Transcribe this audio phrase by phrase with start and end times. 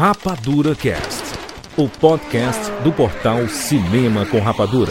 [0.00, 1.24] Rapadura Cast,
[1.76, 4.90] o podcast do portal Cinema com Rapadura.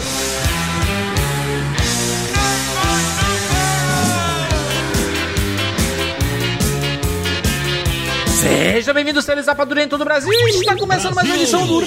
[8.39, 10.31] Seja bem-vindo, seres Rapadura em todo o Brasil.
[10.47, 11.79] Está começando mais uma edição do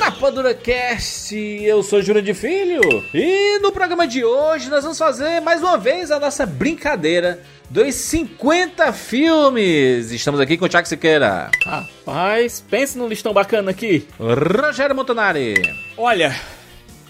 [0.00, 1.36] Rapadura Cast.
[1.36, 5.78] Eu sou Júlio de Filho e no programa de hoje nós vamos fazer mais uma
[5.78, 10.10] vez a nossa brincadeira dos 50 filmes.
[10.12, 14.06] Estamos aqui com o Thiago Siqueira, Rapaz, pense num listão bacana aqui.
[14.18, 15.54] Rogério Montanari.
[15.96, 16.34] Olha,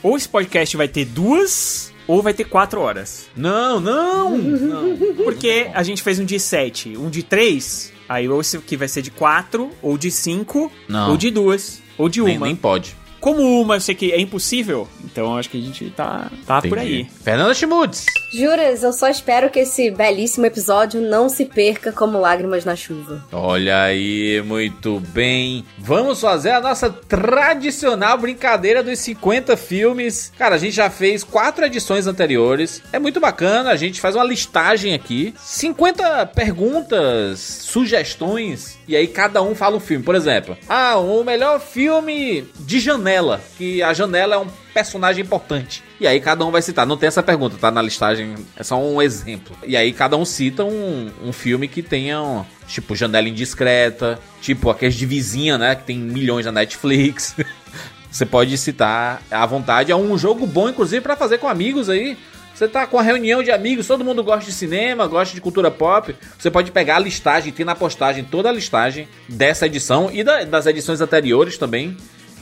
[0.02, 3.28] ou esse podcast vai ter duas ou vai ter quatro horas.
[3.36, 4.96] Não, não, não.
[5.24, 8.88] Porque a gente fez um de sete, um de três, aí ou esse aqui vai
[8.88, 11.10] ser de quatro, ou de cinco, Não.
[11.10, 12.46] ou de duas, ou de Nem, uma.
[12.46, 12.96] nem pode.
[13.26, 16.62] Como uma eu sei que é impossível, então eu acho que a gente tá, tá
[16.62, 17.08] por aí.
[17.24, 18.06] Fernanda Schmutz.
[18.32, 23.26] Juras, eu só espero que esse belíssimo episódio não se perca como lágrimas na chuva.
[23.32, 25.64] Olha aí, muito bem.
[25.76, 30.32] Vamos fazer a nossa tradicional brincadeira dos 50 filmes.
[30.38, 32.80] Cara, a gente já fez quatro edições anteriores.
[32.92, 35.34] É muito bacana, a gente faz uma listagem aqui.
[35.36, 40.04] 50 perguntas, sugestões, e aí cada um fala um filme.
[40.04, 45.82] Por exemplo, ah, o melhor filme de janela, que a janela é um personagem importante.
[45.98, 46.86] E aí cada um vai citar.
[46.86, 48.34] Não tem essa pergunta, tá na listagem.
[48.56, 49.56] É só um exemplo.
[49.66, 54.18] E aí cada um cita um, um filme que tenha, um, tipo, Janela Indiscreta.
[54.40, 55.74] Tipo, aqueles de vizinha, né?
[55.74, 57.34] Que tem milhões na Netflix.
[58.10, 59.92] Você pode citar à vontade.
[59.92, 62.16] É um jogo bom, inclusive, pra fazer com amigos aí.
[62.56, 65.70] Você tá com a reunião de amigos, todo mundo gosta de cinema, gosta de cultura
[65.70, 66.16] pop.
[66.38, 70.42] Você pode pegar a listagem, tem na postagem toda a listagem dessa edição e da-
[70.44, 71.94] das edições anteriores também.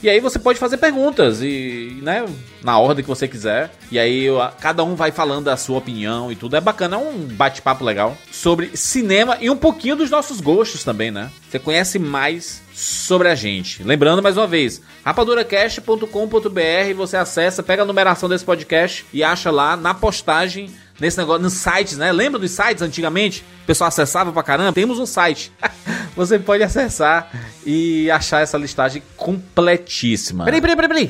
[0.05, 2.23] E aí você pode fazer perguntas e, né,
[2.63, 3.71] na ordem que você quiser.
[3.91, 4.27] E aí
[4.59, 6.55] cada um vai falando a sua opinião e tudo.
[6.55, 11.09] É bacana, é um bate-papo legal sobre cinema e um pouquinho dos nossos gostos também,
[11.09, 11.31] né?
[11.49, 13.81] Você conhece mais sobre a gente.
[13.81, 19.75] Lembrando mais uma vez, rapaduracast.com.br, você acessa, pega a numeração desse podcast e acha lá
[19.75, 20.69] na postagem
[20.99, 22.11] nesse negócio, nos sites, né?
[22.11, 23.43] Lembra dos sites antigamente?
[23.63, 24.73] O pessoal acessava pra caramba?
[24.73, 25.51] Temos um site.
[26.15, 27.29] Você pode acessar
[27.65, 30.45] e achar essa listagem completíssima.
[30.45, 31.07] Peraí, peraí, peraí, peraí.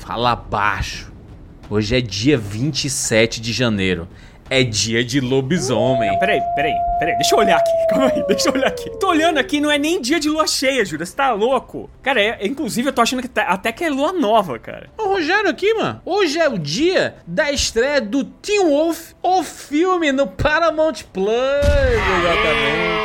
[0.00, 1.12] Fala baixo.
[1.70, 4.08] Hoje é dia 27 de janeiro.
[4.54, 6.18] É dia de lobisomem.
[6.18, 8.90] Peraí, peraí, peraí, deixa eu olhar aqui, calma aí, deixa eu olhar aqui.
[8.98, 11.88] Tô olhando aqui, não é nem dia de lua cheia, Júlia, você tá louco?
[12.02, 14.90] Cara, é, inclusive eu tô achando que tá- até que é lua nova, cara.
[14.98, 16.02] Ô Rogério aqui, mano.
[16.04, 21.32] Hoje é o dia da estreia do Teen Wolf, o filme no Paramount Plus.
[21.32, 23.02] Exatamente.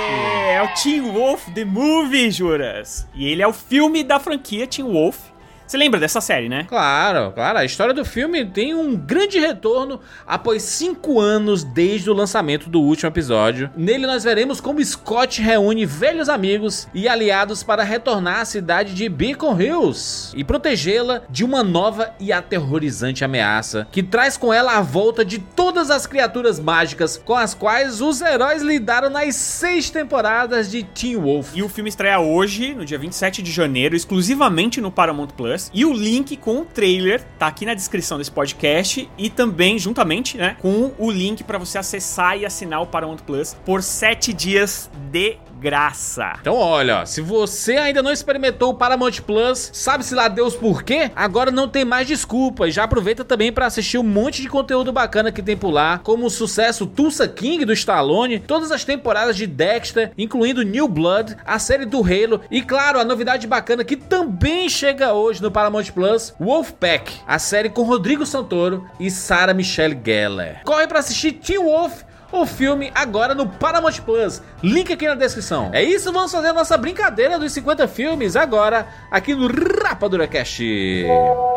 [0.49, 3.07] É, é o Teen Wolf The Movie, Juras.
[3.15, 5.17] E ele é o filme da franquia Teen Wolf.
[5.67, 6.63] Você lembra dessa série, né?
[6.63, 7.59] Claro, claro.
[7.59, 12.79] A história do filme tem um grande retorno após cinco anos desde o lançamento do
[12.79, 13.69] último episódio.
[13.75, 19.09] Nele nós veremos como Scott reúne velhos amigos e aliados para retornar à cidade de
[19.09, 24.81] Beacon Hills e protegê-la de uma nova e aterrorizante ameaça que traz com ela a
[24.81, 30.71] volta de todas as criaturas mágicas com as quais os heróis lidaram nas seis temporadas
[30.71, 31.57] de Teen Wolf.
[31.57, 35.56] E o filme estreia hoje, no dia 27 de janeiro, exclusivamente no Paramount Plus.
[35.73, 40.37] E o link com o trailer tá aqui na descrição desse podcast e também, juntamente,
[40.37, 44.89] né, com o link pra você acessar e assinar o Paramount Plus por 7 dias
[45.11, 46.33] de graça.
[46.39, 51.11] Então, olha, se você ainda não experimentou o Paramount Plus, sabe-se lá Deus por quê?
[51.15, 52.67] Agora não tem mais desculpa.
[52.67, 55.99] E já aproveita também pra assistir um monte de conteúdo bacana que tem por lá,
[55.99, 61.35] como o sucesso Tulsa King do Stallone, todas as temporadas de Dexter, incluindo New Blood,
[61.45, 65.91] a série do Halo e, claro, a novidade bacana que também chega hoje no Paramount
[65.93, 70.61] Plus, Wolfpack, a série com Rodrigo Santoro e Sarah Michelle Gellar.
[70.63, 74.41] Corre pra assistir Teen Wolf o filme agora no Paramount Plus.
[74.61, 75.69] Link aqui na descrição.
[75.73, 80.63] É isso, vamos fazer a nossa brincadeira dos 50 filmes agora aqui no Rapadura Cast.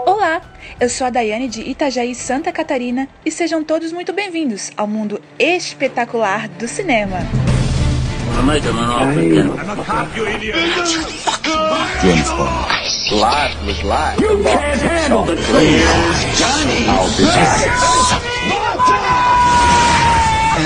[0.06, 0.40] Olá,
[0.78, 5.20] eu sou a Daiane de Itajaí, Santa Catarina e sejam todos muito bem-vindos ao mundo
[5.38, 7.18] espetacular do cinema.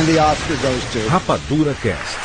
[0.05, 1.09] And the Oscar goes to.
[1.09, 2.19] Rapadura Cast.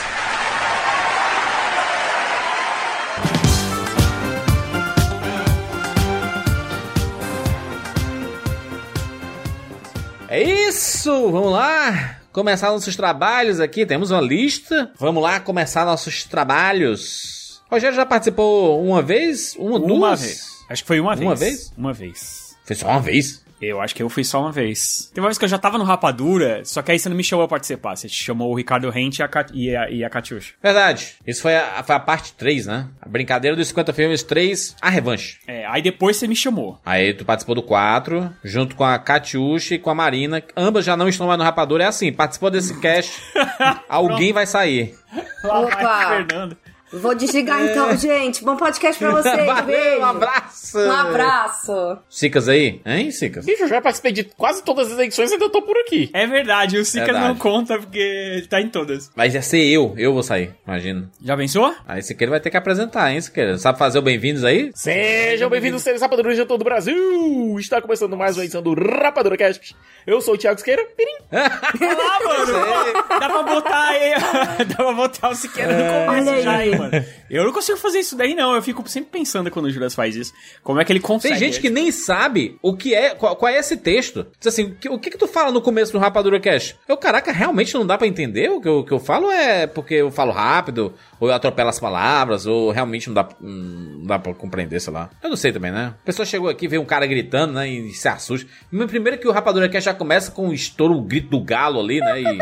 [10.28, 12.18] É isso, vamos lá.
[12.34, 14.92] Começar nossos trabalhos aqui, temos uma lista.
[15.00, 17.62] Vamos lá começar nossos trabalhos.
[17.72, 19.56] Rogério já participou uma vez?
[19.58, 20.20] Uma, Uma duas?
[20.20, 20.48] vez.
[20.70, 21.26] Acho que foi uma vez.
[21.26, 21.74] Uma vez?
[21.78, 22.58] Uma vez.
[22.66, 23.42] Foi só uma vez?
[23.61, 25.11] Eu acho que eu fui só uma vez.
[25.13, 27.23] Tem uma vez que eu já tava no Rapadura, só que aí você não me
[27.23, 27.95] chamou pra participar.
[27.95, 30.53] Você chamou o Ricardo Rente e a, Cat- e a, e a Catiuxa.
[30.63, 31.15] Verdade.
[31.27, 32.88] Isso foi a, foi a parte 3, né?
[33.01, 35.39] A brincadeira dos 50 filmes 3, a revanche.
[35.47, 36.79] É, aí depois você me chamou.
[36.85, 40.41] Aí tu participou do 4, junto com a Katiushi e com a Marina.
[40.56, 41.83] Ambas já não estão mais no Rapadura.
[41.83, 43.21] É assim, participou desse cast,
[43.89, 44.95] alguém vai sair.
[45.44, 45.75] Lá Opa!
[45.75, 46.57] vai Fernando.
[46.91, 48.44] Vou desligar então, gente.
[48.44, 49.36] Bom podcast pra vocês.
[49.45, 50.00] Valeu, Beijo.
[50.00, 50.80] um abraço!
[50.80, 51.97] Um abraço.
[52.09, 52.81] Sicas aí?
[52.86, 53.45] Hein, Sicas?
[53.45, 56.09] Bicho, eu já participei de quase todas as edições e ainda tô por aqui.
[56.13, 57.27] É verdade, o Verdade.
[57.27, 59.12] não conta porque ele tá em todas.
[59.15, 61.09] Mas ia ser eu, eu vou sair, imagina.
[61.24, 61.74] Já pensou?
[61.88, 63.57] Aí Siqueira vai ter que apresentar, hein, Siqueira?
[63.59, 64.71] Sabe fazer o bem-vindos aí?
[64.74, 67.56] Sejam bem-vindos, seres rapaduras de todo o Brasil!
[67.59, 69.75] Está começando mais uma edição do Rapadura Cast.
[70.07, 70.83] Eu sou o Thiago Siqueira.
[70.97, 71.18] Pirim.
[71.31, 72.94] Ah, mano!
[73.19, 74.12] Dá pra botar aí.
[74.65, 76.42] Dá pra botar o Siqueira no Olha começo aí.
[76.42, 77.06] já aí, mano.
[77.30, 78.56] Eu não consigo fazer isso daí, não.
[78.56, 80.34] Eu fico sempre pensando quando o Juras faz isso.
[80.64, 81.36] Como é que ele consegue?
[81.36, 84.26] Tem gente que nem sabe o que é, qual, qual é esse texto.
[84.40, 86.76] Diz assim, o que, que tu fala no começo do Rapadura Cash?
[86.88, 89.30] Eu, caraca, realmente não dá pra entender o que eu, o que eu falo?
[89.30, 94.06] É porque eu falo rápido, ou eu atropelo as palavras, ou realmente não dá, não
[94.06, 95.10] dá pra compreender, sei lá.
[95.22, 95.94] Eu não sei também, né?
[96.02, 98.50] A pessoa chegou aqui, vê um cara gritando, né, e se assusta.
[98.88, 102.00] Primeiro que o Rapadura Cash já começa com o estouro, o grito do galo ali,
[102.00, 102.38] né, e...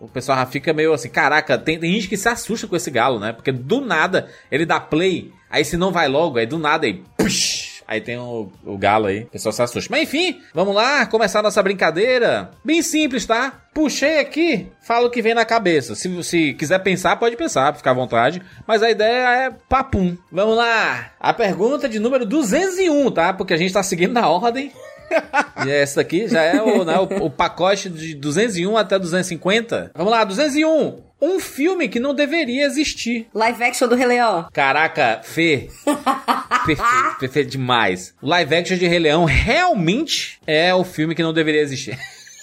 [0.00, 2.90] O pessoal já fica meio assim, caraca, tem, tem gente que se assusta com esse
[2.90, 3.32] galo, né?
[3.32, 7.02] Porque do nada ele dá play, aí se não vai logo, aí do nada aí,
[7.16, 9.90] push, aí tem o, o galo aí, o pessoal se assusta.
[9.90, 12.50] Mas enfim, vamos lá, começar a nossa brincadeira.
[12.64, 13.62] Bem simples, tá?
[13.74, 15.94] Puxei aqui, falo o que vem na cabeça.
[15.94, 18.42] Se, se quiser pensar, pode pensar, fica à vontade.
[18.66, 20.16] Mas a ideia é papum.
[20.30, 21.12] Vamos lá.
[21.18, 23.32] A pergunta de número 201, tá?
[23.32, 24.70] Porque a gente tá seguindo na ordem.
[25.66, 29.90] E essa daqui já é o, né, o, o pacote de 201 até 250.
[29.94, 31.02] Vamos lá, 201.
[31.20, 33.26] Um filme que não deveria existir.
[33.34, 34.46] Live action do Rei Leão.
[34.52, 35.68] Caraca, Fê.
[36.64, 38.14] perfeito, perfeito demais.
[38.22, 41.98] O live action de Rei Leão realmente é o filme que não deveria existir.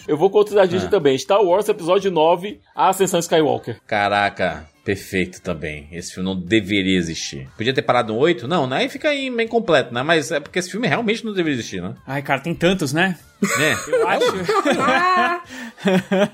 [0.08, 0.66] Eu vou com outros da Ah.
[0.68, 1.18] Disney também.
[1.18, 3.80] Star Wars Episódio 9, A Ascensão Skywalker.
[3.88, 5.90] Caraca, perfeito também.
[5.92, 7.50] Esse filme não deveria existir.
[7.58, 8.48] Podia ter parado no 8?
[8.48, 8.78] Não, né?
[8.78, 10.04] Aí fica aí meio incompleto, né?
[10.04, 11.96] Mas é porque esse filme realmente não deveria existir, né?
[12.06, 13.18] Ai, cara, tem tantos, né?
[13.60, 13.74] É.
[13.92, 14.32] Eu acho.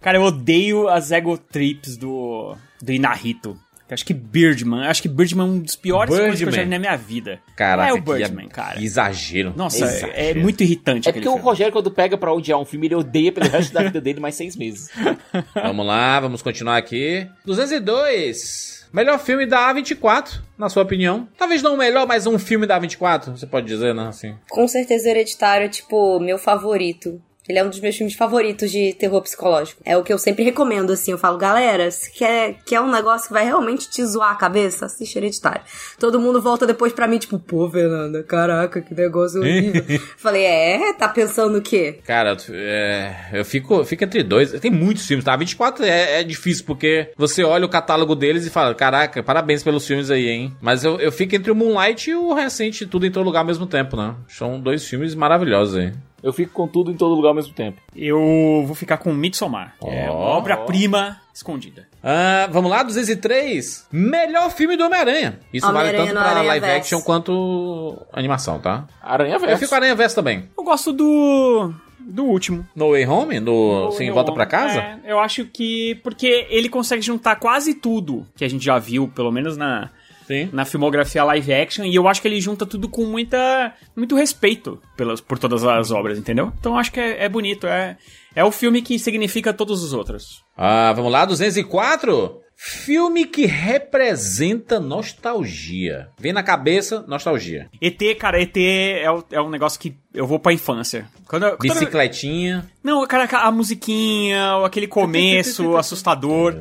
[0.00, 3.60] cara, eu odeio as ego trips do, do Inarito.
[3.94, 4.86] Acho que Birdman.
[4.86, 6.70] Acho que Birdman é um dos piores coisas que eu já vi Birdman.
[6.70, 7.40] na minha vida.
[7.56, 8.78] Caraca, é o Birdman, ab- cara.
[8.78, 9.52] que exagero.
[9.56, 10.12] Nossa, Exagero.
[10.14, 11.44] é muito irritante É porque o filme.
[11.44, 14.34] Rogério, quando pega pra odiar um filme, ele odeia pelo resto da vida dele mais
[14.34, 14.90] seis meses.
[15.54, 17.26] Vamos lá, vamos continuar aqui.
[17.44, 18.82] 202.
[18.92, 21.26] Melhor filme da A24, na sua opinião.
[21.38, 24.08] Talvez não o melhor, mas um filme da A24, você pode dizer, né?
[24.08, 24.34] Assim.
[24.50, 27.20] Com certeza Hereditário é, tipo, meu favorito.
[27.48, 29.82] Ele é um dos meus filmes favoritos de terror psicológico.
[29.84, 31.10] É o que eu sempre recomendo, assim.
[31.10, 34.86] Eu falo, galera, se quer, quer um negócio que vai realmente te zoar a cabeça,
[34.86, 35.62] assiste Hereditário.
[35.98, 39.82] Todo mundo volta depois pra mim, tipo, pô, Fernanda, caraca, que negócio horrível.
[40.16, 40.92] Falei, é?
[40.92, 41.98] Tá pensando o quê?
[42.04, 44.52] Cara, é, eu fico, fico entre dois.
[44.60, 45.36] Tem muitos filmes, tá?
[45.36, 49.84] 24 é, é difícil, porque você olha o catálogo deles e fala, caraca, parabéns pelos
[49.84, 50.56] filmes aí, hein?
[50.60, 53.46] Mas eu, eu fico entre o Moonlight e o recente Tudo em Todo Lugar ao
[53.46, 54.14] mesmo tempo, né?
[54.28, 55.92] São dois filmes maravilhosos aí.
[56.22, 57.80] Eu fico com tudo em todo lugar ao mesmo tempo.
[57.96, 59.74] Eu vou ficar com Midsommar.
[59.80, 61.88] que é uma obra-prima escondida.
[62.02, 63.86] Ah, vamos lá, 203.
[63.90, 65.40] Melhor filme do Homem-Aranha.
[65.52, 66.78] Isso vale Homem-Aranha tanto no pra live Verso.
[66.80, 68.86] action quanto animação, tá?
[69.02, 69.56] Aranha Eu Verso.
[69.58, 70.48] fico com Aranha Verso também.
[70.56, 71.72] Eu gosto do.
[71.98, 72.66] do último.
[72.74, 73.40] No Way Home?
[73.40, 74.78] No Sim, Eu- Volta Pra Casa?
[74.80, 75.96] É, eu acho que.
[76.02, 79.90] Porque ele consegue juntar quase tudo que a gente já viu, pelo menos na,
[80.32, 80.48] Sim.
[80.52, 84.80] na filmografia live action, e eu acho que ele junta tudo com muita, muito respeito
[84.96, 86.52] pelas, por todas as obras, entendeu?
[86.58, 87.96] então eu acho que é, é bonito, é,
[88.34, 90.42] é o filme que significa todos os outros.
[90.56, 92.41] Ah, vamos lá, 204.
[92.64, 96.08] Filme que representa nostalgia.
[96.16, 97.68] Vem na cabeça, nostalgia.
[97.80, 101.08] ET, cara, ET é, o- é um negócio que eu vou pra infância.
[101.26, 102.64] Quando, eu- quando eu- Bicicletinha.
[102.84, 106.54] Não, cara, a musiquinha, aquele começo assustador,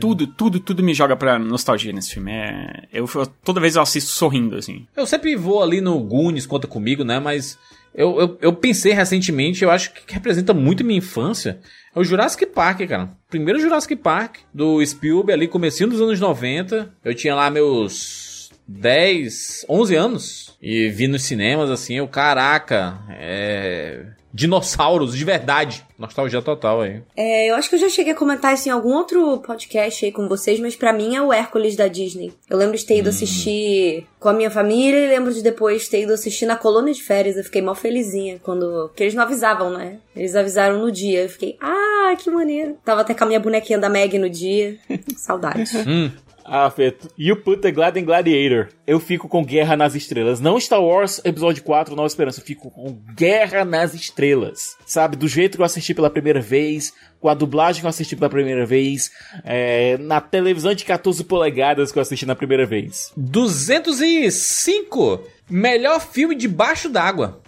[0.00, 2.32] tudo, tudo, tudo me joga pra nostalgia nesse filme.
[2.32, 4.86] É, eu, eu- toda vez eu assisto sorrindo, assim.
[4.96, 7.20] Eu sempre vou ali no Goonies, conta comigo, né?
[7.20, 7.58] Mas
[7.94, 11.60] eu, eu, eu pensei recentemente, eu acho que representa muito minha infância.
[11.94, 13.10] É o Jurassic Park, cara.
[13.28, 16.90] Primeiro Jurassic Park, do Spielberg ali, comecinho dos anos 90.
[17.04, 20.56] Eu tinha lá meus 10, 11 anos.
[20.60, 24.06] E vi nos cinemas, assim, eu, caraca, é...
[24.32, 25.84] Dinossauros, de verdade.
[25.98, 27.02] Nostalgia total aí.
[27.16, 30.10] É, eu acho que eu já cheguei a comentar isso em algum outro podcast aí
[30.10, 32.32] com vocês, mas pra mim é o Hércules da Disney.
[32.48, 36.02] Eu lembro de ter ido assistir com a minha família e lembro de depois ter
[36.02, 37.36] ido assistir na colônia de férias.
[37.36, 38.88] Eu fiquei mal felizinha quando.
[38.88, 39.98] Porque eles não avisavam, né?
[40.16, 41.22] Eles avisaram no dia.
[41.22, 42.76] Eu fiquei, ah, que maneiro.
[42.84, 44.76] Tava até com a minha bonequinha da Meg no dia.
[45.16, 45.72] Saudades.
[45.86, 46.10] Hum,
[46.44, 47.08] Ah, Feto.
[47.18, 48.68] You put the Glad in Gladiator.
[48.86, 50.40] Eu fico com Guerra nas Estrelas.
[50.40, 52.40] Não Star Wars Episódio 4, Nova Esperança.
[52.40, 54.76] Eu fico com Guerra nas Estrelas.
[54.84, 58.16] Sabe, do jeito que eu assisti pela primeira vez, com a dublagem que eu assisti
[58.16, 59.10] pela primeira vez,
[59.44, 63.12] é, na televisão de 14 polegadas que eu assisti na primeira vez.
[63.16, 65.22] 205.
[65.48, 67.40] Melhor filme debaixo d'água.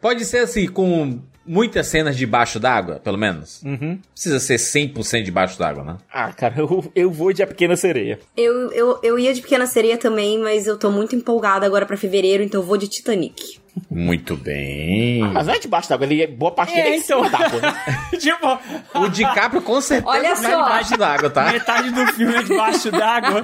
[0.00, 3.62] Pode ser assim, com muitas cenas debaixo d'água, pelo menos.
[3.62, 3.98] Uhum.
[4.12, 5.96] Precisa ser 100% debaixo d'água, né?
[6.12, 8.18] Ah, cara, eu, eu vou de A Pequena Sereia.
[8.36, 11.96] Eu, eu, eu ia de Pequena Sereia também, mas eu tô muito empolgada agora pra
[11.96, 13.62] fevereiro, então eu vou de Titanic.
[13.90, 15.20] Muito bem.
[15.32, 17.74] Mas não é debaixo d'água, ele é boa parte dele é em cima d'água, né?
[18.20, 18.58] tipo,
[19.00, 20.62] O DiCaprio com certeza Olha tá só.
[20.62, 21.50] debaixo d'água, tá?
[21.52, 23.42] metade do filme é debaixo d'água.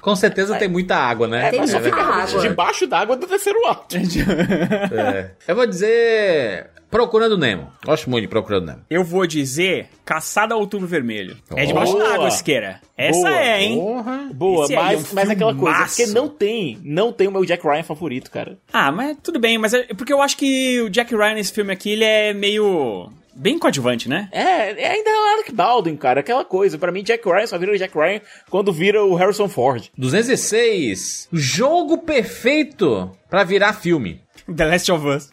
[0.00, 1.50] Com certeza tem muita água, né?
[1.50, 2.40] Tem É muita água.
[2.40, 3.96] Debaixo d'água do terceiro ato.
[3.96, 5.30] É.
[5.46, 7.72] Eu vou dizer Procurando Nemo.
[7.84, 8.82] Gosto muito de Procurando Nemo.
[8.88, 11.36] Eu vou dizer Caçada ao Outubro Vermelho.
[11.56, 12.08] É debaixo Boa.
[12.08, 12.80] d'água, Siqueira.
[12.96, 13.36] Essa Boa.
[13.36, 13.76] é, hein?
[13.80, 14.30] Porra.
[14.32, 17.32] Boa, Esse é mas, um mas é aquela coisa, porque não tem, não tem o
[17.32, 18.58] meu Jack Ryan favorito, cara.
[18.72, 21.72] Ah, mas tudo bem, mas é porque eu acho que o Jack Ryan nesse filme
[21.72, 23.10] aqui, ele é meio.
[23.34, 24.28] bem coadjuvante, né?
[24.30, 26.78] É, é ainda é o Alec Baldwin, cara, aquela coisa.
[26.78, 29.90] Pra mim, Jack Ryan só vira o Jack Ryan quando vira o Harrison Ford.
[29.98, 31.28] 206.
[31.32, 34.22] Jogo perfeito pra virar filme.
[34.54, 35.30] The Last of Us.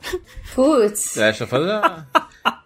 [0.55, 1.15] Putz.
[1.15, 1.81] Deixa eu fazer.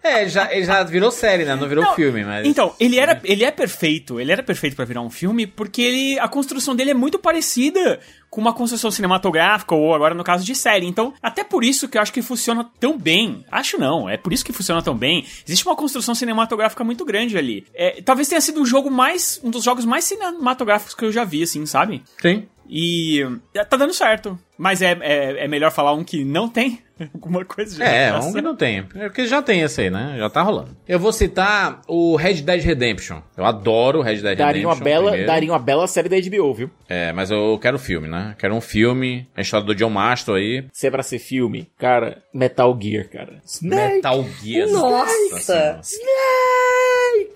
[0.04, 1.56] É, ele já, ele já virou série, né?
[1.56, 2.46] Não virou Não, filme, mas.
[2.46, 6.20] Então, ele era, ele é perfeito, ele era perfeito pra virar um filme, porque ele,
[6.20, 8.00] a construção dele é muito parecida
[8.30, 10.86] com uma construção cinematográfica, ou agora no caso de série.
[10.86, 13.44] Então, até por isso que eu acho que funciona tão bem.
[13.52, 15.26] Acho não, é por isso que funciona tão bem.
[15.46, 17.66] Existe uma construção cinematográfica muito grande ali.
[17.74, 19.40] É, talvez tenha sido o jogo mais.
[19.44, 22.04] um dos jogos mais cinematográficos que eu já vi, assim, sabe?
[22.22, 22.46] Sim.
[22.68, 23.22] E
[23.54, 24.38] é, tá dando certo.
[24.58, 26.80] Mas é, é, é melhor falar um que não tem
[27.14, 28.80] alguma coisa de É, um que não tem.
[28.96, 30.16] É porque já tem esse aí, né?
[30.18, 30.76] Já tá rolando.
[30.88, 33.20] Eu vou citar o Red Dead Redemption.
[33.36, 34.84] Eu adoro o Red Dead Daria uma, Redemption.
[34.84, 35.28] bela, primeiro.
[35.28, 36.72] daria uma bela série da HBO, viu?
[36.88, 38.34] É, mas eu quero filme, né?
[38.40, 39.28] Quero um filme.
[39.36, 40.66] A história do John Mastor aí.
[40.72, 43.42] Se é pra ser filme, cara, Metal Gear, cara.
[43.46, 43.96] Snake!
[43.96, 44.70] Metal Gear.
[44.70, 45.80] Nossa.
[45.82, 46.16] Senhora.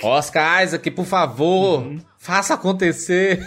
[0.04, 1.86] Oscar Isaac, por favor,
[2.18, 3.46] faça acontecer.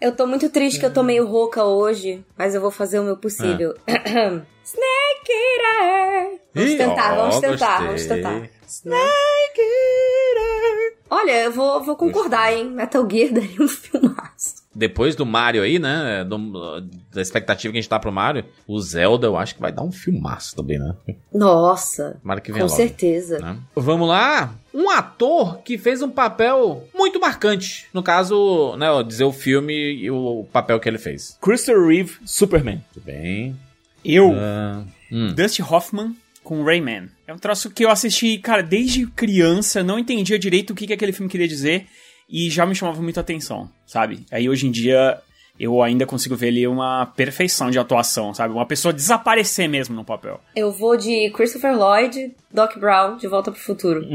[0.00, 3.04] Eu tô muito triste que eu tô meio rouca hoje, mas eu vou fazer o
[3.04, 3.74] meu possível.
[4.64, 6.40] Snake Eater!
[6.54, 8.16] Vamos tentar, vamos tentar, vamos gostei.
[8.16, 8.48] tentar.
[8.66, 10.96] Snake Eater!
[11.10, 12.66] Olha, eu vou, vou concordar, hein?
[12.70, 14.57] Metal Gear daria um filmaço.
[14.74, 16.24] Depois do Mario aí, né?
[16.24, 16.80] do-
[17.12, 19.82] da expectativa que a gente tá pro Mario, o Zelda eu acho que vai dar
[19.82, 20.94] um filmaço também, né?
[21.32, 22.76] Nossa, Tomara que venha com logo.
[22.76, 23.38] certeza.
[23.38, 23.56] né?
[23.74, 24.54] Vamos lá.
[24.72, 27.86] Um ator que fez um papel muito marcante.
[27.92, 31.36] No caso, né, dizer o filme e o papel que ele fez.
[31.40, 32.84] Christopher Reeve, Superman.
[32.92, 33.56] Tudo bem.
[34.04, 35.32] Eu, Ah, hum.
[35.34, 37.08] Dusty Hoffman com Rayman.
[37.26, 40.92] É um troço que eu assisti, cara, desde criança, não entendia direito o que, que
[40.92, 41.86] aquele filme queria dizer
[42.28, 44.24] e já me chamava muito a atenção, sabe?
[44.30, 45.20] Aí hoje em dia
[45.58, 48.54] eu ainda consigo ver ali uma perfeição de atuação, sabe?
[48.54, 50.40] Uma pessoa desaparecer mesmo no papel.
[50.54, 54.06] Eu vou de Christopher Lloyd, Doc Brown, De Volta pro Futuro.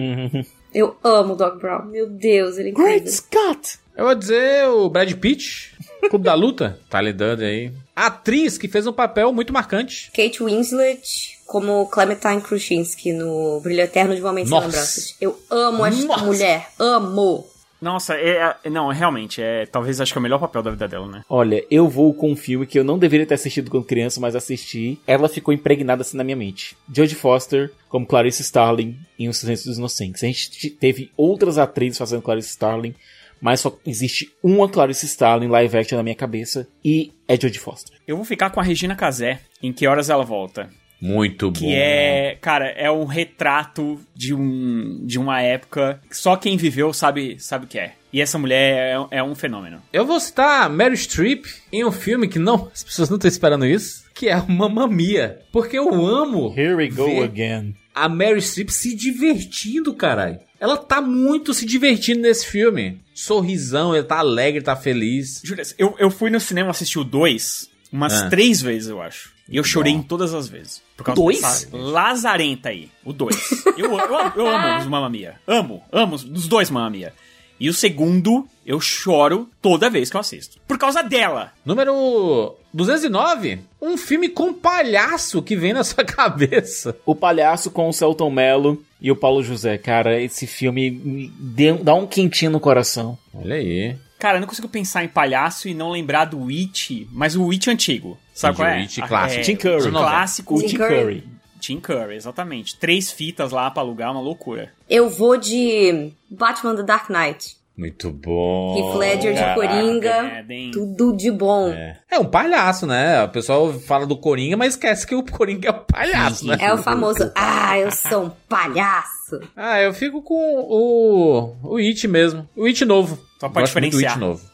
[0.73, 1.85] Eu amo o Doc Brown.
[1.85, 2.91] Meu Deus, ele é incrível.
[2.91, 3.79] Great Scott!
[3.95, 5.75] Eu vou dizer o Brad Pitt,
[6.09, 6.79] Clube da Luta.
[6.89, 7.71] Tá lidando aí.
[7.95, 10.09] Atriz que fez um papel muito marcante.
[10.15, 14.59] Kate Winslet como Clementine Kruczynski no Brilho Eterno de Uma Mente Sem.
[14.59, 15.15] Lembranças.
[15.21, 16.25] Eu amo esta Nossa.
[16.25, 16.69] mulher.
[16.79, 17.45] Amo.
[17.83, 20.87] Nossa, é, é- não, realmente, é talvez acho que é o melhor papel da vida
[20.87, 21.21] dela, né?
[21.29, 24.37] Olha, eu vou com um filme que eu não deveria ter assistido quando criança, mas
[24.37, 24.97] assisti.
[25.05, 26.77] Ela ficou impregnada assim na minha mente.
[26.91, 30.23] Jodie Foster como Clarice Starling em O Silêncio dos Inocentes.
[30.23, 32.95] A gente teve outras atrizes fazendo Clarice Starling,
[33.41, 37.97] mas só existe uma Clarice Starling live action na minha cabeça e é Jodie Foster.
[38.07, 40.69] Eu vou ficar com a Regina Casé, em Que Horas Ela Volta.
[41.05, 41.71] Muito Que bom.
[41.73, 47.35] é, cara, é um retrato de, um, de uma época que só quem viveu sabe,
[47.39, 47.93] sabe o que é.
[48.13, 49.81] E essa mulher é, é um fenômeno.
[49.91, 53.65] Eu vou citar Meryl Streep em um filme que não, as pessoas não estão esperando
[53.65, 55.39] isso, que é uma mamia.
[55.51, 57.75] Porque eu amo Here we go ver again.
[57.93, 60.39] a Meryl Streep se divertindo, caralho.
[60.59, 63.01] Ela tá muito se divertindo nesse filme.
[63.13, 65.41] Sorrisão, ele tá alegre, tá feliz.
[65.43, 68.29] Júlia, eu, eu fui no cinema assistir o 2 umas Ah.
[68.29, 69.33] três vezes, eu acho.
[69.49, 69.99] E eu chorei Bom.
[69.99, 70.81] em todas as vezes.
[70.97, 71.67] Por causa Dois?
[71.71, 72.89] lazarenta aí.
[73.03, 73.35] O 2.
[73.77, 75.35] eu, eu, eu amo os Mamma Mia.
[75.47, 77.13] Amo, amo os dois Mamma Mia.
[77.59, 80.57] E o segundo, eu choro toda vez que eu assisto.
[80.67, 81.51] Por causa dela.
[81.65, 83.59] Número 209.
[83.81, 86.97] Um filme com palhaço que vem na sua cabeça.
[87.05, 89.77] O Palhaço com o Celton Mello e o Paulo José.
[89.77, 93.17] Cara, esse filme me deu- dá um quentinho no coração.
[93.33, 93.95] Olha aí.
[94.23, 97.69] Cara, eu não consigo pensar em palhaço e não lembrar do It, mas o It
[97.69, 98.17] antigo.
[98.33, 98.77] Sabe qual é?
[98.77, 99.41] o It Ah, clássico.
[99.41, 99.87] É, Tim Curry.
[99.89, 100.55] O clássico.
[100.55, 100.95] O Tim Tim Curry.
[100.95, 101.23] Curry.
[101.59, 102.77] Tim Curry, exatamente.
[102.77, 104.71] Três fitas lá pra alugar, uma loucura.
[104.89, 107.57] Eu vou de Batman The Dark Knight.
[107.77, 108.77] Muito bom.
[108.77, 110.23] Heath Ledger de Caraca, Coringa.
[110.23, 110.71] merda, hein?
[110.71, 111.69] Tudo de bom.
[111.69, 111.97] É.
[112.09, 113.23] É um palhaço, né?
[113.25, 116.55] O pessoal fala do Coringa, mas esquece que o Coringa é um palhaço, né?
[116.61, 119.22] É o famoso, ah, eu sou um palhaço.
[119.55, 121.55] Ah, eu fico com o.
[121.63, 122.47] O It mesmo.
[122.55, 123.19] O It novo.
[123.39, 124.13] Só pra Gosto muito do diferenciar.
[124.13, 124.53] It novo.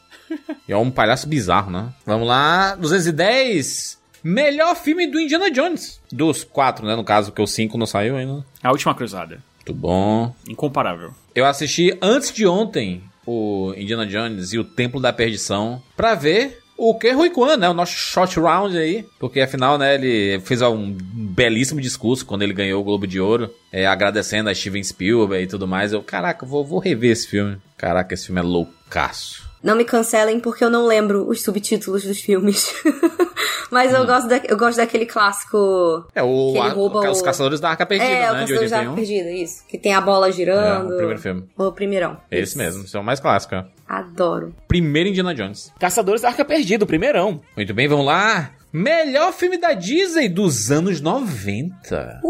[0.68, 1.88] E é um palhaço bizarro, né?
[2.06, 2.76] Vamos lá.
[2.76, 3.98] 210.
[4.22, 6.00] Melhor filme do Indiana Jones.
[6.12, 6.94] Dos quatro, né?
[6.94, 8.44] No caso, porque o cinco não saiu ainda.
[8.62, 9.42] A última cruzada.
[9.56, 10.34] Muito bom.
[10.48, 11.12] Incomparável.
[11.34, 16.58] Eu assisti antes de ontem o Indiana Jones e o Templo da Perdição pra ver
[16.80, 17.68] o que Rui Kwan, né?
[17.68, 19.06] O nosso short round aí.
[19.18, 23.50] Porque afinal, né, ele fez um belíssimo discurso quando ele ganhou o Globo de Ouro,
[23.70, 25.92] é, agradecendo a Steven Spielberg e tudo mais.
[25.92, 27.58] Eu, caraca, vou, vou rever esse filme.
[27.76, 29.49] Caraca, esse filme é loucaço.
[29.62, 32.72] Não me cancelem porque eu não lembro os subtítulos dos filmes.
[33.70, 33.96] Mas Hum.
[33.98, 36.04] eu, gosto da- eu gosto daquele clássico.
[36.14, 38.44] É o, Que ele a- rouba Os o- Caçadores da Arca Perdida, é, o né?
[38.44, 38.78] De Caçador da 81.
[38.90, 39.62] Arca Perdida, isso.
[39.68, 40.90] Que tem a bola girando.
[40.92, 41.44] É, o primeiro filme.
[41.56, 42.16] O primeirão.
[42.30, 43.54] Esse mesmo, esse é o mais clássico.
[43.54, 43.64] é.
[43.86, 44.54] Adoro.
[44.66, 45.72] Primeiro Indiana Jones.
[45.78, 47.40] Caçadores da Arca Perdida, o primeirão.
[47.56, 48.50] Muito bem, vamos lá.
[48.72, 52.20] Melhor filme da Disney dos anos 90.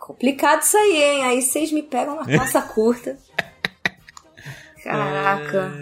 [0.00, 1.24] Complicado isso aí, hein?
[1.24, 3.16] Aí vocês me pegam na calça curta.
[4.84, 5.72] Caraca.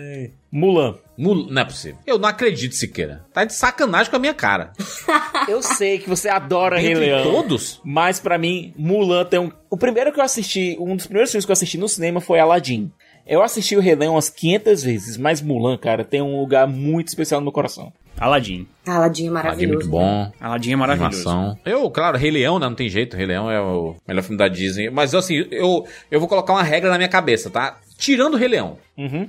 [0.50, 0.94] Mulan.
[1.16, 1.98] Mul- Não é possível.
[2.06, 3.24] Eu não acredito, Siqueira.
[3.32, 4.72] Tá de sacanagem com a minha cara.
[5.48, 7.22] Eu sei que você adora Rei Leão.
[7.22, 7.80] todos?
[7.84, 9.50] Mas pra mim, Mulan tem um.
[9.68, 12.38] O primeiro que eu assisti, um dos primeiros filmes que eu assisti no cinema foi
[12.38, 12.90] Aladdin.
[13.26, 17.08] Eu assisti o Rei Leão umas 500 vezes, mas Mulan, cara, tem um lugar muito
[17.08, 17.92] especial no meu coração.
[18.18, 18.68] Aladdin.
[18.86, 19.78] Aladdin é Aladdin é maravilhoso.
[19.78, 20.32] muito bom.
[20.40, 21.28] Aladdin é maravilhoso.
[21.28, 21.58] Animação.
[21.64, 22.68] Eu, claro, Rei Leão, né?
[22.68, 23.16] Não tem jeito.
[23.16, 24.90] Rei Leão é o melhor filme da Disney.
[24.90, 27.78] Mas, assim, eu, eu vou colocar uma regra na minha cabeça, tá?
[28.02, 28.78] Tirando o Rei Leão.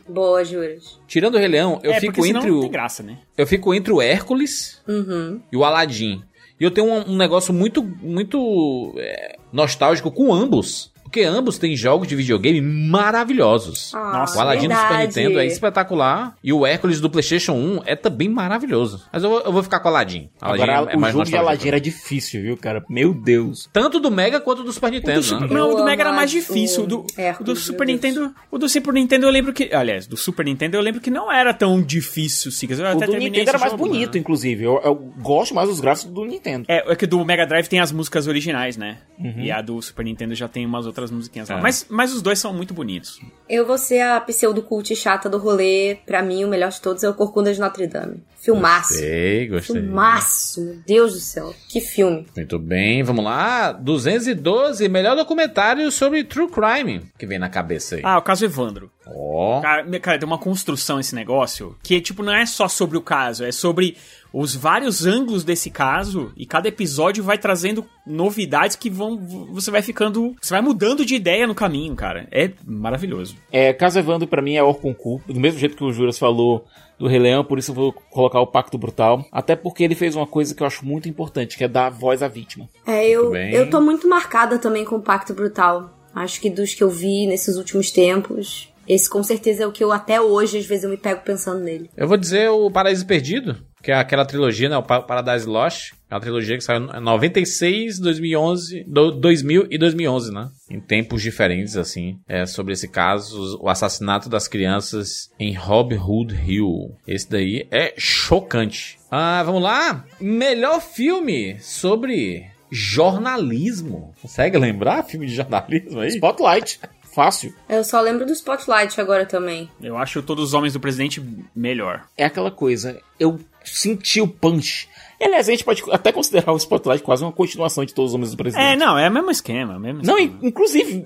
[0.09, 0.99] Boa, juras.
[1.07, 2.61] Tirando o Rei Leão, eu é, fico entre não o.
[2.61, 3.19] tem graça, né?
[3.37, 5.39] Eu fico entre o Hércules Uhum.
[5.51, 6.23] e o Aladdin.
[6.59, 10.91] E eu tenho um, um negócio muito, muito é, nostálgico com ambos.
[11.13, 13.93] Porque ambos têm jogos de videogame maravilhosos.
[13.93, 14.97] Ah, Nossa, o Aladdin do Super.
[14.97, 16.35] Nintendo é espetacular.
[16.43, 19.03] E o Hércules do PlayStation 1 é também maravilhoso.
[19.13, 20.29] Mas eu, vou- eu vou ficar com o Aladdin.
[20.41, 21.37] Aladdin Agora, é- é o mais jogo de.
[21.37, 22.83] Aladdin era difícil, viu, cara?
[22.89, 23.69] Meu Deus.
[23.71, 25.47] Tanto do Mega quanto do Super Nintendo, né?
[25.51, 26.83] Não, o do Mega era mais difícil.
[26.85, 27.85] O do, Hércules, do Super.
[27.85, 28.33] Nintendo.
[28.49, 29.71] O do Super Nintendo eu lembro que.
[29.71, 32.79] Aliás, do Super Nintendo eu lembro que não era tão difícil, Sigas.
[32.79, 34.19] Eu O até do Nintendo era mais jogo, bonito, né?
[34.19, 34.63] inclusive.
[34.63, 36.65] Eu, eu gosto mais dos gráficos do Nintendo.
[36.67, 38.97] É, é que do Mega Drive tem as músicas originais, né?
[39.37, 41.59] E a do Super Nintendo já tem umas outras musiquinhas lá.
[41.59, 41.61] É.
[41.61, 43.19] Mas, mas os dois são muito bonitos.
[43.49, 45.97] Eu vou ser a pseudo-cult chata do rolê.
[46.05, 48.23] Pra mim, o melhor de todos é o Corcunda de Notre Dame.
[48.37, 48.93] Filmaço.
[48.93, 49.81] Gostei, gostei.
[49.81, 51.53] Filmaço, meu Deus do céu.
[51.69, 52.27] Que filme.
[52.35, 53.71] Muito bem, vamos lá.
[53.71, 57.01] 212, melhor documentário sobre True Crime.
[57.17, 58.01] Que vem na cabeça aí.
[58.03, 58.91] Ah, o caso Evandro.
[59.05, 59.61] Ó.
[59.61, 63.01] Cara, me- cara, tem uma construção esse negócio que, tipo, não é só sobre o
[63.01, 63.97] caso, é sobre
[64.33, 69.17] os vários ângulos desse caso e cada episódio vai trazendo novidades que vão.
[69.51, 70.35] Você vai ficando.
[70.41, 72.27] Você vai mudando de ideia no caminho, cara.
[72.31, 73.35] É maravilhoso.
[73.51, 76.65] É, Caso Evandro pra mim é Orconcu, do mesmo jeito que o Juras falou
[76.97, 79.25] do Rei Leão, por isso eu vou colocar o Pacto Brutal.
[79.31, 82.23] Até porque ele fez uma coisa que eu acho muito importante, que é dar voz
[82.23, 82.67] à vítima.
[82.87, 85.91] É, eu, eu tô muito marcada também com o Pacto Brutal.
[86.15, 89.83] Acho que dos que eu vi nesses últimos tempos, esse com certeza é o que
[89.83, 91.89] eu até hoje, às vezes, eu me pego pensando nele.
[91.95, 94.77] Eu vou dizer o Paraíso Perdido, que é aquela trilogia, né?
[94.77, 95.91] O Pa- Paradise Lost.
[96.09, 100.47] É uma trilogia que saiu em 96, 2011, do- 2000 e 2011, né?
[100.69, 102.17] Em tempos diferentes, assim.
[102.27, 106.95] É sobre esse caso, o assassinato das crianças em Robin Hood Hill.
[107.07, 108.97] Esse daí é chocante.
[109.11, 110.05] Ah, vamos lá?
[110.21, 114.13] Melhor filme sobre jornalismo.
[114.21, 116.09] Consegue lembrar filme de jornalismo aí?
[116.09, 116.79] Spotlight,
[117.13, 117.53] fácil.
[117.69, 119.69] Eu só lembro do Spotlight agora também.
[119.81, 121.23] Eu acho todos os homens do presidente
[121.55, 122.05] melhor.
[122.17, 124.87] É aquela coisa, eu senti o punch.
[125.21, 128.31] Aliás, a gente pode até considerar o Spotlight quase uma continuação de todos os homens
[128.31, 128.73] do presidente.
[128.73, 129.79] É, não, é o mesmo esquema.
[129.79, 130.39] Mesmo Não, esquema.
[130.41, 131.05] in- inclusive,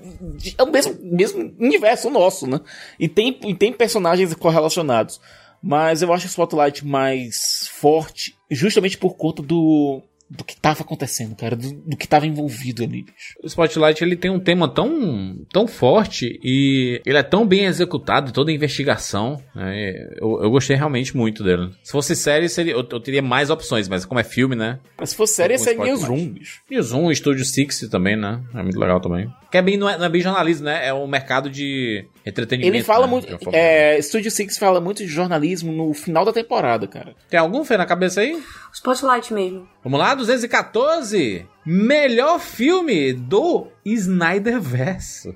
[0.58, 2.60] é o mesmo, mesmo universo nosso, né?
[2.98, 5.20] E tem, e tem personagens correlacionados.
[5.62, 11.34] Mas eu acho o Spotlight mais forte justamente por conta do, do que tava acontecendo,
[11.34, 11.56] cara.
[11.56, 13.34] Do, do que tava envolvido ali, bicho.
[13.42, 18.32] O Spotlight ele tem um tema tão, tão forte e ele é tão bem executado,
[18.32, 19.42] toda a investigação.
[19.54, 19.92] né?
[20.20, 21.70] Eu, eu gostei realmente muito dele.
[21.82, 24.78] Se fosse série, seria, eu, eu teria mais opções, mas como é filme, né?
[24.98, 25.90] Mas se fosse série, Spotlight.
[25.90, 26.60] Newsroom, bicho.
[26.70, 28.42] O Studio Six também, né?
[28.54, 29.30] É muito legal também.
[29.50, 30.86] Que é bem, não, é, não é bem jornalismo, né?
[30.88, 32.76] É um mercado de entretenimento.
[32.76, 33.10] Ele fala né?
[33.12, 33.38] muito.
[33.50, 37.14] É, Studio Six fala muito de jornalismo no final da temporada, cara.
[37.30, 38.42] Tem algum Fê na cabeça aí?
[38.74, 39.66] Spotlight mesmo.
[39.82, 41.46] Vamos lá, 214.
[41.64, 45.34] Melhor filme do Snyderverse.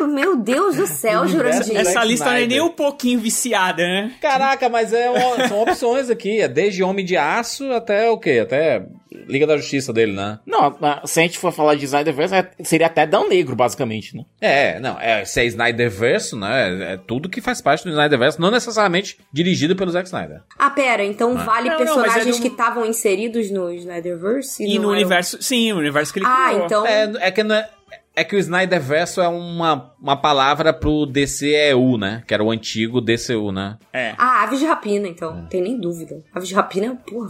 [0.00, 1.76] Meu Deus do céu, Jurandir.
[1.76, 2.64] Essa lista não é nem Snyder.
[2.64, 4.12] um pouquinho viciada, né?
[4.20, 6.40] Caraca, mas é uma- são opções aqui.
[6.40, 8.40] É desde Homem de Aço até o quê?
[8.42, 8.84] Até
[9.28, 10.38] Liga da Justiça dele, né?
[10.46, 14.24] Não, se a gente for falar de Snyderverse, é- seria até Dão Negro, basicamente, né?
[14.40, 16.90] É, não, é, se é Snyderverse, né?
[16.90, 20.42] É, é tudo que faz parte do Snyderverse, não necessariamente dirigido pelo Zack Snyder.
[20.58, 24.64] Ah, pera, então vale Não, não, mas é personagens que estavam inseridos no Snyderverse?
[24.64, 25.40] E não no universo.
[25.42, 26.64] Sim, o universo que ele Ah, criou.
[26.66, 26.86] então.
[26.86, 27.68] É, é que não é,
[28.16, 32.22] é que o Snyderverse é uma, uma palavra pro DCEU, né?
[32.26, 33.76] Que era o antigo DCU, né?
[33.92, 34.14] É.
[34.16, 35.34] Ah, Aves de Rapina, então.
[35.34, 36.22] Não tem nem dúvida.
[36.32, 37.28] Aves de Rapina, porra,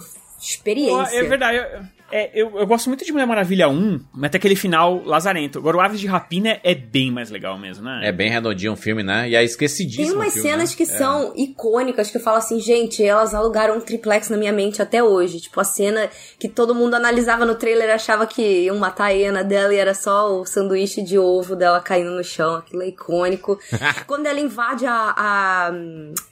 [0.50, 1.16] experiência.
[1.16, 1.88] É verdade.
[2.14, 5.58] Eu- É, eu, eu gosto muito de Mulher Maravilha 1, mas até aquele final lazarento.
[5.58, 8.02] Agora, o Aves de Rapina é bem mais legal mesmo, né?
[8.04, 9.28] É bem redondinho o filme, né?
[9.28, 10.06] E é esquecidíssimo.
[10.06, 10.76] Tem umas filme, cenas né?
[10.76, 10.86] que É.
[10.86, 15.02] são icônicas, que eu falo assim, gente, elas alugaram um triplex na minha mente até
[15.02, 15.40] hoje.
[15.40, 19.08] Tipo, a cena que todo mundo analisava no trailer e achava que iam matar a
[19.10, 22.54] hiena dela e era só o sanduíche de ovo dela caindo no chão.
[22.56, 23.58] Aquilo é icônico.
[24.06, 25.72] Quando ela invade a, a,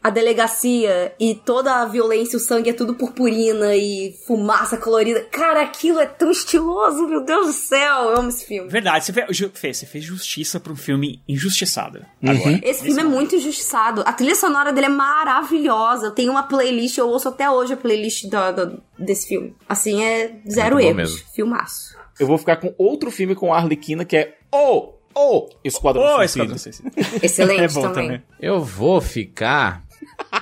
[0.03, 5.27] a delegacia e toda a violência, o sangue é tudo purpurina e fumaça colorida.
[5.31, 8.03] Cara, aquilo é tão estiloso, meu Deus do céu.
[8.11, 8.69] Eu amo esse filme.
[8.69, 12.05] Verdade, você fez, Fê, você fez justiça pra um filme injustiçado.
[12.23, 12.61] Agora.
[12.63, 14.03] Esse filme é muito injustiçado.
[14.07, 16.11] A trilha sonora dele é maravilhosa.
[16.11, 19.55] Tenho uma playlist, eu ouço até hoje a playlist da- da- desse filme.
[19.69, 20.97] Assim, é zero bom erros.
[20.97, 21.19] mesmo.
[21.35, 21.97] Filmaço.
[22.21, 24.93] Eu vou ficar com outro filme com a Arlequina que é O!
[25.15, 25.49] O!
[25.65, 26.55] Esquadrão Suicida.
[26.55, 26.91] Esquadrão Suicida.
[27.23, 28.05] Excelente É bom também.
[28.05, 28.23] também.
[28.41, 29.83] Eu vou ficar.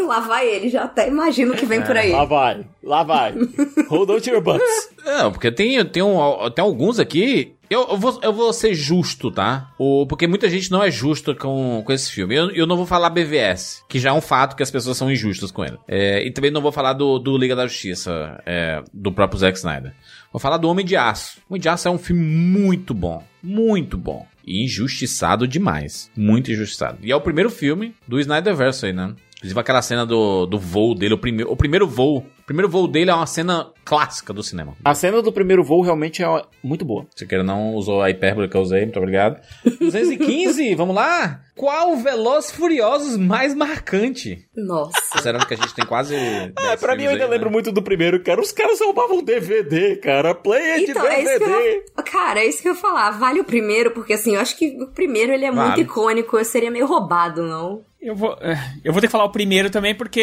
[0.06, 2.12] Lá vai ele, já até imagino o que vem por aí.
[2.12, 3.34] Lá vai, lá vai.
[3.88, 4.90] Hold on to your butts.
[5.04, 7.54] Não, porque tem, tem, um, tem alguns aqui.
[7.70, 9.70] Eu, eu, vou, eu vou ser justo, tá?
[9.78, 12.34] O, porque muita gente não é justa com, com esse filme.
[12.34, 15.10] Eu, eu não vou falar BVS, que já é um fato que as pessoas são
[15.10, 15.78] injustas com ele.
[15.88, 19.56] É, e também não vou falar do, do Liga da Justiça, é, do próprio Zack
[19.56, 19.94] Snyder.
[20.30, 21.38] Vou falar do Homem de Aço.
[21.48, 23.24] Homem de Aço é um filme muito bom.
[23.42, 24.26] Muito bom.
[24.46, 26.10] E injustiçado demais.
[26.14, 26.98] Muito injustiçado.
[27.02, 29.14] E é o primeiro filme do Snyderverse aí, né?
[29.44, 32.24] Inclusive aquela cena do, do voo dele, o, prime o primeiro voo.
[32.44, 34.74] O primeiro voo dele é uma cena clássica do cinema.
[34.84, 37.06] A cena do primeiro voo realmente é muito boa.
[37.16, 39.40] Se queira não usou a hipérbole que eu usei, muito obrigado.
[39.80, 41.40] 215, vamos lá?
[41.56, 44.46] Qual o Veloz Furiosos mais marcante?
[44.54, 44.92] Nossa.
[45.12, 46.14] Considerando que a gente tem quase.
[46.64, 48.40] É, pra mim eu ainda lembro muito do primeiro, cara.
[48.40, 50.34] Os caras roubavam DVD, cara.
[50.34, 51.82] Player Então, de é isso que DVD.
[51.96, 53.10] eu, cara, é isso que eu ia falar.
[53.12, 55.82] Vale o primeiro, porque assim, eu acho que o primeiro ele é muito Vale.
[55.82, 56.36] icônico.
[56.36, 57.82] Eu seria meio roubado, não?
[58.02, 58.54] Eu vou, é,
[58.84, 60.20] eu vou ter que falar o primeiro também, porque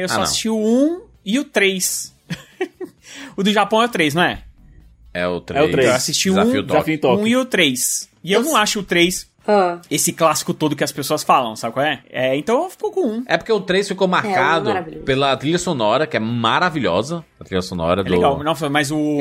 [0.00, 0.22] eu só não.
[0.22, 2.14] assisti o 1 e o 3.
[3.36, 4.42] o do Japão é o 3, não é?
[5.12, 5.64] É o 3.
[5.64, 5.88] É o três.
[5.88, 6.66] Eu assisti Desafio um.
[6.66, 7.26] Desafio em Um Tóquio.
[7.26, 8.08] e o 3.
[8.22, 11.74] E eu não acho o 3 Ah, esse clássico todo que as pessoas falam, sabe
[11.74, 12.00] qual é?
[12.10, 13.24] É, então ficou com um.
[13.26, 17.24] É porque o 3 ficou marcado É, pela trilha sonora, que é maravilhosa.
[17.38, 18.10] A trilha sonora É do.
[18.10, 19.18] legal, não, mas o.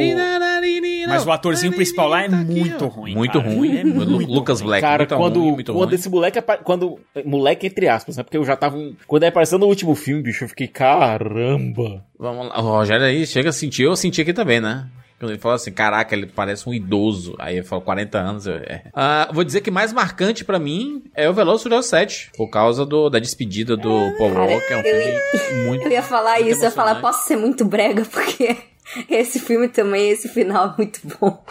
[1.07, 3.13] Mas o atorzinho principal lá é muito ruim.
[3.13, 3.53] Muito cara.
[3.53, 3.77] ruim.
[3.77, 4.67] É muito Lucas ruim.
[4.69, 4.81] Black.
[4.81, 5.95] Cara, muito quando, ruim, muito quando ruim.
[5.95, 8.23] esse moleque quando moleque entre aspas, né?
[8.23, 12.03] Porque eu já tava quando ele apareceu no último filme, bicho, eu fiquei caramba.
[12.17, 12.59] Vamos lá.
[12.59, 14.87] O Rogério aí chega a sentir, eu senti aqui também, né?
[15.19, 17.35] Quando ele fala assim, caraca, ele parece um idoso.
[17.39, 18.45] Aí ele fala 40 anos.
[18.47, 18.83] eu- é.
[18.93, 22.31] Ah, vou dizer que mais marcante pra mim é o Veloz Furioso 7.
[22.35, 24.73] Por causa do, da despedida do Paul Walker.
[24.73, 25.85] É um filme muito.
[25.85, 28.57] eu ia falar isso, eu ia falar, posso ser muito brega, porque
[29.09, 31.41] esse filme também, esse final é muito bom.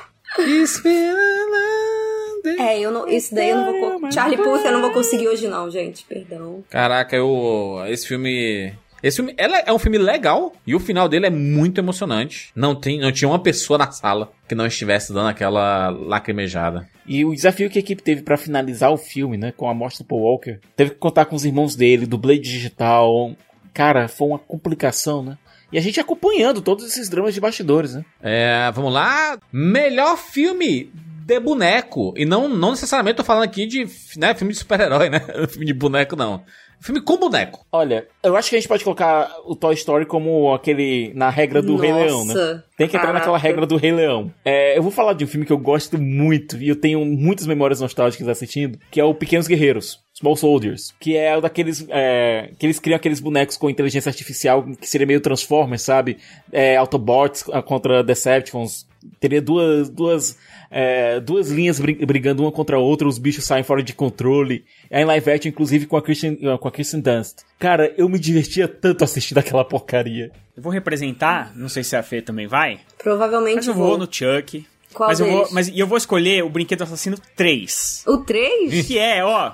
[2.59, 4.13] É, eu não, isso daí eu não vou.
[4.13, 6.05] Charlie Puth eu não vou conseguir hoje, não, gente.
[6.05, 6.63] Perdão.
[6.69, 7.83] Caraca, eu.
[7.89, 8.75] Esse filme.
[9.05, 12.51] Esse filme ela é um filme legal e o final dele é muito emocionante.
[12.57, 16.89] Não, tem, não tinha uma pessoa na sala que não estivesse dando aquela lacrimejada.
[17.07, 19.99] E o desafio que a equipe teve pra finalizar o filme, né, com a morte
[19.99, 23.37] do Paul Walker, teve que contar com os irmãos dele, do Blade Digital.
[23.75, 25.37] Cara, foi uma complicação, né?
[25.71, 28.07] E a gente acompanhando todos esses dramas de bastidores, né?
[28.23, 29.39] É, vamos lá.
[29.53, 30.91] Melhor filme
[31.25, 32.15] de boneco.
[32.17, 33.87] E não, não necessariamente tô falando aqui de
[34.17, 35.21] né, filme de super-herói, né?
[35.49, 36.43] filme de boneco, não.
[36.85, 37.65] Filme com boneco.
[37.73, 41.63] Olha, eu acho que a gente pode colocar o Toy Story como aquele na regra
[41.63, 42.35] do Rei Leão, né?
[42.35, 43.21] Nossa, Tem que entrar caraca.
[43.21, 44.31] naquela regra do Rei Leão.
[44.45, 47.47] É, eu vou falar de um filme que eu gosto muito e eu tenho muitas
[47.47, 50.04] memórias nostálgicas assistindo, que é o Pequenos Guerreiros.
[50.15, 54.63] Small Soldiers, que é o daqueles é, que eles criam aqueles bonecos com inteligência artificial
[54.81, 56.19] que seria meio Transformers, sabe?
[56.53, 58.87] É, Autobots ah, contra Decepticons.
[59.21, 60.39] Teria duas duas
[60.71, 64.65] é, duas linhas bri- brigando uma contra a outra, os bichos saem fora de controle.
[64.89, 67.39] É em live action, inclusive com a Kristen, com a Kristen Dunst.
[67.59, 70.31] Cara, eu me divertia tanto assistindo aquela porcaria.
[70.57, 74.09] Eu vou representar, não sei se a Fê também vai, Provavelmente mas eu vou no
[74.11, 74.65] Chuck.
[74.95, 78.05] Qual mas eu vou, mas e eu vou escolher o Brinquedo Assassino 3.
[78.07, 78.87] O 3?
[78.87, 79.53] Que é, ó.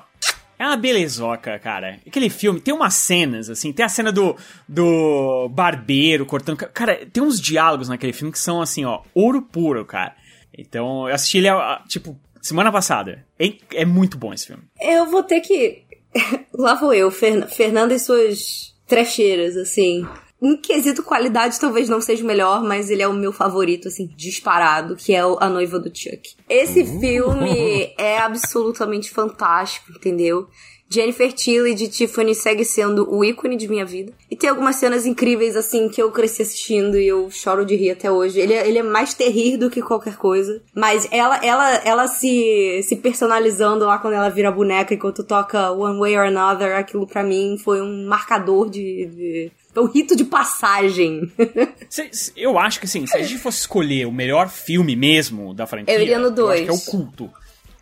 [0.60, 1.98] É uma belezoca, cara.
[2.06, 3.72] Aquele filme tem umas cenas, assim.
[3.72, 4.36] Tem a cena do,
[4.68, 6.58] do barbeiro cortando.
[6.58, 10.14] ca- Cara, tem uns diálogos naquele filme que são, assim, ó, ouro puro, cara.
[10.56, 11.48] Então, eu assisti ele,
[11.88, 13.24] tipo, semana passada.
[13.38, 14.62] É, é muito bom esse filme.
[14.80, 15.82] Eu vou ter que.
[16.52, 20.06] Lá vou eu, Fer- Fernanda e suas trecheiras, assim.
[20.42, 24.08] Em quesito qualidade, talvez não seja o melhor, mas ele é o meu favorito, assim,
[24.16, 26.34] disparado, que é o A Noiva do Chuck.
[26.48, 30.48] Esse filme é absolutamente fantástico, entendeu?
[30.92, 34.12] Jennifer Tilly de Tiffany segue sendo o ícone de minha vida.
[34.28, 37.90] E tem algumas cenas incríveis, assim, que eu cresci assistindo e eu choro de rir
[37.90, 38.40] até hoje.
[38.40, 40.60] Ele é, ele é mais terrir do que qualquer coisa.
[40.74, 46.00] Mas ela, ela, ela se, se personalizando lá quando ela vira boneca enquanto toca One
[46.00, 50.24] Way or Another, aquilo pra mim foi um marcador de, de foi um rito de
[50.24, 51.30] passagem.
[52.36, 55.94] Eu acho que assim, se a gente fosse escolher o melhor filme mesmo da franquia,
[55.94, 56.60] Eu iria no acho dois.
[56.62, 57.30] que é o culto.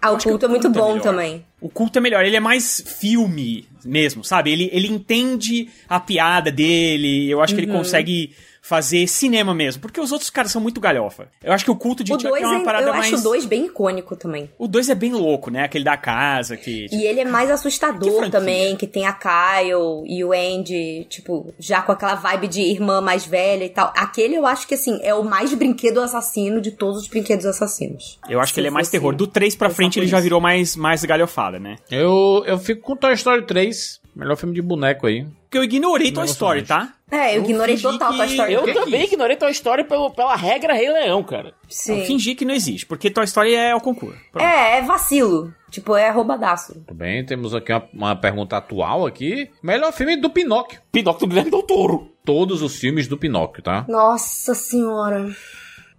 [0.01, 1.03] Ah, o acho que culto é muito Culto bom melhor.
[1.03, 1.45] também.
[1.61, 4.53] O culto é melhor, ele é mais filme mesmo, sabe?
[4.53, 7.69] Ele, ele entende a piada dele, eu acho que Uhum.
[7.69, 8.33] ele consegue
[8.69, 11.29] fazer cinema mesmo, porque os outros caras são muito galhofa.
[11.43, 13.07] Eu acho que o culto de 2 é uma parada eu mais...
[13.07, 14.51] acho o 2 bem icônico também.
[14.59, 15.63] O 2 é bem louco, né?
[15.63, 16.87] Aquele da casa que...
[16.93, 18.31] E ele é mais Que assustador franquia?
[18.31, 23.01] também, que tem a Kyle e o Andy, tipo, já com aquela vibe de irmã
[23.01, 23.91] mais velha e tal.
[23.97, 28.19] Aquele eu acho que, assim, é o mais brinquedo assassino de todos os brinquedos assassinos.
[28.29, 29.17] Eu acho que ele é mais terror.
[29.17, 31.77] Do 3 pra frente ele já virou mais, mais galhofada, né?
[31.91, 33.99] Eu, eu fico com Toy Story 3.
[34.19, 35.25] Melhor filme de boneco aí.
[35.45, 36.93] Porque eu ignorei Toy Não, Story, tá?
[37.11, 38.53] É, eu Eu ignorei total Toy que- Story.
[38.53, 39.15] Eu que é também isso?
[39.15, 41.55] ignorei Toy Story pelo, pela regra Rei Leão, cara.
[41.69, 42.01] Sim.
[42.01, 44.19] Eu fingi que não existe, porque Toy Story é o concurso.
[44.33, 44.45] Pronto.
[44.45, 45.55] É, é vacilo.
[45.71, 46.75] Tipo, é roubadaço.
[46.75, 49.49] Tudo bem, temos aqui uma, uma pergunta atual aqui.
[49.63, 50.81] Melhor filme do Pinóquio.
[50.91, 52.11] Pinóquio do Guilherme Del Toro.
[52.25, 53.85] Todos os filmes do Pinóquio, tá?
[53.89, 55.31] Nossa senhora.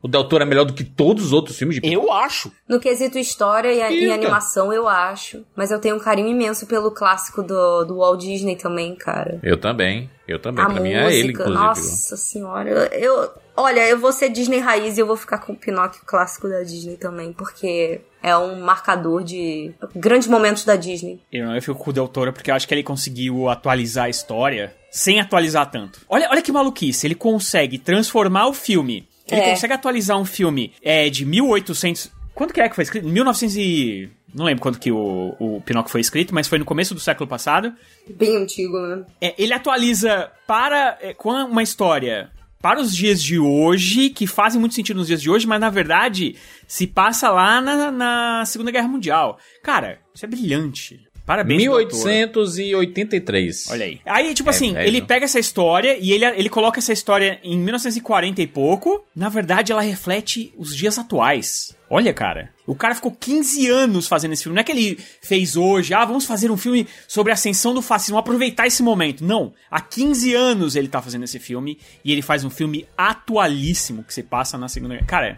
[0.01, 1.91] O Del Toro é melhor do que todos os outros filmes de.
[1.93, 2.51] Eu acho.
[2.67, 5.43] No quesito história e, a- e animação, eu acho.
[5.55, 9.39] Mas eu tenho um carinho imenso pelo clássico do, do Walt Disney também, cara.
[9.43, 10.09] Eu também.
[10.27, 10.63] Eu também.
[10.63, 11.57] A pra música, mim é ele, inclusive.
[11.57, 12.69] nossa senhora.
[12.69, 12.83] Eu,
[13.23, 16.47] eu- olha, eu vou ser Disney raiz e eu vou ficar com o Pinóquio clássico
[16.47, 21.19] da Disney também, porque é um marcador de grandes momentos da Disney.
[21.31, 24.09] Eu, eu fico com o Del Toro porque eu acho que ele conseguiu atualizar a
[24.09, 25.99] história sem atualizar tanto.
[26.07, 29.07] Olha, olha que maluquice, ele consegue transformar o filme.
[29.31, 29.49] Ele É.
[29.51, 32.11] consegue atualizar um filme é, de 1800...
[32.33, 33.07] Quando que é que foi escrito?
[33.07, 34.09] 1900 e...
[34.33, 37.27] Não lembro quando que o, o Pinóquio foi escrito, mas foi no começo do século
[37.27, 37.73] passado.
[38.07, 39.03] Bem antigo, né?
[39.19, 42.29] É, ele atualiza para é, com uma história
[42.61, 45.69] para os dias de hoje, que fazem muito sentido nos dias de hoje, mas na
[45.69, 46.35] verdade
[46.67, 49.39] se passa lá na, na Segunda Guerra Mundial.
[49.63, 50.99] Cara, isso é brilhante.
[51.29, 52.05] Parabéns, Del Toro.
[52.07, 53.69] 1883.
[53.69, 54.01] Olha aí.
[54.03, 54.87] Aí, tipo É assim, velho.
[54.87, 59.05] ele pega essa história e ele, ele coloca essa história em 1940 e pouco.
[59.15, 61.77] Na verdade, ela reflete os dias atuais.
[61.87, 62.49] Olha, cara.
[62.65, 64.55] O cara ficou 15 anos fazendo esse filme.
[64.55, 67.81] Não é que ele fez hoje, ah, vamos fazer um filme sobre a ascensão do
[67.83, 69.23] fascismo, aproveitar esse momento.
[69.23, 69.53] Não.
[69.69, 74.15] Há 15 anos ele tá fazendo esse filme e ele faz um filme atualíssimo que
[74.15, 75.05] se passa na Segunda Guerra.
[75.05, 75.37] Cara,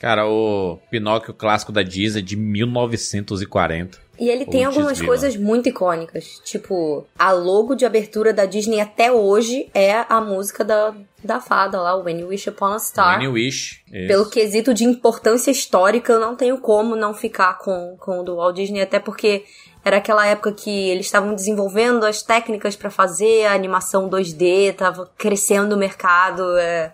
[0.00, 4.00] Cara, o Pinóquio clássico da Disney é de 1940.
[4.18, 6.40] E ele tem algumas coisas muito icônicas.
[6.44, 10.94] Tipo, a logo de abertura da Disney até hoje é a música da,
[11.24, 13.18] da fada lá, o When You Wish Upon a Star.
[13.18, 13.82] When You Wish.
[13.90, 14.08] Isso.
[14.08, 18.36] Pelo quesito de importância histórica, eu não tenho como não ficar com, com o do
[18.36, 19.44] Walt Disney, até porque
[19.84, 25.10] era aquela época que eles estavam desenvolvendo as técnicas pra fazer a animação 2D, tava
[25.18, 26.92] crescendo o mercado, é,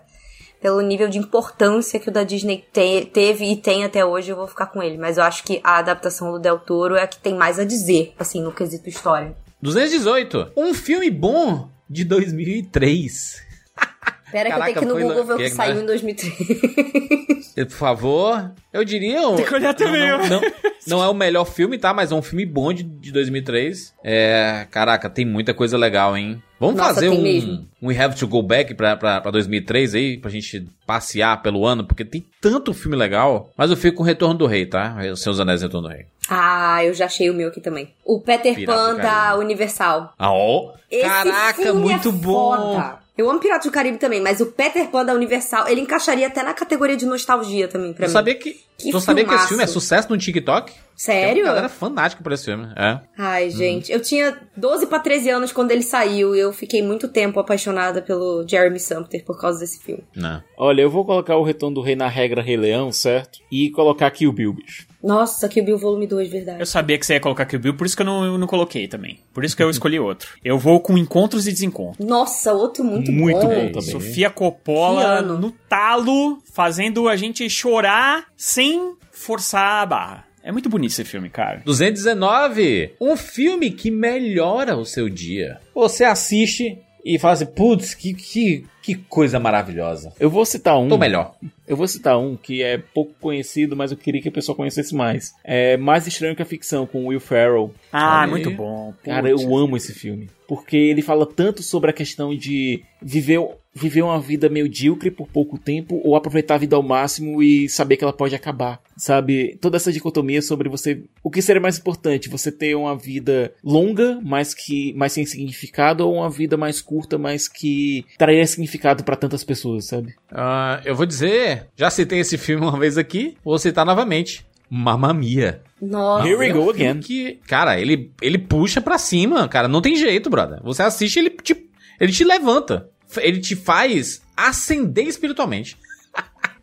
[0.61, 4.35] pelo nível de importância que o da Disney te- teve e tem até hoje, eu
[4.35, 4.97] vou ficar com ele.
[4.97, 7.63] Mas eu acho que a adaptação do Del Toro é a que tem mais a
[7.63, 9.35] dizer, assim, no quesito história.
[9.61, 10.51] 218.
[10.57, 13.41] Um filme bom de 2003.
[14.31, 15.81] Pera Caraca, que eu tenho que ir no Google lá- ver o que que- saiu
[15.81, 17.53] em 2003.
[17.55, 19.27] Por favor, eu diria.
[19.27, 20.27] um- Tem que olhar também, Não, ó.
[20.27, 20.41] não,
[20.87, 21.93] não é o melhor filme, tá?
[21.93, 23.93] Mas é um filme bom de, de 2003.
[24.03, 24.65] É.
[24.71, 26.41] Caraca, tem muita coisa legal, hein?
[26.59, 27.65] Vamos Nossa, fazer um, mesmo.
[27.81, 31.65] um We Have to Go Back pra, pra, pra 2003 aí, pra gente passear pelo
[31.65, 33.49] ano, porque tem tanto filme legal.
[33.57, 34.97] Mas eu fico com o Retorno do Rei, tá?
[35.11, 36.05] Os Seus Anéis e Retorno do Rei.
[36.29, 37.93] ah, eu já achei o meu aqui também.
[38.05, 39.35] O Peter Pirata Pan da.
[39.37, 40.13] Universal.
[40.19, 40.73] Ah, ó.
[40.91, 42.98] Esse Caraca, filme muito é bom.
[43.19, 46.41] Eu amo Piratas do Caribe também, mas o Peter Pan da Universal, ele encaixaria até
[46.41, 48.13] na categoria de nostalgia também pra Tu mim.
[48.13, 50.71] sabia que, Que tu sabia que esse filme é sucesso no TikTok?
[50.95, 51.33] Sério?
[51.33, 52.67] Tem uma galera fanática por esse filme.
[52.77, 52.99] É.
[53.17, 57.09] Ai, gente, eu tinha 12 pra 13 anos quando ele saiu e eu fiquei muito
[57.09, 60.03] tempo apaixonada pelo Jeremy Sumpter por causa desse filme.
[60.15, 60.41] Não.
[60.57, 63.39] Olha, eu vou colocar o Retorno do Rei na regra Rei Leão, certo?
[63.51, 64.87] E colocar aqui o Bill, bicho.
[65.01, 66.65] Nossa, que Bill Volume 2, eu verdade.
[66.67, 68.87] sabia que você ia colocar Kill Bill, por isso que eu não, eu não coloquei
[68.87, 69.19] também.
[69.33, 70.29] Por isso que eu escolhi outro.
[70.43, 72.05] Eu vou com Encontros e Desencontros.
[72.05, 73.47] Nossa, outro muito, Muito bom.
[73.47, 73.81] bom também.
[73.81, 80.25] Sofia Coppola no talo, fazendo a gente chorar sem forçar a barra.
[80.43, 81.61] É muito bonito esse filme, cara.
[81.65, 82.93] 219.
[82.99, 85.59] Um filme que melhora o seu dia.
[85.75, 90.11] Você assiste e fala assim, putz, que, que, que coisa maravilhosa.
[90.19, 90.87] Eu vou citar um.
[90.87, 91.35] Tô melhor.
[91.67, 94.95] Eu vou citar um que é pouco conhecido, mas eu queria que a pessoa conhecesse
[94.95, 95.33] mais.
[95.43, 97.71] É Mais Estranho que a Ficção, com Will Ferrell.
[97.93, 98.93] Ah, Olha muito bom.
[99.03, 99.43] Cara, Putz.
[99.43, 100.29] eu amo esse filme.
[100.47, 103.39] Porque ele fala tanto sobre a questão de viver,
[103.73, 107.97] viver uma vida medíocre por pouco tempo ou aproveitar a vida ao máximo e saber
[107.97, 108.81] que ela pode acabar.
[108.97, 109.57] Sabe?
[109.61, 111.03] Toda essa dicotomia sobre você.
[111.23, 112.29] O que seria mais importante?
[112.29, 117.17] Você ter uma vida longa, mas que mais sem significado, ou uma vida mais curta,
[117.17, 120.13] mas que traria significado pra tantas pessoas, sabe?
[120.31, 124.45] Ah, eu vou dizer, já citei esse filme uma vez aqui, vou citar novamente.
[124.69, 125.61] Mamma Mia.
[125.81, 126.27] Nossa.
[126.27, 126.99] Here we go filme again.
[126.99, 129.67] Que, cara, ele, ele puxa pra cima, cara.
[129.67, 130.59] Não tem jeito, brother.
[130.63, 132.87] Você assiste, ele te, ele te levanta.
[133.17, 135.75] Ele te faz ascender espiritualmente.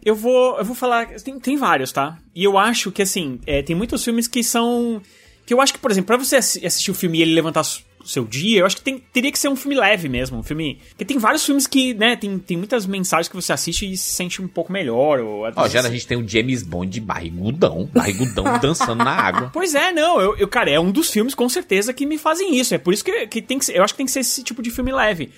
[0.04, 1.06] Eu vou, eu vou falar.
[1.20, 2.16] Tem, tem vários, tá?
[2.34, 5.02] E eu acho que, assim, é, tem muitos filmes que são.
[5.44, 7.62] Que eu acho que, por exemplo, pra você assi- assistir o filme e ele levantar
[8.00, 10.38] o seu dia, eu acho que tem- teria que ser um filme leve mesmo.
[10.38, 10.80] Um filme.
[10.90, 14.10] Porque tem vários filmes que, né, tem, tem muitas mensagens que você assiste e se
[14.14, 15.18] sente um pouco melhor.
[15.20, 17.90] Ou, Ó, já a gente tem o James Bond barrigudão.
[17.92, 19.50] Barrigudão dançando na água.
[19.52, 22.56] Pois é, não, eu, eu, cara, é um dos filmes com certeza que me fazem
[22.56, 22.72] isso.
[22.74, 24.42] É por isso que, que tem que ser, eu acho que tem que ser esse
[24.44, 25.30] tipo de filme leve.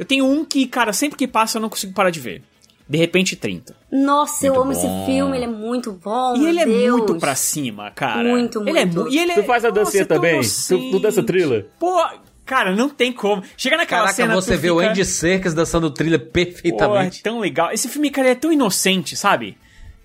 [0.00, 2.42] Eu tenho um que, cara, sempre que passa eu não consigo parar de ver.
[2.88, 3.76] De repente 30.
[3.92, 4.78] Nossa, eu Muito amo bom.
[5.02, 6.34] esse filme, ele é muito bom.
[6.36, 6.96] E ele é meu Deus.
[7.10, 8.24] muito pra cima, cara.
[8.28, 9.02] Muito, Ele é muito.
[9.04, 10.40] mu- e ele é, Tu faz a dancinha é também?
[10.40, 11.66] Tu- tu dança thriller?
[11.78, 12.02] Pô,
[12.44, 13.44] cara, não tem como.
[13.56, 17.22] Chega naquela Caraca, cena você vê o fica, Andy Serkis dançando trilha Pô, é perfeitamente.
[17.22, 17.70] tão legal.
[17.70, 19.56] Esse filme, cara, é tão inocente, sabe?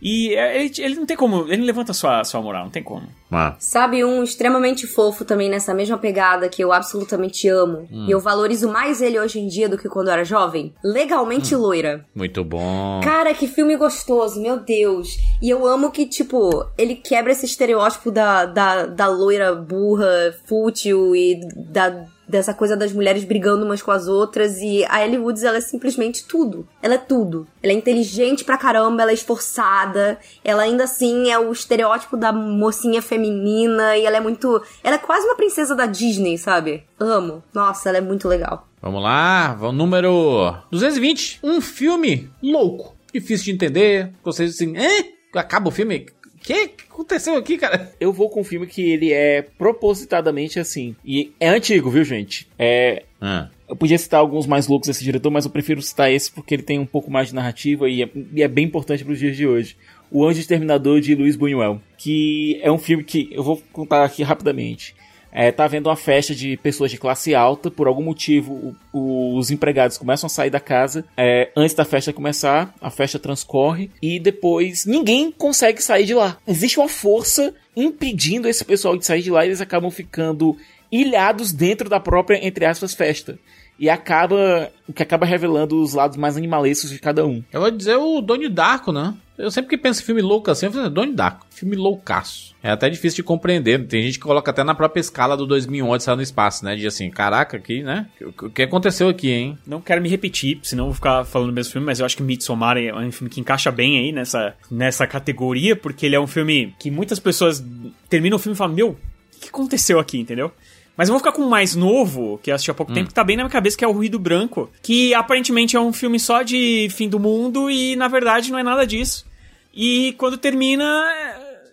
[0.08, 1.48] E é- ele, ele não tem como.
[1.48, 3.08] Ele não levanta sua, sua moral, não tem como.
[3.28, 3.56] Mano.
[3.58, 7.88] Sabe um extremamente fofo também nessa mesma pegada que eu absolutamente amo.
[7.92, 8.06] Hum.
[8.08, 10.74] E eu valorizo mais ele hoje em dia do que quando eu era jovem?
[10.84, 11.60] Legalmente Hum.
[11.60, 12.06] loira.
[12.14, 13.02] Muito bom.
[13.04, 15.18] Cara, que filme gostoso, meu Deus.
[15.42, 21.16] E eu amo que, tipo, ele quebra esse estereótipo da, da, da loira burra, fútil
[21.16, 24.58] e da, dessa coisa das mulheres brigando umas com as outras.
[24.58, 26.68] E a Ellie Woods, ela é simplesmente tudo.
[26.82, 27.48] Ela é tudo.
[27.62, 30.18] Ela é inteligente pra caramba, ela é esforçada.
[30.44, 33.98] Ela ainda assim é o estereótipo da mocinha feminina.
[33.98, 34.62] E ela é muito.
[34.84, 36.84] Ela é quase uma princesa da Disney, sabe?
[37.00, 37.44] Amo.
[37.54, 38.68] Nossa, ela é muito legal.
[38.82, 41.40] Vamos lá, vamos número 220.
[41.44, 42.96] Um filme louco.
[43.12, 44.12] Difícil de entender.
[44.24, 45.16] Vocês assim, é?
[45.34, 46.06] Acaba o filme?
[46.46, 47.92] O que que aconteceu aqui, cara?
[48.00, 50.96] Eu vou com um filme que ele é propositadamente assim.
[51.04, 52.48] E é antigo, viu, gente?
[52.58, 53.02] É.
[53.20, 56.54] Ah, Eu podia citar alguns mais loucos desse diretor, mas eu prefiro citar esse porque
[56.54, 59.18] ele tem um pouco mais de narrativa e é, e é bem importante para os
[59.18, 59.76] dias de hoje.
[60.12, 64.22] O Anjo Exterminador de Luiz Buñuel, que é um filme que eu vou contar aqui
[64.22, 64.96] rapidamente.
[65.38, 69.52] É, tá havendo uma festa de pessoas de classe alta, por algum motivo o- os
[69.52, 74.18] empregados começam a sair da casa é, antes da festa começar, a festa transcorre e
[74.18, 76.38] depois ninguém consegue sair de lá.
[76.48, 80.56] Existe uma força impedindo esse pessoal de sair de lá e eles acabam ficando
[80.90, 83.38] ilhados dentro da própria, entre aspas, festa.
[83.78, 84.72] E acaba.
[84.88, 87.44] O que acaba revelando os lados mais animalescos de cada um.
[87.52, 89.14] eu vou dizer o Donnie Darko, né?
[89.38, 92.56] Eu sempre que penso em filme louco assim, eu falo, Donnie Darko, filme loucaço.
[92.64, 93.86] É até difícil de compreender.
[93.86, 96.76] Tem gente que coloca até na própria escala do 2001 Odisseia no Espaço, né?
[96.76, 98.08] De assim, caraca, aqui, né?
[98.22, 99.58] O que aconteceu aqui, hein?
[99.68, 102.24] Não quero me repetir, senão vou ficar falando o mesmo filme, mas eu acho que
[102.24, 106.28] Midsommar é um filme que encaixa bem aí nessa, nessa categoria, porque ele é um
[106.28, 107.64] filme que muitas pessoas
[108.10, 110.52] terminam o filme e falam, meu, o que aconteceu aqui, entendeu?
[110.98, 113.14] Mas eu vou ficar com um mais novo, que eu assisti há pouco tempo, que
[113.14, 116.20] tá bem na minha cabeça, que é o Ruído Branco, que aparentemente é um filme
[116.20, 119.26] só de fim do mundo e na verdade não é nada disso.
[119.74, 120.86] E quando termina,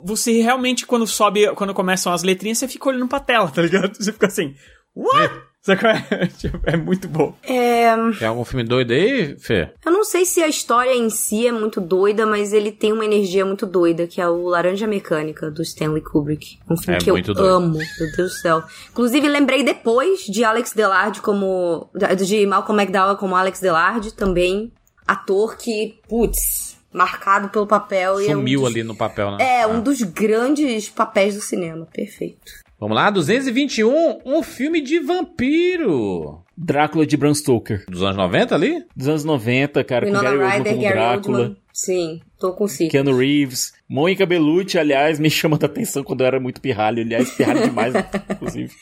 [0.03, 3.95] você realmente, quando sobe, quando começam as letrinhas, você fica olhando pra tela, tá ligado?
[3.97, 4.57] Você fica assim,
[4.95, 5.25] what?
[5.25, 5.52] É?
[6.39, 7.35] Tipo, é muito bom.
[7.43, 7.93] É.
[8.19, 9.71] Tem algum filme doido aí, Fê?
[9.85, 13.05] Eu não sei se a história em si é muito doida, mas ele tem uma
[13.05, 16.59] energia muito doida, que é o Laranja Mecânica, do Stanley Kubrick.
[16.69, 17.45] Um filme É que eu doido.
[17.45, 18.63] amo, meu Deus do céu.
[18.91, 21.89] Inclusive, lembrei depois de Alex Delarde como...
[22.27, 24.73] De Malcolm McDowell como Alex Delarde, também.
[25.07, 28.21] Ator que, putz, marcado pelo papel.
[28.21, 29.39] e é um Sumiu dos- ali no papel, né?
[29.41, 29.69] É, Ah.
[29.69, 31.87] um dos grandes papéis do cinema.
[31.93, 32.53] Perfeito.
[32.83, 36.43] Vamos lá, 221, um filme de vampiro.
[36.57, 37.85] Drácula de Bram Stoker.
[37.89, 38.85] Dos anos 90 ali?
[38.97, 41.39] Dos anos 90, cara, com Winona Gary Oldman como Gary Drácula.
[41.39, 41.57] Oldman.
[41.73, 42.89] Sim, tô com si.
[42.89, 43.73] Keanu Reeves.
[43.89, 47.05] Mônica Bellucci, aliás, me chama da atenção quando eu era muito pirralho.
[47.05, 47.95] Aliás, pirralho demais,
[48.29, 48.73] inclusive.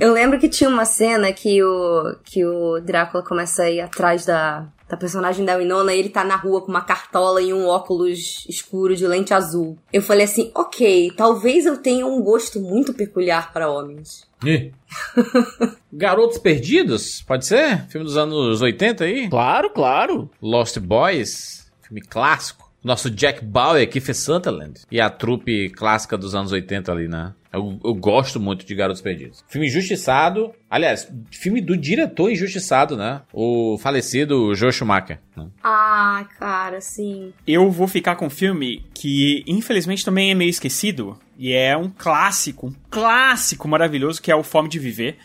[0.00, 4.26] Eu lembro que tinha uma cena que o, que o Drácula começa a ir atrás
[4.26, 7.66] da, da personagem da Winona e ele tá na rua com uma cartola e um
[7.66, 9.76] óculos escuro de lente azul.
[9.92, 14.26] Eu falei assim, ok, talvez eu tenha um gosto muito peculiar para homens.
[14.44, 14.72] Ih.
[15.92, 17.86] Garotos Perdidos, pode ser?
[17.88, 19.28] Filme dos anos 80 aí?
[19.28, 20.30] Claro, claro.
[20.40, 22.66] Lost Boys, filme clássico.
[22.84, 24.82] Nosso Jack Bauer, Kiefer Sutherland.
[24.92, 27.34] E a trupe clássica dos anos 80 ali, né?
[27.56, 29.44] Eu, eu gosto muito de Garotos Perdidos.
[29.48, 30.52] Filme Injustiçado.
[30.70, 33.22] Aliás, filme do diretor Injustiçado, né?
[33.32, 35.18] O falecido Joe Schumacher.
[35.36, 35.46] Né?
[35.64, 37.32] Ah, cara, sim.
[37.46, 41.18] Eu vou ficar com um filme que, infelizmente, também é meio esquecido.
[41.38, 45.16] E é um clássico, um clássico maravilhoso, que é o Fome de Viver.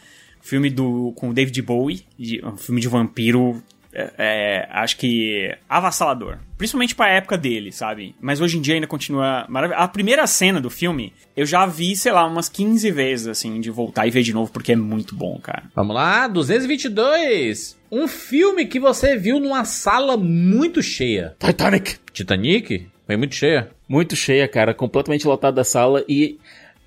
[0.41, 2.03] Filme do, com o David Bowie.
[2.17, 3.61] de- Um filme de vampiro.
[3.93, 6.37] É, é, acho que avassalador.
[6.57, 8.15] Principalmente pra época dele, sabe?
[8.21, 9.83] Mas hoje em dia ainda continua maravilhoso.
[9.83, 13.71] A primeira cena do filme, eu já vi, sei lá, umas 15 vezes, assim, de
[13.71, 15.63] voltar e ver de novo, porque é muito bom, cara.
[15.75, 17.77] Vamos lá, 222.
[17.91, 21.35] Um filme que você viu numa sala muito cheia.
[21.39, 21.97] Titanic.
[22.13, 22.87] Titanic?
[23.05, 23.69] Foi muito cheia.
[23.89, 24.73] Muito cheia, cara.
[24.73, 26.03] Completamente lotada da sala.
[26.07, 26.39] E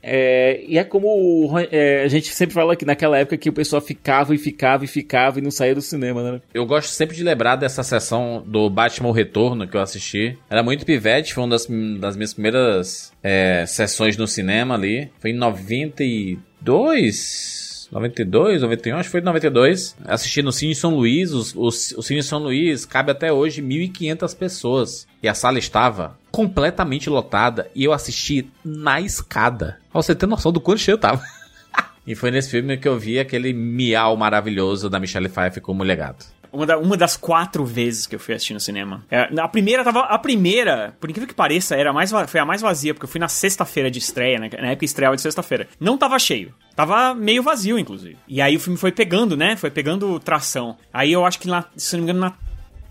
[0.06, 3.52] é, e é como o é, a gente sempre fala que naquela época que o
[3.52, 6.42] pessoal ficava e ficava e ficava e não saía do cinema, né?
[6.52, 10.36] Eu gosto sempre de lembrar dessa sessão do Batman o Retorno que eu assisti.
[10.50, 11.66] Era muito pivete, foi uma das,
[11.98, 15.10] das minhas primeiras é, sessões no cinema ali.
[15.20, 17.88] Foi em 92.
[17.90, 19.96] 92, 91, acho que foi em 92.
[20.04, 21.32] Assisti no Cine São Luís.
[21.32, 25.06] Os, os, o Cine São Luís cabe até hoje 1.500 pessoas.
[25.24, 27.70] E a sala estava completamente lotada.
[27.74, 29.78] E eu assisti na escada.
[29.90, 31.22] Pra você ter noção do quanto cheio tava.
[32.06, 36.26] e foi nesse filme que eu vi aquele miau maravilhoso da Michelle Pfeiffer como legado.
[36.52, 39.02] Uma, da- uma das quatro vezes que eu fui assistir no cinema.
[39.10, 40.00] É, a primeira tava.
[40.00, 43.18] A primeira, por incrível que pareça, era mais, foi a mais vazia, porque eu fui
[43.18, 44.50] na sexta-feira de estreia, né?
[44.60, 45.66] Na época estreava de sexta-feira.
[45.80, 46.52] Não tava cheio.
[46.76, 48.18] Tava meio vazio, inclusive.
[48.28, 49.56] E aí o filme foi pegando, né?
[49.56, 50.76] Foi pegando tração.
[50.92, 52.34] Aí eu acho que, na, se não me engano, na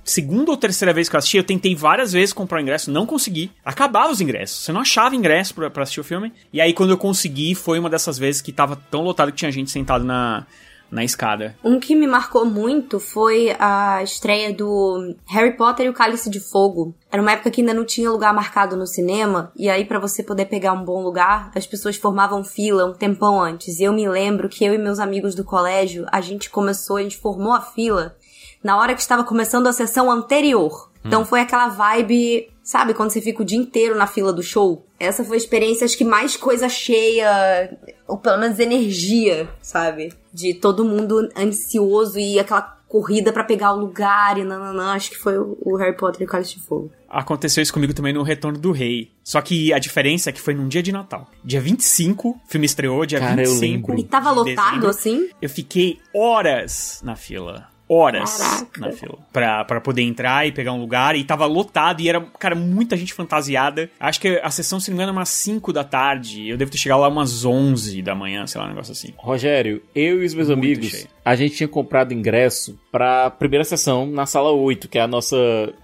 [0.03, 3.05] segunda ou terceira vez que eu assisti, eu tentei várias vezes comprar o ingresso, não
[3.05, 3.51] consegui.
[3.63, 4.63] Acabava os ingressos.
[4.63, 6.33] Você não achava ingresso pra, assistir o filme.
[6.51, 9.51] E aí, quando eu consegui, foi uma dessas vezes que tava tão lotado que tinha
[9.51, 10.45] gente sentado na,
[10.93, 11.55] na escada.
[11.63, 16.39] Um que me marcou muito foi a estreia do Harry Potter e o Cálice de
[16.39, 16.93] Fogo.
[17.11, 20.23] Era uma época que ainda não tinha lugar marcado no cinema, e aí pra você
[20.23, 23.79] poder pegar um bom lugar, as pessoas formavam fila um tempão antes.
[23.79, 27.03] E eu me lembro que eu e meus amigos do colégio, a gente começou, a
[27.03, 28.15] gente formou a fila
[28.64, 30.91] na hora que estava começando a sessão anterior.
[31.05, 34.86] Então foi aquela vibe, sabe, quando você fica o dia inteiro na fila do show?
[34.97, 40.14] Essa foi a experiência, acho que mais coisa cheia, ou pelo menos energia, sabe?
[40.34, 44.93] De todo mundo ansioso e aquela corrida pra pegar o lugar e nananã.
[44.93, 46.89] Acho que foi o Harry Potter e o Cálice de Fogo.
[47.09, 49.11] Aconteceu isso comigo também no Retorno do Rei.
[49.24, 51.28] Só que a diferença é que foi num dia de Natal.
[51.43, 53.91] Dia 25, o filme estreou, dia Cara, eu 25.
[53.91, 53.99] lembro.
[53.99, 54.89] E tava lotado dezembro.
[54.89, 55.30] assim?
[55.41, 57.72] Eu fiquei horas na fila.
[57.88, 58.79] Horas Caraca.
[58.81, 59.17] na fila.
[59.31, 61.15] Pra, pra poder entrar e pegar um lugar.
[61.15, 63.89] E tava lotado e era, cara, muita gente fantasiada.
[63.99, 66.47] Acho que a sessão, se não me engano, é umas 5 da tarde.
[66.47, 69.13] Eu devo ter chegado lá umas 11 da manhã, sei lá, um negócio assim.
[69.17, 71.07] Rogério, eu e os meus Muito amigos, cheio.
[71.25, 75.36] a gente tinha comprado ingresso pra primeira sessão na sala 8, que é a nossa,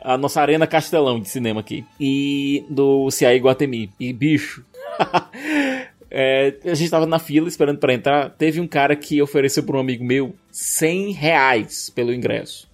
[0.01, 1.85] a nossa arena castelão de cinema aqui.
[1.99, 3.91] E do CI Guatemi.
[3.99, 4.63] E bicho.
[6.11, 8.29] é, a gente tava na fila esperando pra entrar.
[8.31, 12.67] Teve um cara que ofereceu pra um amigo meu 100 reais pelo ingresso.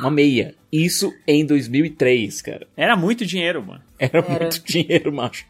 [0.00, 0.54] Uma meia.
[0.70, 2.66] Isso em 2003, cara.
[2.76, 3.80] Era muito dinheiro, mano.
[3.98, 5.46] Era, muito dinheiro, macho.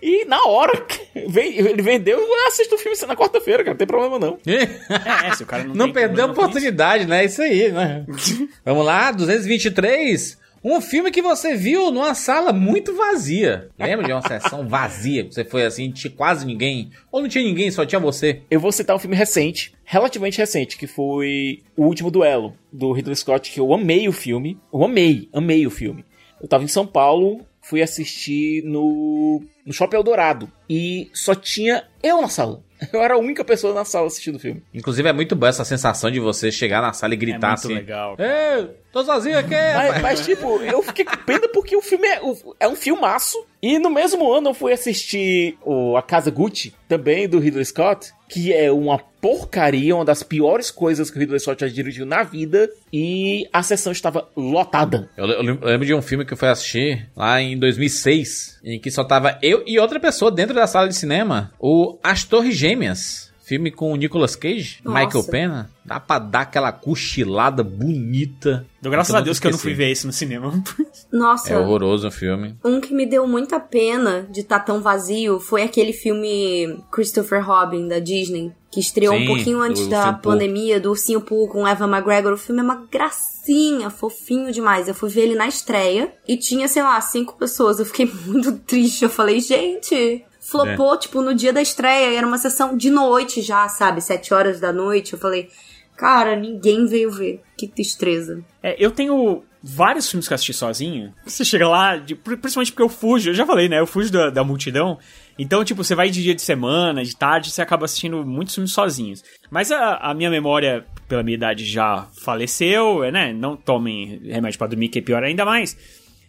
[0.00, 3.70] E na hora, ele vendeu, eu assisto o filme na quarta-feira, cara.
[3.72, 4.38] Não tem problema não.
[4.46, 6.40] É, se o cara não Não tem perdeu a isso.
[6.40, 7.24] oportunidade, né?
[7.24, 8.06] Isso aí, né?
[8.64, 10.38] Vamos lá, 223.
[10.62, 13.68] Um filme que você viu numa sala muito vazia.
[13.78, 15.24] Lembra de uma sessão vazia?
[15.24, 16.90] Você foi assim, não tinha quase ninguém.
[17.10, 18.42] Ou não tinha ninguém, só tinha você.
[18.50, 23.16] Eu vou citar um filme recente, relativamente recente, que foi O Último Duelo, do Ridley
[23.16, 24.58] Scott, que eu amei o filme.
[24.72, 26.04] Eu amei, amei o filme.
[26.40, 30.50] Eu tava em São Paulo, fui assistir no, no Shopping Eldorado.
[30.68, 32.62] E só tinha eu na sala.
[32.94, 34.62] Eu era a única pessoa na sala assistindo o filme.
[34.72, 37.58] Inclusive, é muito boa essa sensação de você chegar na sala e É gritar muito
[37.58, 37.74] assim.
[37.74, 38.16] legal.
[38.18, 42.06] Ei, tô sozinho aqui, Mas, rapaz." mas, tipo, eu fiquei com pena porque o filme
[42.06, 42.20] é,
[42.60, 43.36] é um filmaço.
[43.62, 48.10] E no mesmo ano eu fui assistir o A Casa Gucci, também do Ridley Scott,
[48.26, 52.22] que é uma porcaria, uma das piores coisas que o Ridley Scott já dirigiu na
[52.22, 52.70] vida.
[52.92, 55.10] E a sessão estava lotada.
[55.16, 58.90] Eu, eu lembro de um filme que eu fui assistir lá em 2006, em que
[58.90, 61.52] só tava eu e outra pessoa dentro da sala de cinema.
[61.58, 63.29] O As Torres Gêmeas.
[63.50, 65.04] Filme com o Nicolas Cage, Nossa.
[65.04, 65.70] Michael Pena.
[65.84, 68.64] Dá pra dar aquela cochilada bonita.
[68.80, 70.62] Dou graças a Deus que eu não fui ver isso no cinema.
[71.10, 72.54] Nossa, É horroroso o filme.
[72.64, 77.88] um que me deu muita pena de estar tão vazio foi aquele filme Christopher Robin,
[77.88, 78.52] da Disney.
[78.70, 82.34] Que estreou Sim, um pouquinho antes da pandemia, do Ursinho Pooh com Eva McGregor.
[82.34, 84.86] O filme é uma gracinha, fofinho demais.
[84.86, 87.80] Eu fui ver ele na estreia e tinha, sei lá, cinco pessoas.
[87.80, 89.02] Eu fiquei muito triste.
[89.02, 92.16] Eu falei, gente, flopou, tipo, no dia da estreia.
[92.16, 94.00] Era uma sessão de noite já, sabe?
[94.00, 95.12] Sete horas da noite.
[95.12, 95.48] Eu falei,
[95.96, 97.40] cara, ninguém veio ver.
[97.56, 98.42] Que tristeza.
[98.62, 101.12] É, eu tenho vários filmes que eu assisti sozinho.
[101.26, 103.78] Você chega lá, de- principalmente porque eu fujo, eu já falei, né?
[103.78, 104.98] Eu fujo da, da multidão.
[105.38, 108.72] Então, tipo, você vai de dia de semana, de tarde, você acaba assistindo muitos filmes
[108.72, 109.22] sozinhos.
[109.50, 113.32] Mas a, a minha memória, pela minha idade, já faleceu, é, né?
[113.32, 115.76] Não tomem remédio pra dormir, que é pior ainda mais.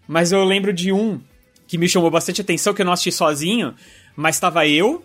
[0.07, 1.19] Mas eu lembro de um
[1.67, 3.73] que me chamou bastante atenção, que eu não assisti sozinho,
[4.15, 5.03] mas tava eu,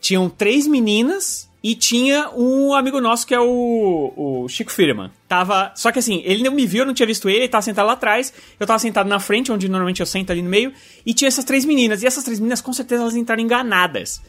[0.00, 5.10] tinham três meninas e tinha um amigo nosso que é o, o Chico Firman.
[5.26, 5.72] Tava.
[5.74, 7.86] Só que assim, ele não me viu, eu não tinha visto ele, ele tava sentado
[7.86, 10.72] lá atrás, eu tava sentado na frente, onde normalmente eu sento ali no meio,
[11.04, 12.02] e tinha essas três meninas.
[12.02, 14.22] E essas três meninas, com certeza, elas entraram enganadas.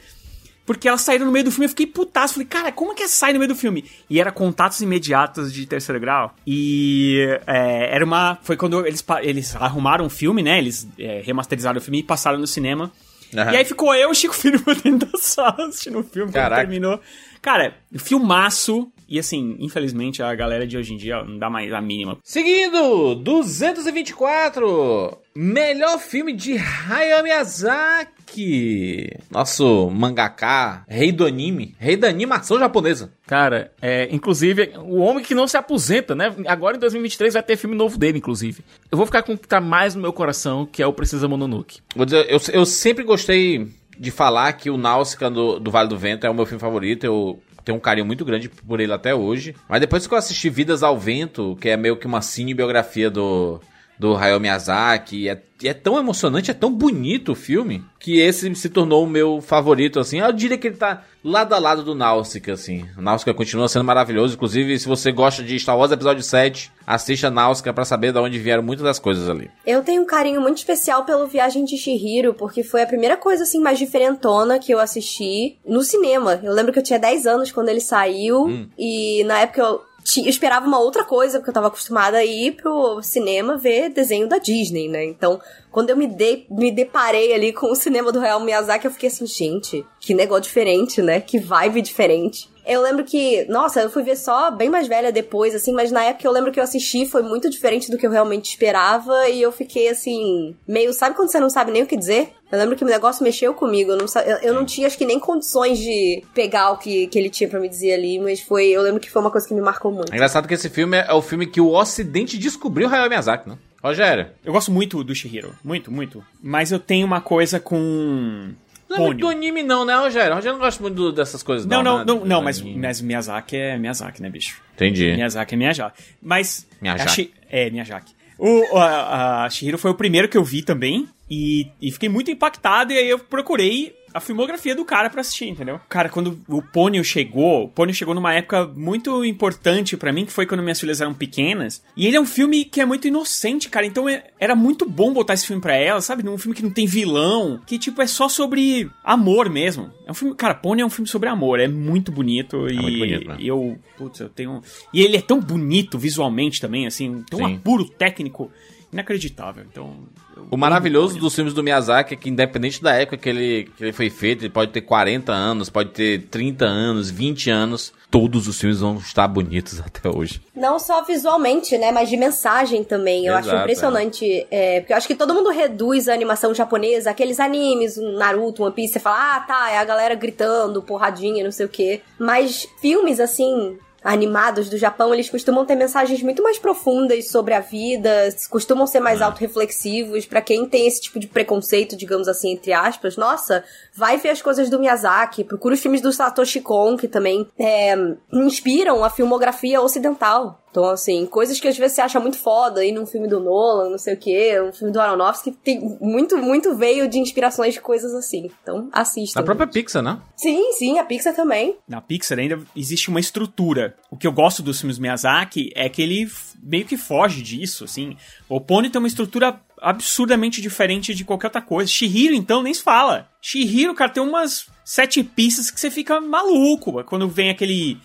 [0.66, 2.36] Porque elas saíram no meio do filme, eu fiquei putaço.
[2.36, 3.86] Falei, cara, como é que sai no meio do filme?
[4.08, 6.36] E era contatos imediatos de terceiro grau.
[6.46, 8.38] E é, era uma.
[8.44, 10.60] Foi quando eles, eles arrumaram o filme, né?
[10.60, 12.92] Eles é, remasterizaram o filme e passaram no cinema.
[13.36, 13.54] Aham.
[13.54, 16.56] E aí ficou eu e o Chico Firman dentro da sala assistindo o filme quando
[16.56, 17.00] terminou.
[17.42, 18.92] Cara, filmaço.
[19.08, 22.18] E assim, infelizmente, a galera de hoje em dia ó, não dá mais a mínima.
[22.24, 25.18] Seguindo, 224.
[25.42, 29.10] Melhor filme de Hayao Miyazaki.
[29.32, 33.14] Nosso mangaka, rei do anime, rei da animação japonesa.
[33.26, 36.36] Cara, é, inclusive, o homem que não se aposenta, né?
[36.46, 38.66] Agora em 2023 vai ter filme novo dele, inclusive.
[38.92, 41.26] Eu vou ficar com o que tá mais no meu coração, que é o Precisa
[41.26, 41.80] Mononoke.
[41.96, 43.66] Vou dizer, eu, eu sempre gostei
[43.98, 47.06] de falar que o Náusica do, do Vale do Vento é o meu filme favorito.
[47.06, 49.56] Eu tenho um carinho muito grande por ele até hoje.
[49.70, 53.62] Mas depois que eu assisti Vidas ao Vento, que é meio que uma cinebiografia do,
[54.00, 58.56] do Hayao Miyazaki, e é, é tão emocionante, é tão bonito o filme, que esse
[58.56, 60.20] se tornou o meu favorito, assim.
[60.20, 62.86] Eu diria que ele tá lado a lado do Náusica, assim.
[62.98, 64.36] O Náusica continua sendo maravilhoso.
[64.36, 68.40] Inclusive, se você gosta de Star Wars Episódio 7, assista Náusica pra saber de onde
[68.40, 69.52] vieram muitas das coisas ali.
[69.66, 73.44] Eu tenho um carinho muito especial pelo Viagem de Chihiro, porque foi a primeira coisa
[73.44, 76.40] assim mais diferentona que eu assisti no cinema.
[76.42, 80.22] Eu lembro que eu tinha 10 anos quando ele saiu e na época eu ti-
[80.24, 84.28] eu esperava uma outra coisa, porque eu tava acostumada a ir pro cinema ver desenho
[84.28, 85.06] da Disney, né?
[85.06, 85.40] Então,
[85.72, 89.08] quando eu me, de, me deparei ali com o cinema do Real Miyazaki, eu fiquei
[89.10, 91.22] assim, gente, que negócio diferente, né?
[91.22, 92.50] Que vibe diferente.
[92.70, 96.04] Eu lembro que, nossa, eu fui ver só bem mais velha depois, assim, mas na
[96.04, 99.42] época eu lembro que eu assisti foi muito diferente do que eu realmente esperava e
[99.42, 102.32] eu fiquei assim, meio, sabe quando você não sabe nem o que dizer?
[102.52, 105.06] Eu lembro que o negócio mexeu comigo, eu não, eu, eu não tinha acho que
[105.06, 108.68] nem condições de pegar o que, que ele tinha pra me dizer ali, mas foi,
[108.68, 110.14] eu lembro que foi uma coisa que me marcou muito.
[110.14, 113.50] É engraçado que esse filme é, é o filme que o Ocidente descobriu Hayao Miyazaki,
[113.50, 113.58] né?
[113.84, 114.28] Rogério.
[114.44, 115.56] Eu gosto muito do Shihiro.
[115.64, 116.24] Muito, muito.
[116.42, 118.52] Mas eu tenho uma coisa com.
[118.90, 120.34] Não é muito do anime não, né, Rogério?
[120.36, 122.06] Rogério não gosta muito do- dessas coisas Não, não, não, né?
[122.08, 124.62] não, Do não, mas, mas Miyazaki é Miyazaki, né, bicho?
[124.76, 125.14] Entendi.
[125.14, 126.04] Miyazaki é Miyazaki.
[126.22, 126.68] Mas.
[126.82, 127.34] Miyazaki.
[127.50, 128.14] É, Miyazaki.
[128.38, 131.08] O, a, a Shihiro foi o primeiro que eu vi também.
[131.30, 132.92] E, e fiquei muito impactado.
[132.94, 135.80] E aí eu procurei a filmografia do cara pra assistir, entendeu?
[135.90, 140.32] Cara, quando o Ponyo chegou, o Ponyo chegou numa época muito importante pra mim, que
[140.32, 141.84] foi quando minhas filhas eram pequenas.
[141.96, 143.86] E ele é um filme que é muito inocente, cara.
[143.86, 146.24] Então é- era muito bom botar esse filme pra elas, sabe?
[146.24, 149.90] Num filme que não tem vilão, que tipo é só sobre amor mesmo.
[150.06, 152.98] É um filme, cara, Ponyo é um filme sobre amor, é muito bonito e muito
[153.00, 153.36] bonito, né?
[153.40, 154.62] e eu, putz, eu tenho
[154.94, 158.52] e ele é tão bonito visualmente também, assim, tem um apuro técnico
[158.92, 159.64] inacreditável.
[159.72, 159.96] Então,
[160.36, 163.84] eu O maravilhoso dos filmes do Miyazaki é que, independente da época que ele, que
[163.84, 168.48] ele foi feito, ele pode ter 40 anos, pode ter 30 anos, 20 anos, todos
[168.48, 170.42] os filmes vão estar bonitos até hoje.
[170.56, 171.92] Não só visualmente, né?
[171.92, 173.26] Mas de mensagem também.
[173.26, 174.48] Eu acho Exato, impressionante.
[174.50, 178.64] é, porque eu acho que todo mundo reduz a animação japonesa, aqueles animes, um Naruto,
[178.64, 182.02] One Piece, você fala, ah, tá, é a galera gritando, porradinha, não sei o quê.
[182.18, 183.78] Mas filmes, assim.
[184.04, 189.00] Animados do Japão, eles costumam ter mensagens muito mais profundas sobre a vida, costumam ser
[189.00, 190.26] mais autorreflexivos.
[190.26, 194.42] Pra quem tem esse tipo de preconceito, digamos assim, entre aspas, nossa, vai ver as
[194.42, 197.96] coisas do Miyazaki, procura os filmes do Satoshi Kon, que também é,
[198.32, 200.64] inspiram a filmografia ocidental.
[200.72, 203.90] Então, assim, coisas que às vezes você acha muito foda aí num filme do Nolan,
[203.90, 207.82] não sei o quê, um filme do Aronofsky, tem muito, muito veio de inspirações de
[207.82, 208.50] coisas assim.
[208.62, 209.40] Então, assistam.
[209.40, 210.20] A própria Pixar, né?
[210.36, 211.76] Sim, sim, a Pixar também.
[211.88, 213.96] Na Pixar ainda existe uma estrutura.
[214.12, 216.30] O que eu gosto dos filmes Miyazaki é que ele
[216.62, 218.16] meio que foge disso, assim.
[218.48, 221.90] O Pony tem uma estrutura absurdamente diferente de qualquer outra coisa.
[221.90, 223.28] Shihiro, então, nem se fala.
[223.42, 227.04] Shihiro, cara, tem umas sete pistas que você fica maluco.
[227.06, 227.98] Quando vem aquele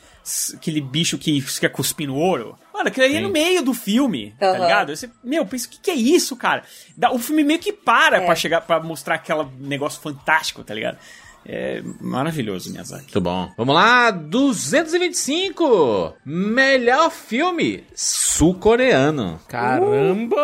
[0.54, 2.58] aquele bicho que quer cuspir no ouro.
[2.72, 4.58] Mano, aquilo ali é no meio do filme, tá Aham.
[4.58, 4.96] ligado?
[4.96, 6.62] Você, meu, pensa, o que, que é isso, cara?
[6.96, 8.26] Dá- o filme meio que para É.
[8.26, 10.98] pra chegar, para mostrar aquele negócio fantástico, tá ligado?
[11.46, 13.02] É maravilhoso, Miyazaki.
[13.04, 13.50] Muito bom.
[13.56, 16.14] Vamos lá, 225.
[16.24, 19.38] Melhor filme sul-coreano.
[19.48, 20.36] Caramba!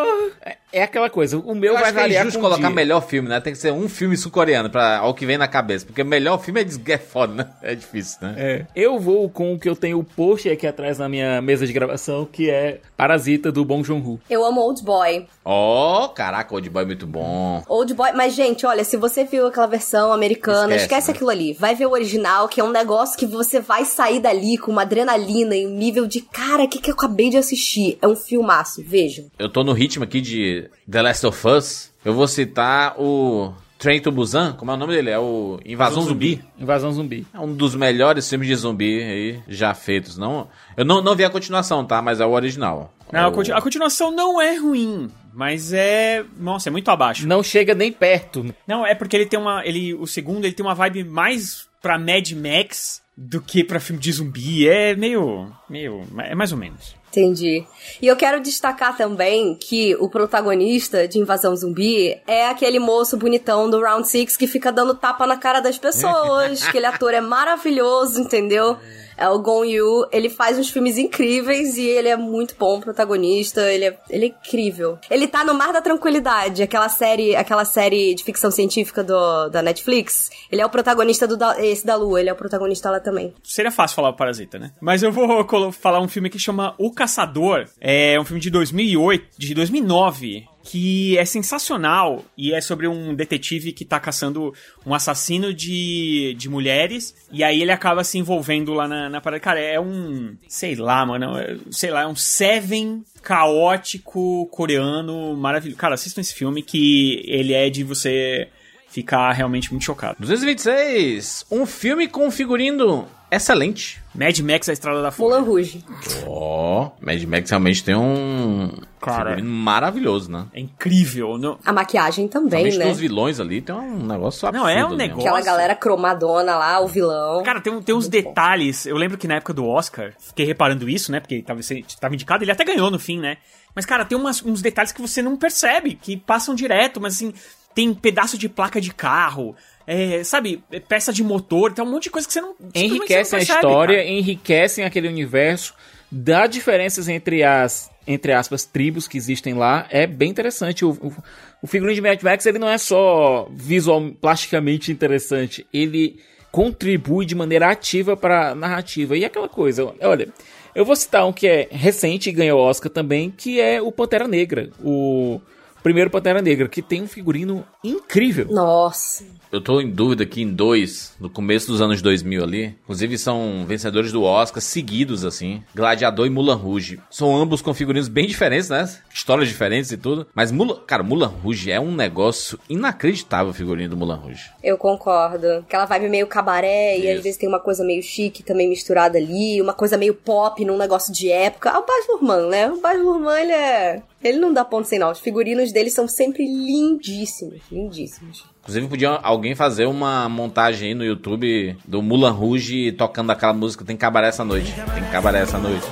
[0.44, 2.76] É, é aquela coisa, o meu Eu vai é variar injusto com o colocar dia.
[2.76, 3.40] melhor filme, né?
[3.40, 6.60] Tem que ser um filme sul-coreano para ao que vem na cabeça, porque melhor filme
[6.60, 7.46] é, des- é foda, né?
[7.62, 8.34] É difícil, né?
[8.36, 11.66] É, eu vou com o que eu tenho o post aqui atrás na minha mesa
[11.66, 14.20] de gravação, que é Parasita do Bong Joon-ho.
[14.28, 15.26] Eu amo Old Boy.
[15.44, 17.62] Ó, caraca, Old Boy é muito bom.
[17.68, 21.52] Old Boy, mas gente, olha, se você viu aquela versão americana, Esquece, esquece, aquilo ali.
[21.52, 24.82] Vai ver o original, que é um negócio que você vai sair dali com uma
[24.82, 27.96] adrenalina e um nível de cara, o que, que eu acabei de assistir?
[28.02, 29.26] É um filmaço, vejam.
[29.38, 31.90] Eu tô no ritmo aqui de The Last of Us.
[32.04, 35.10] Eu vou citar o Train to Busan, como é o nome dele?
[35.10, 36.42] É o Invasão Zumbi.
[36.58, 37.26] Invasão Zumbi.
[37.32, 40.16] É um dos melhores filmes de zumbi aí já feitos.
[40.18, 42.02] Não, eu não, não vi a continuação, tá?
[42.02, 42.92] Mas é o original.
[43.12, 46.24] Não, a, O- continu- a continuação não é ruim, mas é.
[46.38, 47.26] Nossa, é muito abaixo.
[47.26, 48.54] Não chega nem perto.
[48.66, 49.64] Não, é porque ele tem uma.
[49.64, 54.00] Ele, o segundo, ele tem uma vibe mais pra Mad Max do que pra filme
[54.00, 54.68] de zumbi.
[54.68, 55.52] É meio.
[55.68, 56.02] meio.
[56.18, 56.94] É mais ou menos.
[57.10, 57.66] Entendi.
[58.00, 63.68] E eu quero destacar também que o protagonista de Invasão Zumbi é aquele moço bonitão
[63.68, 66.62] do Round Six que fica dando tapa na cara das pessoas.
[66.68, 68.78] aquele ator é maravilhoso, entendeu?
[69.20, 73.70] É o Gon Yu, ele faz uns filmes incríveis e ele é muito bom protagonista,
[73.70, 74.98] ele é, ele é incrível.
[75.10, 79.60] Ele tá no Mar da Tranquilidade, aquela série, aquela série de ficção científica do, da
[79.60, 80.30] Netflix.
[80.50, 83.34] Ele é o protagonista do da, esse da Lua, ele é o protagonista lá também.
[83.44, 84.72] Seria fácil falar o Parasita, né?
[84.80, 87.66] Mas eu vou falar um filme que chama O Caçador.
[87.78, 93.72] É um filme de 2008, de 2009, que é sensacional e é sobre um detetive
[93.72, 94.52] que tá caçando
[94.84, 99.40] um assassino de, de mulheres e aí ele acaba se envolvendo lá na, na parada.
[99.40, 105.78] Cara, é um, sei lá, mano, é- sei lá, é um Seven caótico coreano maravilhoso.
[105.78, 108.48] Cara, assistam esse filme que ele é de você
[108.88, 110.16] ficar realmente muito chocado.
[110.20, 111.46] 226.
[111.50, 113.99] Um filme com figurino excelente.
[114.14, 115.38] Mad Max, A Estrada da Fúria.
[115.38, 115.84] Mulan Rouge.
[116.26, 119.30] Ó, Mad Max realmente tem um Cara.
[119.30, 120.46] figurino maravilhoso, né?
[120.52, 121.38] É incrível.
[121.38, 122.90] Não, A maquiagem também, Principalmente né?
[122.90, 124.52] dos vilões ali, tem um negócio absurdo.
[124.64, 125.06] Não, é um né?
[125.06, 127.42] negócio- Aquela galera cromadona lá, o vilão.
[127.44, 128.84] Cara, tem, um- tem uns detalhes.
[128.86, 131.20] Eu lembro que na época do Oscar, fiquei reparando isso, né?
[131.20, 131.60] Porque ele tava,
[132.00, 133.36] tava indicado, ele até ganhou no fim, né?
[133.74, 137.32] Mas, cara, tem umas- uns detalhes que você não percebe, que passam direto, mas assim,
[137.72, 139.54] tem pedaço de placa de carro,
[139.92, 142.54] é, sabe, é peça de motor, tem um monte de coisa que você não.
[142.72, 144.08] Enriquecem você a não percebe, história, cara.
[144.08, 145.74] enriquecem aquele universo,
[146.08, 149.88] dá diferenças entre as, entre aspas, tribos que existem lá.
[149.90, 150.84] É bem interessante.
[150.84, 151.12] O, o,
[151.60, 156.20] o figurino de Mad Max, ele não é só visual, plasticamente interessante, ele
[156.52, 159.16] contribui de maneira ativa para narrativa.
[159.16, 160.28] E aquela coisa, olha,
[160.72, 164.28] eu vou citar um que é recente e ganhou Oscar também, que é o Pantera
[164.28, 165.40] Negra, o
[165.82, 168.46] primeiro Pantera Negra, que tem um figurino incrível.
[168.50, 169.24] Nossa.
[169.52, 172.76] Eu tô em dúvida aqui em dois, no começo dos anos 2000 ali.
[172.84, 175.62] Inclusive são vencedores do Oscar seguidos, assim.
[175.74, 177.00] Gladiador e Mulan Rouge.
[177.10, 178.88] São ambos com figurinos bem diferentes, né?
[179.12, 180.26] Histórias diferentes e tudo.
[180.34, 184.50] Mas, Mulan, cara, Mulan Rouge é um negócio inacreditável o figurino do Mulan Rouge.
[184.62, 185.46] Eu concordo.
[185.58, 187.18] Aquela vibe meio cabaré e Isso.
[187.18, 190.78] às vezes tem uma coisa meio chique também misturada ali, uma coisa meio pop num
[190.78, 191.70] negócio de época.
[191.70, 192.70] Ah, o Baz Luhrmann, né?
[192.70, 194.02] O Baz Luhrmann, ele é...
[194.22, 195.10] Ele não dá ponto sem nó.
[195.10, 197.60] Os figurinos dele são sempre lindíssimos.
[197.72, 198.44] Lindíssimos.
[198.60, 203.84] Inclusive, podia alguém fazer uma montagem aí no YouTube do Mulan Rouge tocando aquela música
[203.84, 204.74] Tem Cabaré essa noite.
[204.94, 205.86] Tem Cabaré essa noite.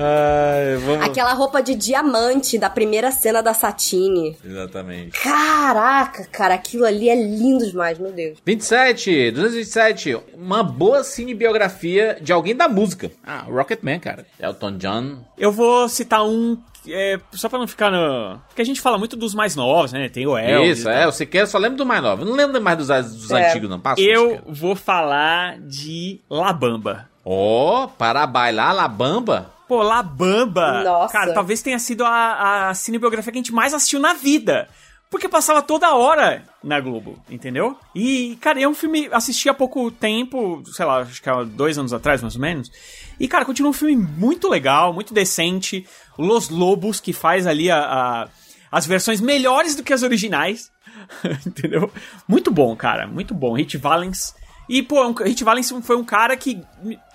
[0.00, 1.04] Ai, vamos.
[1.04, 4.36] Aquela roupa de diamante da primeira cena da Satine.
[4.44, 5.20] Exatamente.
[5.20, 8.38] Caraca, cara, aquilo ali é lindo demais, meu Deus.
[8.46, 10.16] 27, 227.
[10.34, 13.10] Uma boa cinebiografia de alguém da música.
[13.26, 14.24] Ah, Rocketman, cara.
[14.38, 15.18] Elton John.
[15.36, 16.56] Eu vou citar um.
[16.88, 18.38] é, só pra não ficar no.
[18.48, 20.08] Porque a gente fala muito dos mais novos, né?
[20.08, 20.78] Tem o Elvis.
[20.78, 21.08] Isso, é.
[21.08, 22.24] O Siqueira só lembra do mais novo.
[22.24, 23.48] Não lembro mais dos, dos É.
[23.50, 23.80] antigos, não.
[23.80, 24.00] Passa.
[24.00, 27.08] Eu vou falar de La Bamba.
[27.24, 29.57] Ó, para bailar La Bamba.
[29.68, 30.82] Pô, La Bamba.
[30.82, 31.12] Nossa.
[31.12, 34.68] Cara, talvez tenha sido a, a cinebiografia que a gente mais assistiu na vida.
[35.10, 37.78] Porque passava toda hora na Globo, entendeu?
[37.94, 39.08] E, cara, é um filme.
[39.10, 42.70] Assisti há pouco tempo, sei lá, acho que há dois anos atrás, mais ou menos.
[43.18, 45.86] E, cara, continua um filme muito legal, muito decente.
[46.18, 48.28] Los Lobos, que faz ali a, a-
[48.70, 50.70] as versões melhores do que as originais.
[51.46, 51.90] entendeu?
[52.26, 53.54] Muito bom, cara, muito bom.
[53.54, 54.34] Hit Valens.
[54.68, 56.60] E, pô, um, Hit Valens foi um cara que,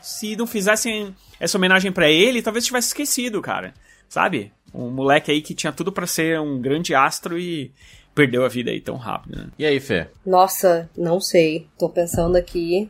[0.02, 3.74] se não fizessem essa homenagem pra ele, talvez tivesse esquecido, cara.
[4.10, 4.52] Sabe?
[4.74, 7.72] Um moleque aí que tinha tudo pra ser um grande astro e
[8.16, 9.48] perdeu a vida aí tão rápido, né?
[9.58, 10.08] E aí, Fê?
[10.26, 11.68] Nossa, não sei.
[11.78, 12.90] Tô pensando aqui.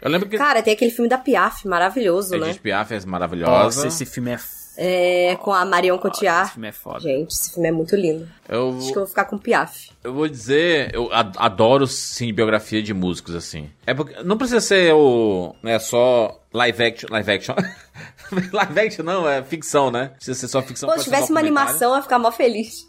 [0.00, 2.48] Eu lembro que Cara, tem aquele filme da Piaf, maravilhoso, né?
[2.50, 3.86] Edith Piaf é Nossa, maravilhosa.
[3.86, 4.38] esse filme é
[4.82, 6.52] É, com a Marion Esse Cotillard.
[6.52, 7.00] filme é foda.
[7.00, 8.26] Gente, esse filme é muito lindo.
[8.48, 9.90] Eu, Acho que eu vou ficar com Piaf.
[10.02, 13.68] eu vou dizer, eu adoro sim biografia de músicos assim.
[13.86, 17.54] É porque não precisa ser o, né, só live action, live action.
[18.52, 20.12] live action não, é ficção, né?
[20.16, 20.88] Precisa ser só ficção.
[20.88, 21.68] Pô, se tivesse uma documentário.
[21.68, 22.88] animação, eu ia ficar mó feliz.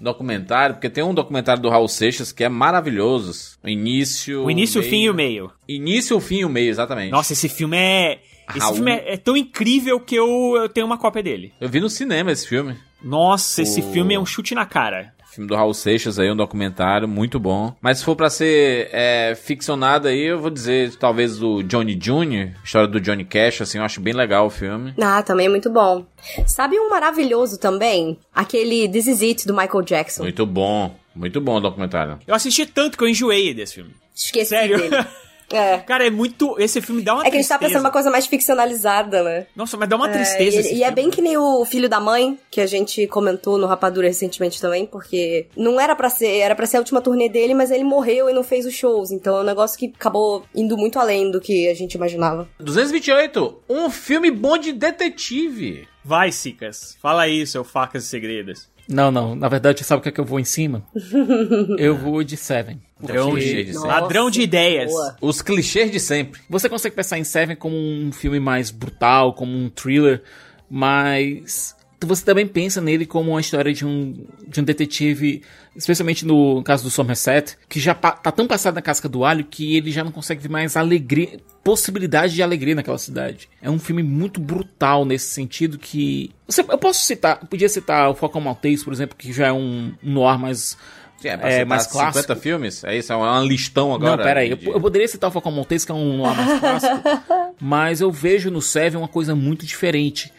[0.00, 3.58] Documentário, porque tem um documentário do Raul Seixas que é maravilhoso.
[3.62, 5.52] O início, O início, o meio- fim e o meio.
[5.68, 7.10] Início, o fim e o meio, exatamente.
[7.12, 8.18] Nossa, esse filme é.
[8.50, 8.74] Esse Raul.
[8.74, 10.26] filme é, é tão incrível que eu,
[10.56, 11.52] eu tenho uma cópia dele.
[11.60, 12.76] Eu vi no cinema esse filme.
[13.02, 15.12] Nossa, esse O- filme é um chute na cara.
[15.32, 17.74] Filme do Raul Seixas aí, um documentário muito bom.
[17.80, 22.50] Mas se for pra ser é, ficcionado aí, eu vou dizer talvez o Johnny Jr.,
[22.62, 24.92] história do Johnny Cash, assim, eu acho bem legal o filme.
[25.00, 26.04] Ah, também é muito bom.
[26.46, 28.18] Sabe um maravilhoso também?
[28.34, 30.22] Aquele This Is It, do Michael Jackson.
[30.24, 32.18] Muito bom, muito bom o documentário.
[32.26, 33.90] Eu assisti tanto que eu enjoei desse filme.
[34.14, 34.76] Esqueci Sério?
[34.76, 34.96] dele.
[35.52, 35.78] É.
[35.78, 36.56] Cara, é muito.
[36.58, 37.68] Esse filme dá uma É que a gente tá tristeza.
[37.78, 39.46] pensando uma coisa mais ficcionalizada, né?
[39.54, 40.56] Nossa, mas dá uma É, tristeza.
[40.56, 43.58] e esse e é bem que nem o filho da mãe, que a gente comentou
[43.58, 47.28] no Rapadura recentemente também, porque não era pra ser, era para ser a última turnê
[47.28, 49.10] dele, mas ele morreu e não fez os shows.
[49.10, 52.48] Então é um negócio que acabou indo muito além do que a gente imaginava.
[52.58, 55.86] 228, um filme bom de detetive.
[56.04, 56.96] Vai, Sicas.
[57.00, 58.68] Fala aí, seu facas e segredos.
[58.88, 59.36] Não, não.
[59.36, 60.82] Na verdade, sabe o que é que eu vou em cima?
[61.78, 62.80] eu vou de Seven.
[63.02, 64.90] Ladrão Porque- de, Nossa, ladrão de ideias.
[64.90, 65.16] boa.
[65.20, 66.40] Os clichês de sempre.
[66.48, 70.22] Você consegue pensar em Seven como um filme mais brutal, como um thriller,
[70.70, 75.42] mas você também pensa nele como uma história de um, de um detetive,
[75.76, 79.76] especialmente no caso do Somerset, que já tá tão passado na casca do alho que
[79.76, 83.48] ele já não consegue ver mais alegria, possibilidade de alegria naquela cidade.
[83.60, 86.32] É um filme muito brutal nesse sentido que...
[86.48, 89.92] Você, eu posso citar, podia citar o Falcão Maltese, por exemplo, que já é um,
[90.02, 90.76] um noir mais...
[91.22, 92.36] Sim, é, pra É, mais 50 clássico.
[92.36, 92.84] filmes?
[92.84, 93.12] É isso?
[93.12, 94.16] É uma listão agora?
[94.16, 94.54] Não, pera aí.
[94.54, 97.00] de- Eu, eu poderia citar o Falcão Maltese, que é um noir mais clássico,
[97.60, 100.32] mas eu vejo no Seven uma coisa muito diferente,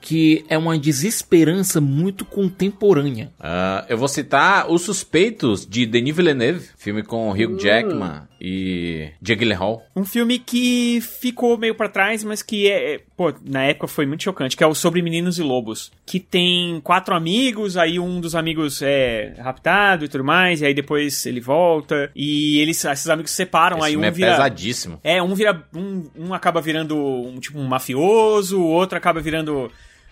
[0.00, 3.30] que é uma desesperança muito contemporânea.
[3.38, 6.68] Ah, eu vou citar Os Suspeitos, de Denis Villeneuve.
[6.78, 9.82] Filme com Hugh Jackman e Jake Gyllenhaal.
[9.94, 14.06] Um filme que ficou meio pra trás, mas que é, é- pô, na época foi
[14.06, 18.20] muito chocante, que é o Sobre Meninos e Lobos, que tem quatro amigos, aí um
[18.20, 23.08] dos amigos é raptado e tudo mais, e aí depois ele volta, e eles, esses
[23.08, 24.30] amigos se separam, Esse aí um é vira...
[24.32, 25.00] pesadíssimo.
[25.02, 25.62] É, um vira.
[25.74, 29.70] Um, um acaba virando um tipo um mafioso, o outro acaba virando.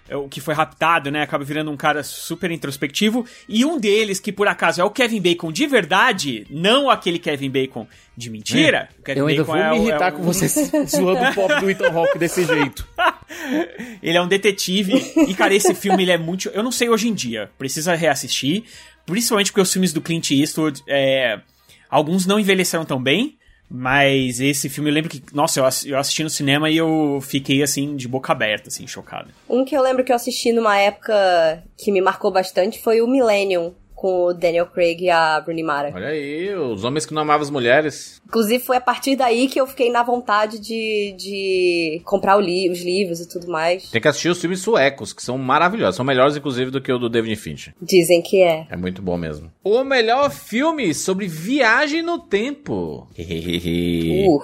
[0.08, 1.22] É, O que foi raptado, né?
[1.22, 3.24] Acaba virando um cara super introspectivo.
[3.48, 7.50] E um deles, que por acaso é o Kevin Bacon de verdade, não aquele Kevin
[7.50, 7.86] Bacon
[8.16, 8.88] de mentira.
[8.98, 10.48] O Kevin Eu ainda Bacon vou é me é irritar o- com você
[10.86, 12.86] zoando o pop do Ethan Hawke desse jeito.
[14.02, 14.92] Ele é um detetive.
[15.28, 16.48] e, cara, esse filme ele é muito.
[16.50, 17.50] Eu não sei hoje em dia.
[17.58, 18.64] Precisa reassistir.
[19.06, 20.82] Principalmente porque os filmes do Clint Eastwood.
[20.86, 21.40] é,
[21.88, 23.37] Alguns não envelheceram tão bem.
[23.70, 25.22] Mas esse filme eu lembro que.
[25.32, 28.86] Nossa, eu ass- eu assisti no cinema e eu fiquei assim, de boca aberta, assim,
[28.86, 29.28] chocado.
[29.48, 33.06] Um que eu lembro que eu assisti numa época que me marcou bastante foi o
[33.06, 35.90] Millennium, com o Daniel Craig e a Rooney Mara.
[35.92, 38.22] Olha aí, os homens que não amavam as mulheres.
[38.24, 42.80] Inclusive, foi a partir daí que eu fiquei na vontade de, de comprar li- os
[42.80, 43.90] livros e tudo mais.
[43.90, 45.96] Tem que assistir os filmes suecos, que são maravilhosos.
[45.96, 47.74] São melhores, inclusive, do que o do David Fincher.
[47.82, 48.66] Dizem que é.
[48.70, 49.50] É muito bom mesmo.
[49.64, 53.08] O melhor filme sobre viagem no tempo.
[53.18, 54.38] Uh.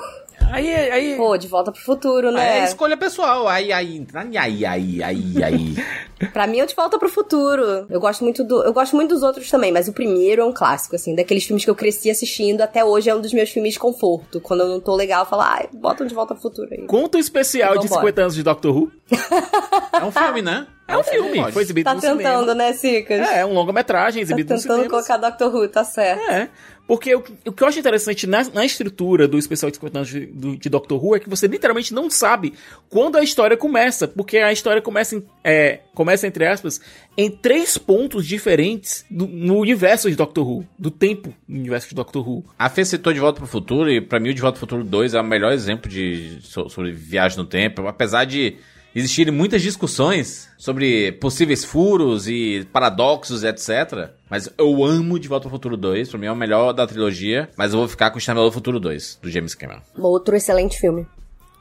[0.51, 1.17] Aí, aí.
[1.17, 2.65] Pô, de volta pro futuro, É né?
[2.65, 3.49] escolha pessoal.
[3.49, 6.29] Ai, ai, ai, ai, ai, ai.
[6.33, 7.87] Pra mim, é o de volta pro futuro.
[7.91, 8.63] Eu gosto muito do.
[8.63, 11.65] Eu gosto muito dos outros também, mas o primeiro é um clássico, assim, daqueles filmes
[11.65, 14.41] que eu cresci assistindo, até hoje é um dos meus filmes de conforto.
[14.41, 16.87] Quando eu não tô legal, eu falo, ai, bota um de volta pro futuro aí.
[16.87, 18.01] Conta o especial de Vambora.
[18.03, 18.93] 50 anos de Doctor Who.
[19.95, 20.67] É um filme, né?
[20.89, 21.53] É um filme, pode.
[21.53, 22.55] foi exibido Tá no tentando, cinema.
[22.55, 23.21] né, Cicas?
[23.21, 24.91] É, é um longa-metragem Tá exibido no tentando cinema.
[24.91, 26.21] colocar Doctor Who, tá certo.
[26.31, 26.49] É,
[26.87, 30.09] porque o, o que eu acho interessante na, na estrutura do especial de 50 anos
[30.11, 32.53] de, do- de Doctor Who é que você literalmente não sabe
[32.91, 36.81] quando a história começa, porque a história começa, em, é, começa entre aspas,
[37.17, 41.95] em três pontos diferentes do- no universo de Doctor Who, do tempo no universo de
[41.95, 42.45] Doctor Who.
[42.59, 44.85] A Fê citou De Volta pro Futuro e pra mim o De Volta pro Futuro
[44.85, 48.57] 2 é o melhor exemplo de so- sobre viagem no tempo, apesar de
[48.95, 54.11] existirem muitas discussões sobre possíveis furos e paradoxos, etc.
[54.31, 57.49] Mas eu amo De Volta pro Futuro 2, pra mim é o melhor da trilogia,
[57.57, 59.81] mas eu vou ficar com o Exterminador do Futuro 2, do James Cameron.
[59.99, 61.07] Outro excelente filme.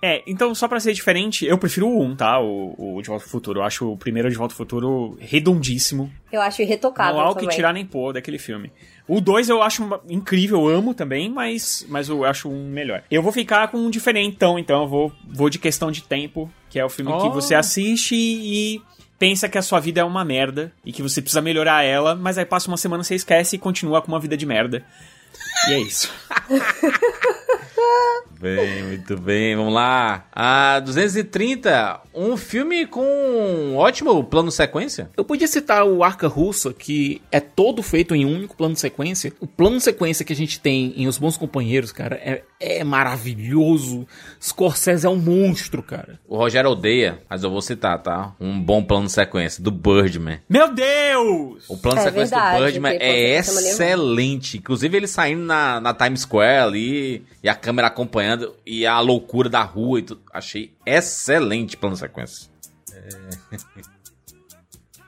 [0.06, 2.38] É, então só pra ser diferente, eu prefiro o 1, tá?
[2.38, 3.62] O, o De Volta ao Futuro.
[3.62, 6.12] Eu acho o primeiro De Volta ao Futuro redondíssimo.
[6.30, 8.70] Eu acho irretocável não há o que tirar nem pôr daquele filme.
[9.08, 13.04] O 2 eu acho incrível, eu amo também, mas, mas eu acho um melhor.
[13.12, 16.80] Eu vou ficar com um diferentão, então eu vou, vou de questão de tempo, que
[16.80, 17.32] é o filme que Oh.
[17.32, 18.82] você assiste e
[19.20, 22.38] pensa que a sua vida é uma merda e que você precisa melhorar ela, mas
[22.38, 24.86] aí passa uma semana você esquece e continua com uma vida de merda.
[25.68, 26.12] E é isso.
[28.44, 30.26] Bem, muito bem, vamos lá.
[30.34, 35.10] A 230, um filme com um ótimo plano sequência.
[35.16, 38.82] Eu podia citar o Arca Russa, que é todo feito em um único plano de
[38.82, 39.32] sequência.
[39.40, 42.84] O plano de sequência que a gente tem em Os Bons Companheiros, cara, é, é
[42.84, 44.06] maravilhoso.
[44.42, 46.20] Scorsese é um monstro, cara.
[46.28, 48.34] O Rogério odeia, mas eu vou citar, tá?
[48.42, 50.40] Um bom plano sequência do Birdman.
[50.50, 51.64] Meu Deus!
[51.70, 54.58] O plano É sequência verdade, do Birdman é excelente.
[54.58, 59.50] Inclusive ele saindo na, na Times Square ali e a câmera acompanhando e a loucura
[59.50, 60.22] da rua e tudo.
[60.32, 62.50] Achei excelente plano sequência.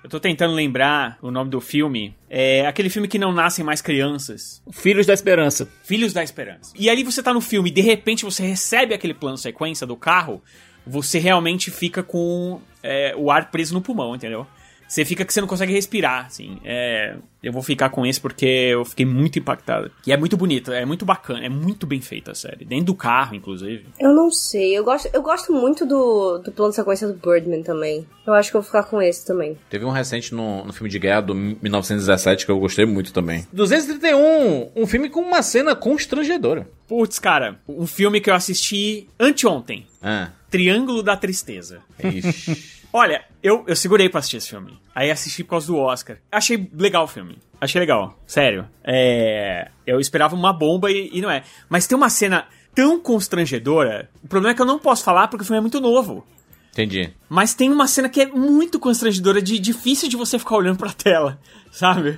[0.06, 2.16] Eu tô tentando lembrar o nome do filme.
[2.30, 4.62] É aquele filme que não nascem mais crianças.
[4.72, 5.68] Filhos da Esperança.
[5.84, 6.76] Filhos da Esperança.
[6.78, 9.96] E ali você tá no filme e de repente você recebe aquele plano sequência do
[9.96, 10.44] carro,
[10.86, 14.46] você realmente fica com é, o ar preso no pulmão, entendeu?
[14.88, 16.60] Você fica que você não consegue respirar, assim.
[16.64, 19.92] É, eu vou ficar com esse porque eu fiquei muito impactado.
[20.06, 22.66] E é muito bonito, é muito bacana, é muito bem feita a série.
[22.66, 23.86] Dentro do carro, inclusive.
[24.00, 24.78] Eu não sei.
[24.78, 28.06] Eu gosto, eu gosto muito do, do plano de sequência do Birdman também.
[28.26, 29.58] Eu acho que eu vou ficar com esse também.
[29.70, 33.46] Teve um recente no, no filme de guerra do 1917 que eu gostei muito também.
[33.52, 36.68] 231, um filme com uma cena constrangedora.
[36.88, 39.86] Putz, cara, um filme que eu assisti anteontem.
[40.02, 41.82] Ah, Triângulo da Tristeza.
[42.04, 42.76] ixi.
[42.98, 44.80] Olha, eu, eu segurei pra assistir esse filme.
[44.96, 46.16] Aí assisti por causa do Oscar.
[46.32, 47.38] Achei legal o filme.
[47.60, 48.18] Achei legal.
[48.26, 48.70] Sério.
[48.86, 49.70] É.
[49.86, 51.44] Eu esperava uma bomba e, e não é.
[51.68, 54.10] Mas tem uma cena tão constrangedora.
[54.24, 56.26] O problema é que eu não posso falar porque o filme é muito novo.
[56.72, 57.14] Entendi.
[57.28, 60.94] Mas tem uma cena que é muito constrangedora, de difícil de você ficar olhando pra
[60.94, 61.38] tela,
[61.74, 62.18] sabe?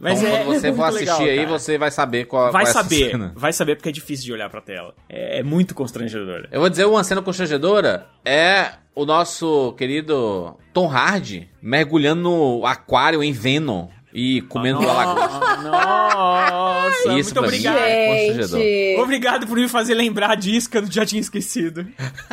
[0.00, 1.48] Mas então, é quando você muito for assistir legal, aí, cara.
[1.58, 3.32] você vai saber qual, vai qual é saber, cena.
[3.36, 4.94] vai saber porque é difícil de olhar pra tela.
[5.08, 6.48] É, é muito constrangedora.
[6.50, 8.06] Eu vou dizer uma cena constrangedora.
[8.24, 15.56] É o nosso querido Tom Hardy mergulhando no aquário em Venom e comendo a lagosta.
[15.62, 17.76] Nossa, Isso muito obrigado.
[17.76, 18.60] é constrangedor.
[18.60, 19.00] Gente.
[19.00, 21.86] Obrigado por me fazer lembrar disso que eu já tinha esquecido.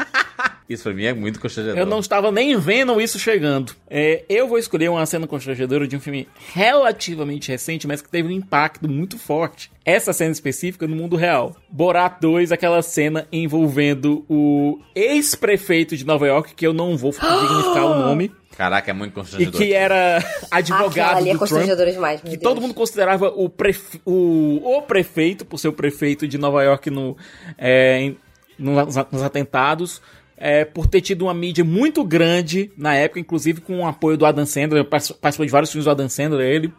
[0.74, 1.78] Isso pra mim é muito constrangedor.
[1.80, 3.74] Eu não estava nem vendo isso chegando.
[3.90, 8.28] É, eu vou escolher uma cena constrangedora de um filme relativamente recente, mas que teve
[8.28, 9.72] um impacto muito forte.
[9.86, 11.56] Essa cena específica no mundo real.
[11.70, 17.86] Borat 2, aquela cena envolvendo o ex-prefeito de Nova York, que eu não vou dignificar
[17.86, 19.60] o nome, Caraca, é muito e constrangedor.
[19.60, 20.18] que era
[20.52, 21.40] Aquela advogado ali é do Trump.
[21.40, 22.44] constrangedora demais, meu que Deus.
[22.44, 26.90] todo mundo considerava o, prefe- o, o prefeito, por ser o prefeito de Nova York
[26.92, 27.18] no,
[27.58, 28.14] é,
[28.60, 30.02] nos atentados,
[30.38, 34.26] é, por ter tido uma mídia muito grande na época, inclusive com o apoio do
[34.26, 36.74] Adam Sandler, participou de vários filmes do Adam Sandler, ele.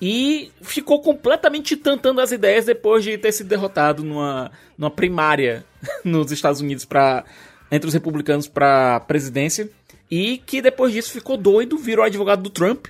[0.00, 5.64] E ficou completamente tentando as ideias depois de ter sido derrotado numa, numa primária
[6.04, 7.24] nos Estados Unidos para
[7.70, 9.70] entre os republicanos para presidência.
[10.10, 12.86] E que depois disso ficou doido, virou advogado do Trump.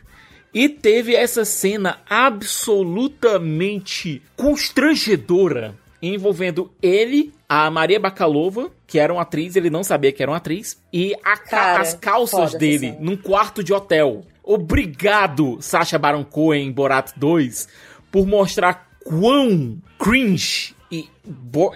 [0.53, 9.57] E teve essa cena absolutamente constrangedora envolvendo ele, a Maria Bakalova, que era uma atriz,
[9.57, 13.17] ele não sabia que era uma atriz, e a ca- Cara, as calças dele num
[13.17, 14.23] quarto de hotel.
[14.45, 17.69] Obrigado, Sacha Baron Cohen em Borat 2,
[18.13, 21.09] por mostrar quão cringe e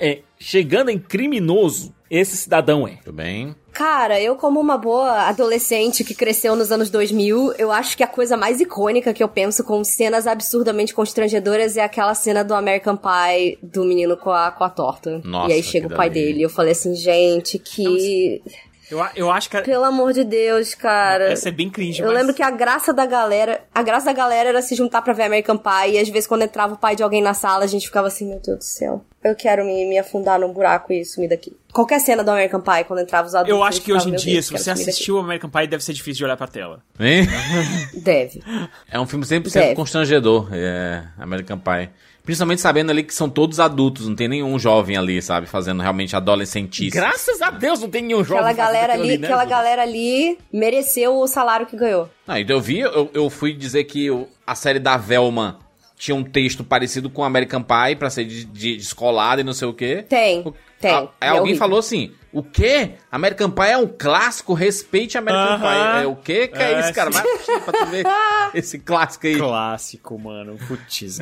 [0.01, 2.97] é, chegando em criminoso esse cidadão é.
[3.05, 3.55] Tudo bem.
[3.73, 8.07] Cara, eu como uma boa adolescente que cresceu nos anos 2000, eu acho que a
[8.09, 12.97] coisa mais icônica que eu penso com cenas absurdamente constrangedoras é aquela cena do American
[12.97, 15.21] Pie do menino com a, com a torta.
[15.25, 16.21] Nossa, e aí chega o pai dali.
[16.27, 18.43] dele e eu falei assim, gente, que...
[18.91, 21.31] Eu, eu acho que Pelo amor de Deus, cara.
[21.31, 24.13] essa é bem cringe, Eu mas- lembro que a graça da galera, a graça da
[24.13, 26.97] galera era se juntar pra ver American Pie e às vezes quando entrava o pai
[26.97, 29.05] de alguém na sala, a gente ficava assim, meu Deus do céu.
[29.23, 31.55] Eu quero me, me afundar num buraco e sumir daqui.
[31.73, 33.55] Qualquer cena do American Pie, quando entrava os adultos.
[33.55, 35.51] Eu acho que hoje em "Meu dia, Deus, se você sumir daqui." assistiu o American
[35.51, 36.83] Pie, deve ser difícil de olhar pra tela.
[36.99, 37.27] Hein?
[38.03, 38.43] Deve.
[38.91, 39.75] É um filme 100% Deve.
[39.75, 41.91] constrangedor, é, American Pie.
[42.23, 45.47] Principalmente sabendo ali que são todos adultos, não tem nenhum jovem ali, sabe?
[45.47, 46.97] Fazendo realmente adolescentice.
[46.97, 50.39] Graças a Deus não tem nenhum jovem Aquela galera aquilo ali, né, aquela galera ali
[50.53, 52.09] mereceu o salário que ganhou.
[52.27, 54.09] Não, então eu vi, eu, eu fui dizer que
[54.47, 55.59] a série da Velma
[56.01, 59.69] tinha um texto parecido com American Pie pra ser de, de descolada e não sei
[59.69, 60.03] o quê.
[60.09, 60.91] Tem, O- tem.
[60.91, 61.59] a- É Aí alguém horrível.
[61.59, 62.93] falou assim: o quê?
[63.13, 65.59] American Pie é um clássico, respeite American Aham.
[65.99, 66.03] Pie.
[66.03, 67.11] É, o quê que é, É, isso, cara?
[67.11, 68.07] Vai assistir pra tu ver
[68.55, 69.37] esse clássico aí.
[69.37, 70.57] Clássico, mano.
[70.67, 71.19] Putz.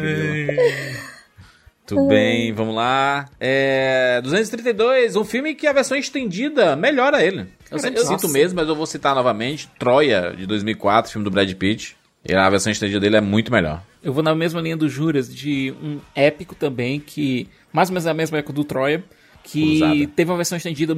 [1.85, 3.29] Tudo bem, vamos lá.
[3.41, 7.47] É, 232, um filme que a versão estendida melhora ele.
[7.70, 8.29] Eu sempre eu- cito nossa.
[8.29, 9.68] mesmo, mas eu vou citar novamente.
[9.79, 11.97] Troia, de 2004, filme do Brad Pitt.
[12.25, 13.83] E a versão estendida dele é muito melhor.
[14.03, 17.49] Eu vou na mesma linha do Juras, de um épico também, que.
[17.73, 19.05] Mais ou menos a mesma época do Troia,
[19.43, 20.07] que Cruzada.
[20.16, 20.97] teve uma versão estendida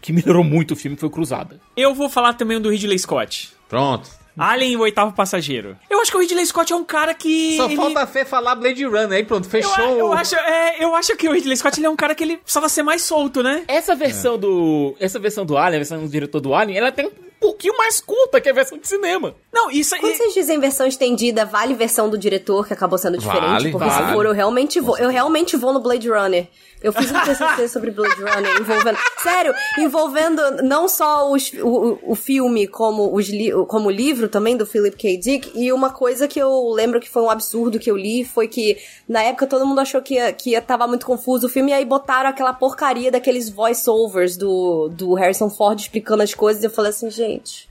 [0.00, 1.60] que melhorou muito o filme, que foi Cruzada.
[1.76, 3.52] Eu vou falar também do Ridley Scott.
[3.68, 4.08] Pronto.
[4.36, 5.76] Alien e o Oitavo Passageiro.
[5.90, 7.56] Eu acho que o Ridley Scott é um cara que.
[7.56, 9.84] Só ele- falta a Fê falar Blade Runner aí, pronto, Eu, fechou.
[9.98, 12.38] eu acho, é, eu acho que o Ridley Scott ele é um cara que ele
[12.38, 13.62] precisava ser mais solto, né?
[13.68, 14.96] Essa versão do.
[14.98, 17.10] Essa versão do Alien, a versão do diretor do Alien, ela tem
[17.42, 19.34] pouquinho mais curta que a versão de cinema.
[19.52, 20.16] Não, isso Quando aí.
[20.16, 23.42] vocês dizem versão estendida, vale versão do diretor, que acabou sendo diferente?
[23.42, 24.06] Vale, porque vale.
[24.06, 24.96] se for, eu realmente vou.
[24.96, 26.48] Eu realmente vou no Blade Runner.
[26.82, 28.98] Eu fiz um TCC sobre Blade Runner, envolvendo.
[29.22, 34.56] Sério, envolvendo não só os- o, o, filme como, os li, como o livro também
[34.56, 35.16] do Philip K.
[35.16, 35.52] Dick.
[35.54, 38.76] E uma coisa que eu lembro que foi um absurdo que eu li foi que
[39.08, 42.28] na época todo mundo achou que que tava muito confuso o filme, e aí botaram
[42.30, 46.62] aquela porcaria daqueles voice-overs do, do Harrison Ford explicando as coisas.
[46.62, 47.70] E eu falei assim, gente.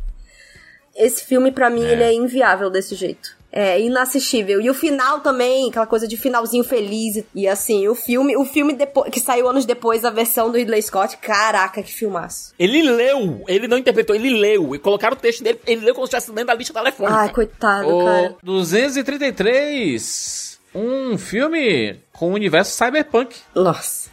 [0.96, 3.36] Esse filme, pra mim, ele é inviável desse jeito.
[3.54, 4.62] É inassistível.
[4.62, 7.22] E o final também, aquela coisa de finalzinho feliz.
[7.36, 10.82] e- assim, o filme, o filme depo- que saiu anos depois, a versão do Ridley
[10.82, 12.54] Scott, caraca, que filmaço.
[12.58, 14.74] Ele leu, ele não interpretou, ele leu.
[14.74, 17.18] E colocaram o texto dele, ele leu como se estivesse lendo a lista telefônica.
[17.18, 18.36] Ai, coitado, O cara.
[18.42, 20.60] 233.
[20.74, 23.36] Um filme com o universo cyberpunk.
[23.54, 24.10] Nossa.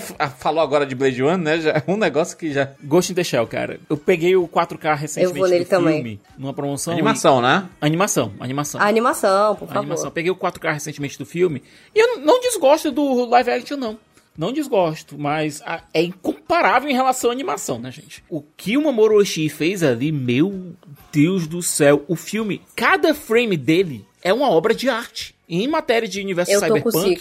[0.38, 1.60] Falou agora de Blade Runner, né?
[1.60, 2.70] Já, é um negócio que já.
[2.82, 3.78] Ghost in the Shell, cara.
[3.88, 5.94] Eu peguei o 4K recentemente Eu vou nele do também.
[5.96, 6.92] filme, numa promoção.
[6.92, 7.68] Animação, né?
[7.82, 8.80] e- Animação, animação.
[8.80, 9.78] A animação, por A favor.
[9.80, 10.10] animação.
[10.10, 11.62] Peguei o 4K recentemente do filme.
[11.94, 13.98] E eu não desgosto do live action, não.
[14.36, 18.24] Não desgosto, mas a- é incomparável em relação à animação, né, gente?
[18.28, 20.72] O que o Mamoru Oshii fez ali, meu
[21.12, 22.04] Deus do céu.
[22.08, 25.36] O filme, cada frame dele é uma obra de arte.
[25.48, 27.20] Em matéria de universo Eu cyberpunk,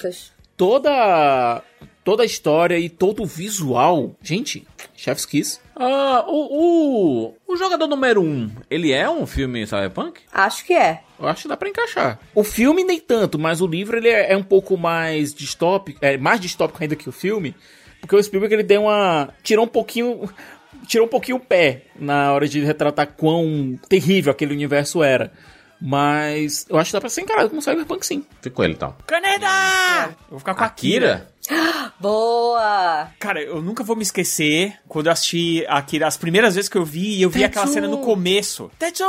[0.57, 1.61] toda
[2.03, 5.59] toda a história e todo o visual, gente, chef's kiss.
[5.75, 10.21] Ah, o, o, o jogador número 1, um, ele é um filme cyberpunk?
[10.31, 11.01] Acho que é.
[11.19, 12.19] Eu acho que dá pra encaixar.
[12.35, 16.17] O filme nem tanto, mas o livro ele é, é um pouco mais distópico, é
[16.17, 17.55] mais distópico ainda que o filme,
[18.01, 20.29] porque o Spielberg ele deu uma tirou um pouquinho
[20.87, 25.31] tirou um pouquinho o pé na hora de retratar quão terrível aquele universo era.
[25.85, 28.25] Mas eu acho que dá pra ser encarado como cyberpunk sim.
[28.41, 28.95] Ficou ele então.
[29.05, 29.47] Caneda!
[30.07, 31.27] Eu vou ficar com a Akira.
[31.45, 31.91] Akira?
[31.99, 33.11] Boa!
[33.19, 36.85] Cara, eu nunca vou me esquecer quando eu assisti Akira, as primeiras vezes que eu
[36.85, 37.73] vi, e eu vi aquela Tetsu!
[37.73, 38.71] cena no começo.
[38.79, 39.03] Tetsu!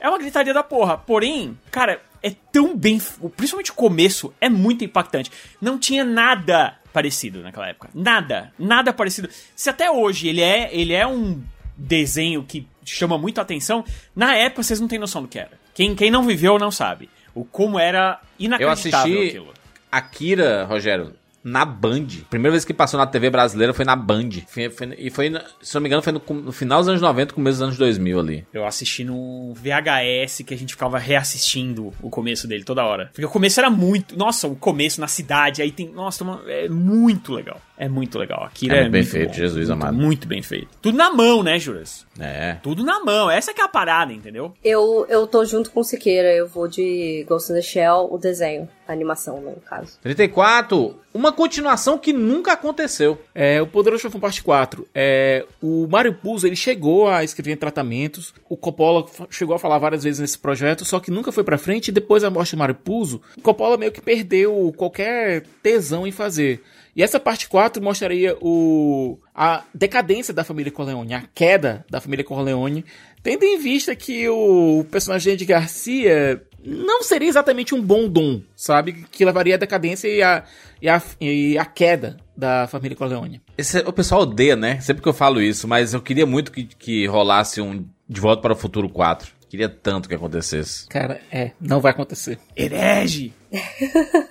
[0.00, 0.98] É uma gritaria da porra.
[0.98, 3.00] Porém, cara, é tão bem.
[3.36, 5.30] Principalmente o começo é muito impactante.
[5.60, 7.90] Não tinha nada parecido naquela época.
[7.94, 8.52] Nada.
[8.58, 9.28] Nada parecido.
[9.54, 11.40] Se até hoje ele é, ele é um
[11.76, 13.84] desenho que chama muito a atenção,
[14.14, 15.62] na época vocês não têm noção do que era.
[15.74, 17.10] Quem, quem não viveu não sabe.
[17.34, 19.52] O como era Eu inacreditável assisti aquilo.
[19.90, 21.12] Akira, Rogério,
[21.42, 22.06] na Band.
[22.30, 24.30] Primeira vez que passou na TV brasileira foi na Band.
[24.48, 27.34] Foi- foi- e foi, se não me engano, foi no, no final dos anos 90,
[27.34, 28.46] começo dos anos 2000 ali.
[28.52, 33.06] Eu assisti no VHS que a gente ficava reassistindo o começo dele toda hora.
[33.12, 34.16] Porque o começo era muito.
[34.16, 35.88] Nossa, o começo na cidade, aí tem.
[35.90, 37.60] Nossa, uma- é muito legal.
[37.76, 38.44] É muito legal.
[38.44, 39.34] Akira É é, muito bem muito feito, bom.
[39.34, 39.96] Jesus muito, amado.
[39.96, 40.68] Muito bem feito.
[40.80, 42.06] Tudo na mão, né, Juras?
[42.18, 42.54] É.
[42.62, 43.30] Tudo na mão.
[43.30, 44.52] Essa que é a parada, entendeu?
[44.62, 48.16] Eu, eu tô junto com o Siqueira, eu vou de Ghost in the Shell, o
[48.16, 49.98] desenho, a animação, né, no caso.
[50.02, 50.96] 34.
[51.12, 53.20] Uma continuação que nunca aconteceu.
[53.34, 54.86] É, o Poderoso Chefão Parte 4.
[54.94, 58.34] É, o Mario Puzo, ele chegou a escrever em tratamentos.
[58.48, 61.88] O Coppola chegou a falar várias vezes nesse projeto, só que nunca foi pra frente.
[61.88, 66.12] E depois da morte do Mario Puzo, o Coppola meio que perdeu qualquer tesão em
[66.12, 66.62] fazer.
[66.96, 72.24] E essa parte 4 mostraria o, a decadência da família Corleone, a queda da família
[72.24, 72.84] Corleone,
[73.22, 79.04] tendo em vista que o personagem de Garcia não seria exatamente um bom dom, sabe?
[79.10, 80.44] Que levaria à decadência e a,
[80.80, 83.42] e a, e a queda da família Corleone.
[83.58, 84.80] Esse- o pessoal odeia, né?
[84.80, 88.40] Sempre que eu falo isso, mas eu queria muito que, que rolasse um De Volta
[88.40, 89.30] para o Futuro 4.
[89.54, 90.88] Queria tanto que acontecesse.
[90.88, 92.40] Cara, é, não vai acontecer.
[92.56, 93.32] Herege!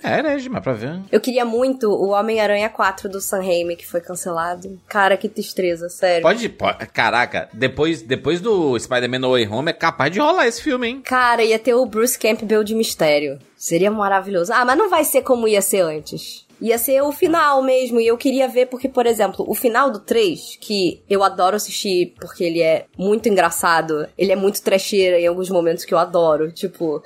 [0.02, 1.00] É, né, mas pra ver.
[1.10, 4.78] Eu queria muito o Homem-Aranha 4 do Sam Raimi, que foi cancelado.
[4.86, 6.20] Cara, que tristeza, sério.
[6.20, 6.86] Pode, pode.
[6.88, 11.00] Caraca, depois, depois do Spider-Man No Way Home é capaz de rolar esse filme, hein?
[11.02, 13.38] Cara, ia ter o Bruce Campbell de mistério.
[13.56, 14.52] Seria maravilhoso.
[14.52, 16.43] Ah, mas não vai ser como ia ser antes.
[16.60, 20.00] Ia ser o final mesmo, e eu queria ver porque, por exemplo, o final do
[20.00, 25.26] 3, que eu adoro assistir porque ele é muito engraçado, ele é muito trecheira em
[25.26, 27.02] alguns momentos que eu adoro, tipo...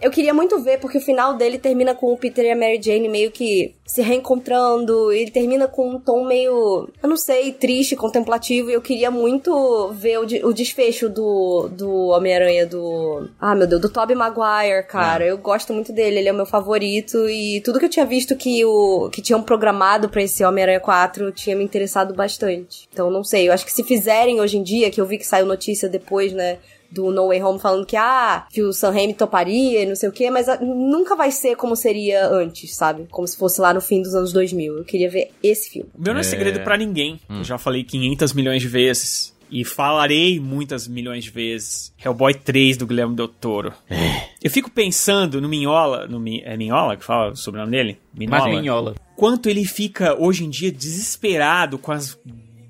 [0.00, 2.78] Eu queria muito ver, porque o final dele termina com o Peter e a Mary
[2.82, 5.10] Jane meio que se reencontrando.
[5.10, 8.68] Ele termina com um tom meio, eu não sei, triste, contemplativo.
[8.70, 13.28] E eu queria muito ver o, de- o desfecho do, do Homem-Aranha do.
[13.40, 15.24] Ah, meu Deus, do Tobey Maguire, cara.
[15.24, 17.28] Eu gosto muito dele, ele é o meu favorito.
[17.28, 21.32] E tudo que eu tinha visto que, o, que tinham programado pra esse Homem-Aranha 4
[21.32, 22.86] tinha me interessado bastante.
[22.92, 25.26] Então, não sei, eu acho que se fizerem hoje em dia, que eu vi que
[25.26, 26.58] saiu notícia depois, né?
[26.96, 30.08] Do No Way Home falando que, ah, que o Sam Raimi toparia e não sei
[30.08, 33.06] o quê, mas ah, nunca vai ser como seria antes, sabe?
[33.10, 34.78] Como se fosse lá no fim dos anos 2000.
[34.78, 35.88] Eu queria ver esse filme.
[35.94, 37.20] O meu não é, segredo pra ninguém.
[37.28, 39.34] Eu já falei 500 milhões de vezes.
[39.48, 41.92] E falarei muitas milhões de vezes.
[42.04, 43.72] Hellboy 3 do Guilherme Del Toro.
[44.42, 46.08] Eu fico pensando no Minhola.
[46.08, 47.98] No, Mi- é Minhola que fala o sobrenome dele?
[48.28, 48.94] Mas minhola.
[49.14, 52.18] quanto ele fica hoje em dia desesperado com as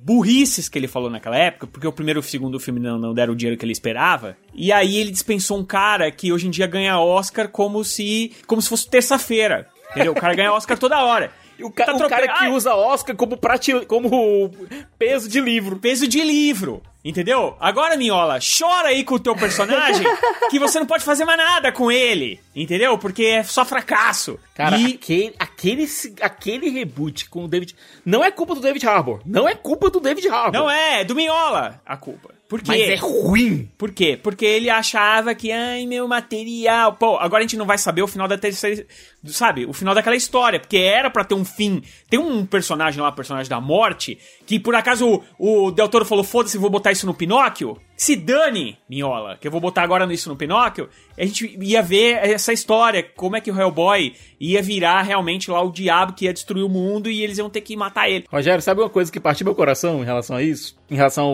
[0.07, 3.13] burrices que ele falou naquela época, porque o primeiro e o segundo filme não, não
[3.13, 4.37] deram o dinheiro que ele esperava.
[4.55, 8.63] E aí ele dispensou um cara que hoje em dia ganha Oscar como se como
[8.63, 9.69] se fosse terça-feira.
[9.91, 10.13] Entendeu?
[10.13, 11.33] O cara ganha Oscar toda hora.
[11.59, 13.73] E o, ca- Tá o cara que usa Oscar como, prate...
[13.87, 14.51] como
[14.99, 15.77] peso de livro.
[15.79, 16.83] peso de livro.
[17.05, 17.57] Entendeu?
[17.61, 20.05] Agora, Minhola, chora aí com o teu personagem
[20.51, 22.41] que você não pode fazer mais nada com ele.
[22.55, 22.99] Entendeu?
[22.99, 24.39] Porque é só fracasso.
[24.55, 25.89] Cara, e aquele, aquele,
[26.21, 27.77] aquele reboot com o David.
[28.05, 29.21] Não é culpa do David Harbour.
[29.25, 30.53] Não é culpa do David Harbour.
[30.53, 32.35] não é, é do Minhola a culpa.
[32.49, 32.69] Por quê?
[32.69, 33.69] Mas é ruim.
[33.77, 34.19] Por quê?
[34.23, 36.93] Porque ele achava que, ai, meu material.
[36.95, 38.87] Pô, agora a gente não vai saber o final da terceira.
[39.25, 39.67] Sabe?
[39.67, 40.61] O final daquela história.
[40.61, 41.83] Porque era pra ter um fim.
[42.09, 44.17] Tem um personagem lá, o personagem da morte,
[44.47, 47.77] que por acaso o, o Del Toro falou: foda-se, vou botar isso no Pinóquio.
[47.97, 50.89] Se dane, Minhola, que eu vou botar agora isso no Pinóquio.
[51.19, 55.63] A gente ia ver essa história, como é que o Hellboy ia virar realmente lá
[55.63, 58.27] o diabo que ia destruir o mundo e eles iam ter que matar ele.
[58.31, 60.77] Rogério, sabe uma coisa que partiu meu coração em relação a isso?
[60.91, 61.25] Em relação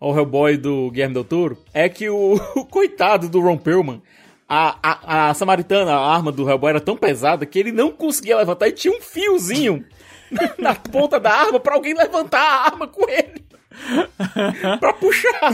[0.00, 1.58] ao, ao Hellboy do Guilherme Del Toro?
[1.74, 4.00] É que o, o coitado do Ron Perlman,
[4.48, 8.38] a, a, a samaritana, a arma do Hellboy era tão pesada que ele não conseguia
[8.38, 9.84] levantar e tinha um fiozinho
[10.58, 13.45] na ponta da arma pra alguém levantar a arma com ele.
[14.80, 15.52] pra puxar.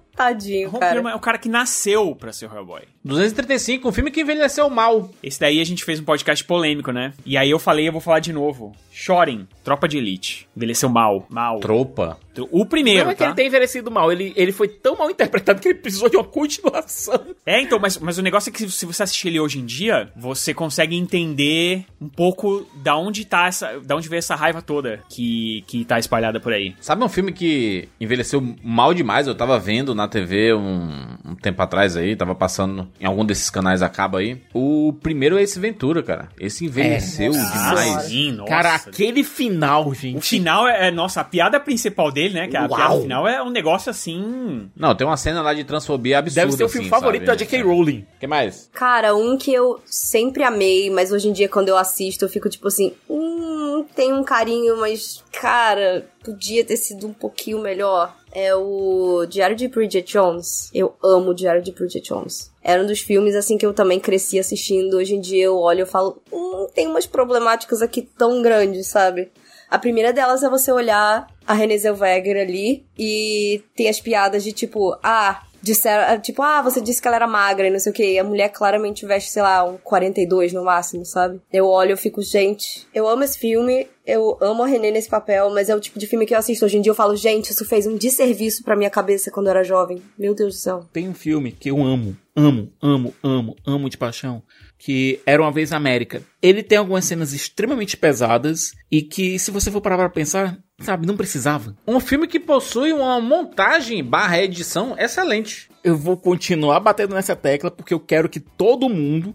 [0.18, 0.92] Tadinho, Ron cara.
[0.94, 2.82] Perlman é o cara que nasceu pra ser o Hellboy.
[3.04, 5.10] 235, um filme que envelheceu mal.
[5.22, 7.14] Esse daí a gente fez um podcast polêmico, né?
[7.24, 8.74] E aí eu falei, eu vou falar de novo.
[8.90, 10.48] Shorin, Tropa de Elite.
[10.56, 11.60] Envelheceu mal, mal.
[11.60, 12.18] Tropa.
[12.50, 13.26] O primeiro, Não é que tá?
[13.26, 16.24] ele tem envelhecido mal, ele, ele foi tão mal interpretado que ele precisou de uma
[16.24, 17.20] continuação.
[17.46, 20.10] É, então, mas, mas o negócio é que se você assistir ele hoje em dia,
[20.16, 23.80] você consegue entender um pouco da onde tá essa.
[23.80, 26.74] Da onde veio essa raiva toda que, que tá espalhada por aí.
[26.80, 29.26] Sabe um filme que envelheceu mal demais?
[29.26, 30.90] Eu tava vendo na TV um,
[31.24, 34.40] um tempo atrás aí, tava passando em algum desses canais a cabo aí.
[34.54, 36.28] O primeiro é esse Ventura, cara.
[36.38, 38.02] Esse envelheceu demais.
[38.04, 38.48] sim, nossa.
[38.50, 40.16] Cara, aquele final, gente.
[40.18, 42.48] O final é, é- Nossa, a piada principal dele, né?
[42.48, 42.76] Que a Uau.
[42.76, 44.70] piada final é um negócio assim.
[44.76, 46.40] Não, tem uma cena lá de transfobia absurda.
[46.46, 47.38] Deve ser o filme assim, favorito sabe?
[47.38, 47.62] da J.K.
[47.62, 48.06] Rowling.
[48.16, 48.68] O que mais?
[48.72, 52.48] Cara, um que eu sempre amei, mas hoje em dia quando eu assisto eu fico
[52.48, 58.16] tipo assim, hum, tem um carinho, mas cara, podia ter sido um pouquinho melhor.
[58.32, 60.70] É o Diário de Bridget Jones.
[60.74, 62.50] Eu amo o Diário de Bridget Jones.
[62.62, 64.98] Era um dos filmes assim que eu também cresci assistindo.
[64.98, 69.30] Hoje em dia eu olho e falo, hum, tem umas problemáticas aqui tão grandes, sabe?
[69.70, 74.52] A primeira delas é você olhar a Renée Zellweger ali e tem as piadas de
[74.52, 77.94] tipo, ah, disseram, tipo, ah, você disse que ela era magra e não sei o
[77.94, 78.18] que.
[78.18, 81.40] A mulher claramente veste, sei lá, um 42 no máximo, sabe?
[81.52, 85.50] Eu olho eu fico, gente, eu amo esse filme, eu amo a Renée nesse papel,
[85.50, 86.90] mas é o tipo de filme que eu assisto hoje em dia.
[86.90, 90.02] Eu falo, gente, isso fez um desserviço pra minha cabeça quando eu era jovem.
[90.18, 90.86] Meu Deus do céu.
[90.92, 94.42] Tem um filme que eu amo, amo, amo, amo, amo de paixão,
[94.78, 96.22] que Era Uma Vez na América.
[96.40, 101.06] Ele tem algumas cenas extremamente pesadas e que, se você for parar pra pensar, sabe,
[101.06, 101.76] não precisava.
[101.86, 105.70] Um filme que possui uma montagem barra edição excelente.
[105.82, 109.34] Eu vou continuar batendo nessa tecla porque eu quero que todo mundo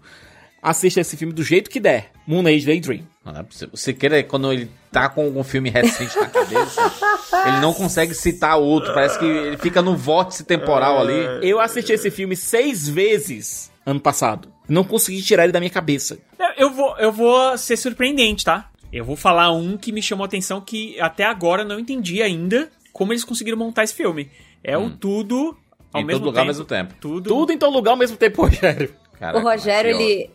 [0.62, 2.12] assista esse filme do jeito que der.
[2.26, 3.08] Moon Age Daydream.
[3.26, 3.70] É possível.
[3.76, 6.92] Você queira, quando ele tá com algum filme recente na cabeça,
[7.48, 8.94] ele não consegue citar outro.
[8.94, 11.48] Parece que ele fica no vórtice temporal ali.
[11.48, 14.50] Eu assisti esse filme seis vezes ano passado.
[14.68, 16.18] Não consegui tirar ele da minha cabeça.
[16.58, 18.70] Eu vou, eu vou ser surpreendente, tá?
[18.94, 22.70] Eu vou falar um que me chamou a atenção que até agora não entendi ainda
[22.94, 24.30] como eles conseguiram montar esse filme.
[24.64, 25.58] É o tudo
[25.92, 26.54] ao Em mesmo todo lugar ao tempo.
[26.54, 26.94] mesmo tempo.
[27.02, 27.28] Tudo.
[27.28, 28.94] Tudo em todo lugar ao mesmo tempo, Rogério.
[29.20, 30.30] Caraca, o Rogério, ele.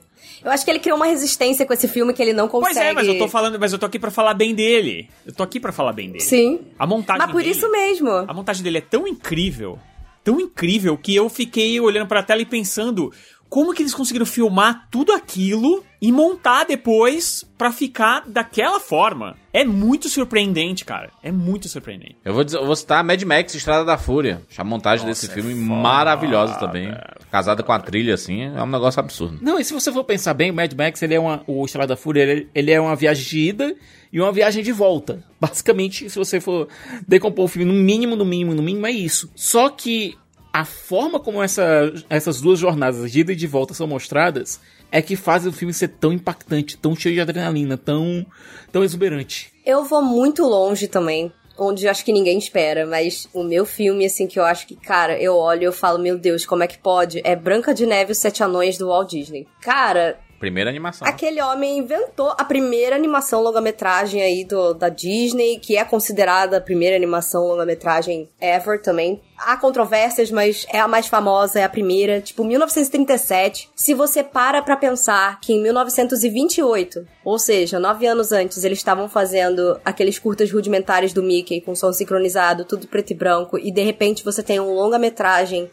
[0.45, 2.75] Eu acho que ele criou uma resistência com esse filme que ele não consegue.
[2.75, 5.09] Pois é, mas eu tô falando, mas eu tô aqui pra falar bem dele.
[5.25, 6.21] Eu tô aqui pra falar bem dele.
[6.25, 6.61] Sim.
[6.79, 8.11] A montagem Mas por dele- isso mesmo.
[8.11, 9.79] A montagem dele é tão incrível,
[10.25, 13.13] tão incrível, que eu fiquei olhando pra tela e pensando
[13.49, 19.37] como que eles conseguiram filmar tudo aquilo e montar depois pra ficar daquela forma.
[19.53, 21.11] É muito surpreendente, cara.
[21.23, 22.17] É muito surpreendente.
[22.25, 24.43] Eu vou, dizer, eu vou citar Mad Max Estrada da Fúria.
[24.57, 26.95] A montagem Nossa, desse é filme foda, maravilhosa também.
[27.31, 29.39] Casada com a trilha, assim, é um negócio absurdo.
[29.43, 31.89] Não, e se você for pensar bem, o Mad Max, ele é uma, o Estrada
[31.89, 33.77] da Fúria, ele, ele é uma viagem de ida
[34.13, 35.25] e uma viagem de volta.
[35.41, 36.69] Basicamente, se você for
[37.07, 39.31] decompor o filme no mínimo, no mínimo, no mínimo, é isso.
[39.35, 40.17] Só que
[40.59, 45.01] a forma como essa, essas duas jornadas de ida e de volta são mostradas é
[45.01, 48.27] que faz o filme ser tão impactante, tão cheio de adrenalina, tão,
[48.73, 49.53] tão exuberante.
[49.65, 54.05] Eu vou muito longe também, onde eu acho que ninguém espera, mas o meu filme,
[54.05, 56.67] assim, que eu acho que, cara, eu olho e eu falo, meu Deus, como é
[56.67, 57.21] que pode?
[57.23, 59.47] É Branca de Neve e os Sete Anões do Walt Disney.
[59.61, 61.07] Cara, Primeira animação.
[61.07, 66.61] Aquele homem inventou a primeira animação longa-metragem aí do, da Disney, que é considerada a
[66.61, 69.21] primeira animação longa-metragem ever também.
[69.37, 73.71] Há controvérsias, mas é a mais famosa, é a primeira, tipo 1937.
[73.75, 79.09] Se você para pra pensar que em 1928, ou seja, nove anos antes, eles estavam
[79.09, 83.83] fazendo aqueles curtas rudimentares do Mickey com som sincronizado, tudo preto e branco, e de
[83.83, 85.71] repente você tem um longa-metragem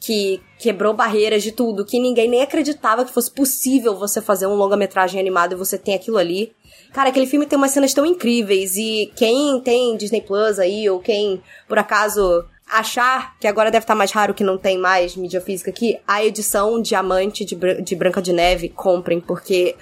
[0.00, 4.54] que quebrou barreiras de tudo, que ninguém nem acreditava que fosse possível você fazer um
[4.54, 6.52] longa-metragem animado e você tem aquilo ali.
[6.92, 11.00] Cara, aquele filme tem umas cenas tão incríveis e quem tem Disney Plus aí, ou
[11.00, 15.40] quem por acaso achar, que agora deve estar mais raro que não tem mais mídia
[15.40, 19.76] física aqui, a edição Diamante de, Bran- de Branca de Neve, comprem, porque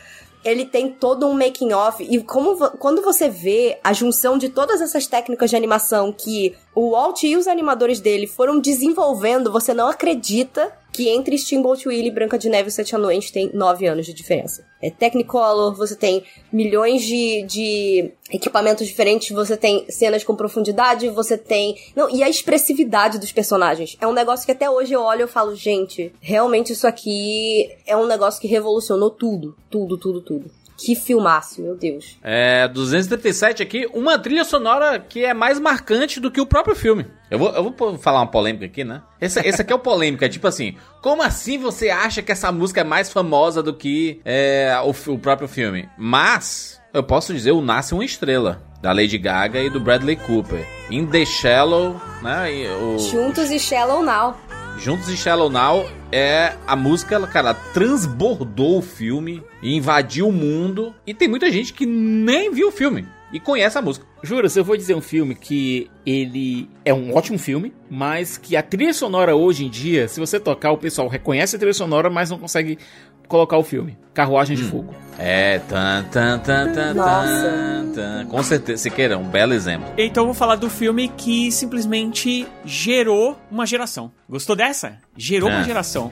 [0.44, 4.82] ele tem todo um making off e como quando você vê a junção de todas
[4.82, 9.88] essas técnicas de animação que o Walt e os animadores dele foram desenvolvendo, você não
[9.88, 14.14] acredita que entre Steamboat Willie, Branca de Neve e Sete Anões tem nove anos de
[14.14, 14.64] diferença.
[14.80, 16.22] É Technicolor, você tem
[16.52, 21.74] milhões de, de equipamentos diferentes, você tem cenas com profundidade, você tem...
[21.96, 23.96] Não, e a expressividade dos personagens.
[24.00, 27.96] É um negócio que até hoje eu olho e falo, gente, realmente isso aqui é
[27.96, 29.56] um negócio que revolucionou tudo.
[29.68, 30.50] Tudo, tudo, tudo.
[30.76, 32.18] Que filmaço, meu Deus.
[32.22, 37.06] É, 237 aqui, uma trilha sonora que é mais marcante do que o próprio filme.
[37.30, 39.02] Eu vou, eu vou falar uma polêmica aqui, né?
[39.20, 42.50] Esse, esse aqui é o polêmica, é tipo assim, como assim você acha que essa
[42.50, 45.88] música é mais famosa do que é, o, o próprio filme?
[45.96, 50.66] Mas, eu posso dizer, o Nasce uma Estrela, da Lady Gaga e do Bradley Cooper.
[50.90, 52.52] In The Shallow, né?
[52.54, 54.36] e o- Juntos e Shallow Now.
[54.78, 60.94] Juntos e Shallow Now é a música, ela, cara, transbordou o filme invadiu o mundo.
[61.06, 64.06] E tem muita gente que nem viu o filme e conhece a música.
[64.22, 68.62] Jura, eu vou dizer um filme que ele é um ótimo filme, mas que a
[68.62, 72.30] trilha sonora hoje em dia, se você tocar, o pessoal reconhece a trilha sonora, mas
[72.30, 72.78] não consegue
[73.26, 73.98] colocar o filme.
[74.12, 74.94] Carruagem de Fogo.
[75.18, 78.26] É, tan, tan, tan, tan, tan, tan.
[78.26, 79.86] Com certeza, Siqueira, um belo exemplo.
[79.96, 84.10] Então eu vou falar do filme que simplesmente gerou uma geração.
[84.28, 84.98] Gostou dessa?
[85.16, 85.54] Gerou É.
[85.56, 86.10] uma geração.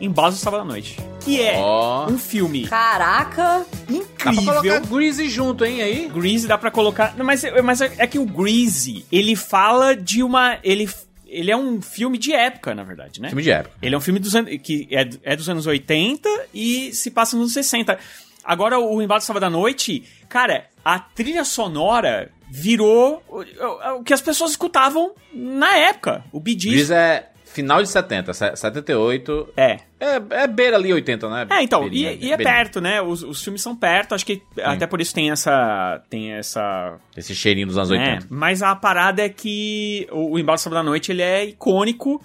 [0.00, 0.96] Embalos do Sábado à Noite.
[1.20, 2.06] Que é Ó.
[2.10, 3.64] um filme Caraca.
[3.88, 4.80] Dá pra colocar incrível.
[4.86, 6.08] Greasy junto, hein, aí?
[6.08, 7.14] Greasy dá pra colocar.
[7.16, 10.58] Não, mas, mas é é que o Greasy, ele fala de uma.
[10.64, 10.88] Ele,
[11.26, 13.28] ele é um filme de época, na verdade, né?
[13.28, 13.74] Filme de época.
[13.80, 17.36] Ele é um filme dos anos, que é, é dos anos 80 e se passa
[17.36, 17.96] nos anos 60.
[18.44, 24.20] Agora, o Embalo do Sábado à Noite, cara, a trilha sonora virou o, que as
[24.20, 26.24] pessoas escutavam na época.
[26.32, 26.90] O Bee Gees.
[26.90, 29.48] É final de 70, se- 78.
[29.56, 29.78] É.
[30.00, 31.46] É, é beira ali 80, né?
[31.50, 32.38] É, então, e, Beirinha, e é beirinha.
[32.38, 33.00] perto, né?
[33.00, 36.02] Os, os filmes são perto, acho que até por isso tem essa.
[36.10, 36.98] Tem essa.
[37.16, 38.26] Esse cheirinho dos anos É, 80.
[38.28, 42.20] mas a parada é que o, o Embalo do Sábado à Noite ele é icônico.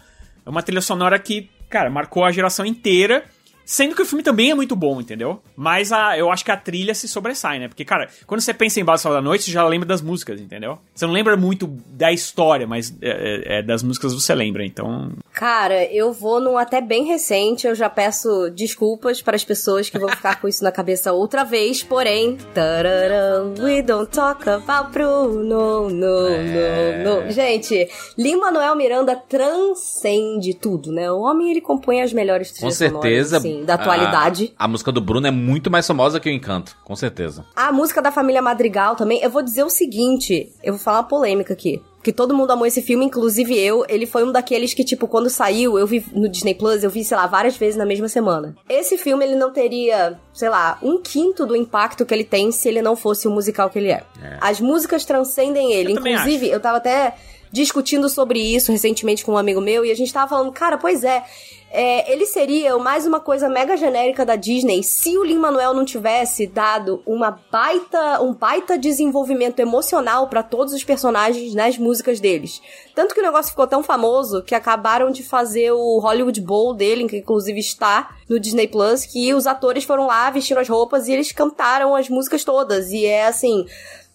[0.45, 3.23] É uma trilha sonora que, cara, marcou a geração inteira.
[3.69, 5.39] Sendo que o filme também é muito bom, entendeu?
[5.55, 7.67] Mas a, eu acho que a trilha se sobressai, né?
[7.67, 10.79] Porque, cara, quando você pensa em Sábado à Noite, você já lembra das músicas, entendeu?
[10.91, 15.11] Você não lembra muito da história, mas é, é, é das músicas você lembra, então.
[15.31, 19.99] Cara, eu vou num até bem recente, eu já peço desculpas para as pessoas que
[19.99, 25.91] vão ficar com isso na cabeça outra vez, porém, tararam, we don't talk about Bruno,
[25.91, 27.03] no, É.
[27.03, 27.31] no, no.
[27.31, 27.87] Gente,
[28.17, 31.11] Lin-Manuel Miranda transcende tudo, né?
[31.11, 33.39] O homem, ele compõe as melhores Com trilhas sonoras, certeza.
[33.59, 34.53] Assim, da atualidade.
[34.57, 37.45] A, a música do Bruno é muito mais famosa que o Encanto, com certeza.
[37.55, 39.21] A música da família Madrigal também.
[39.21, 41.81] Eu vou dizer o seguinte: eu vou falar uma polêmica aqui.
[42.01, 43.85] Que todo mundo amou esse filme, inclusive eu.
[43.89, 47.03] Ele foi um daqueles que, tipo, quando saiu, eu vi no Disney Plus, eu vi,
[47.03, 48.55] sei lá, várias vezes na mesma semana.
[48.69, 52.69] Esse filme, ele não teria, sei lá, um quinto do impacto que ele tem se
[52.69, 54.03] ele não fosse o musical que ele é.
[54.39, 55.91] As músicas transcendem ele.
[55.91, 57.15] Eu inclusive, eu tava até
[57.51, 61.03] discutindo sobre isso recentemente com um amigo meu e a gente tava falando, cara, pois
[61.03, 61.23] é.
[61.71, 66.47] É, ele seria mais uma coisa mega genérica da Disney se o Lin-Manuel não tivesse
[66.47, 72.61] dado uma baita, um baita desenvolvimento emocional pra todos os personagens nas músicas deles.
[72.95, 77.07] Tanto que o negócio ficou tão famoso que acabaram de fazer o Hollywood Bowl dele,
[77.07, 81.13] que inclusive está no Disney Plus, que os atores foram lá, vestiram as roupas e
[81.13, 82.91] eles cantaram as músicas todas.
[82.91, 83.65] E é assim,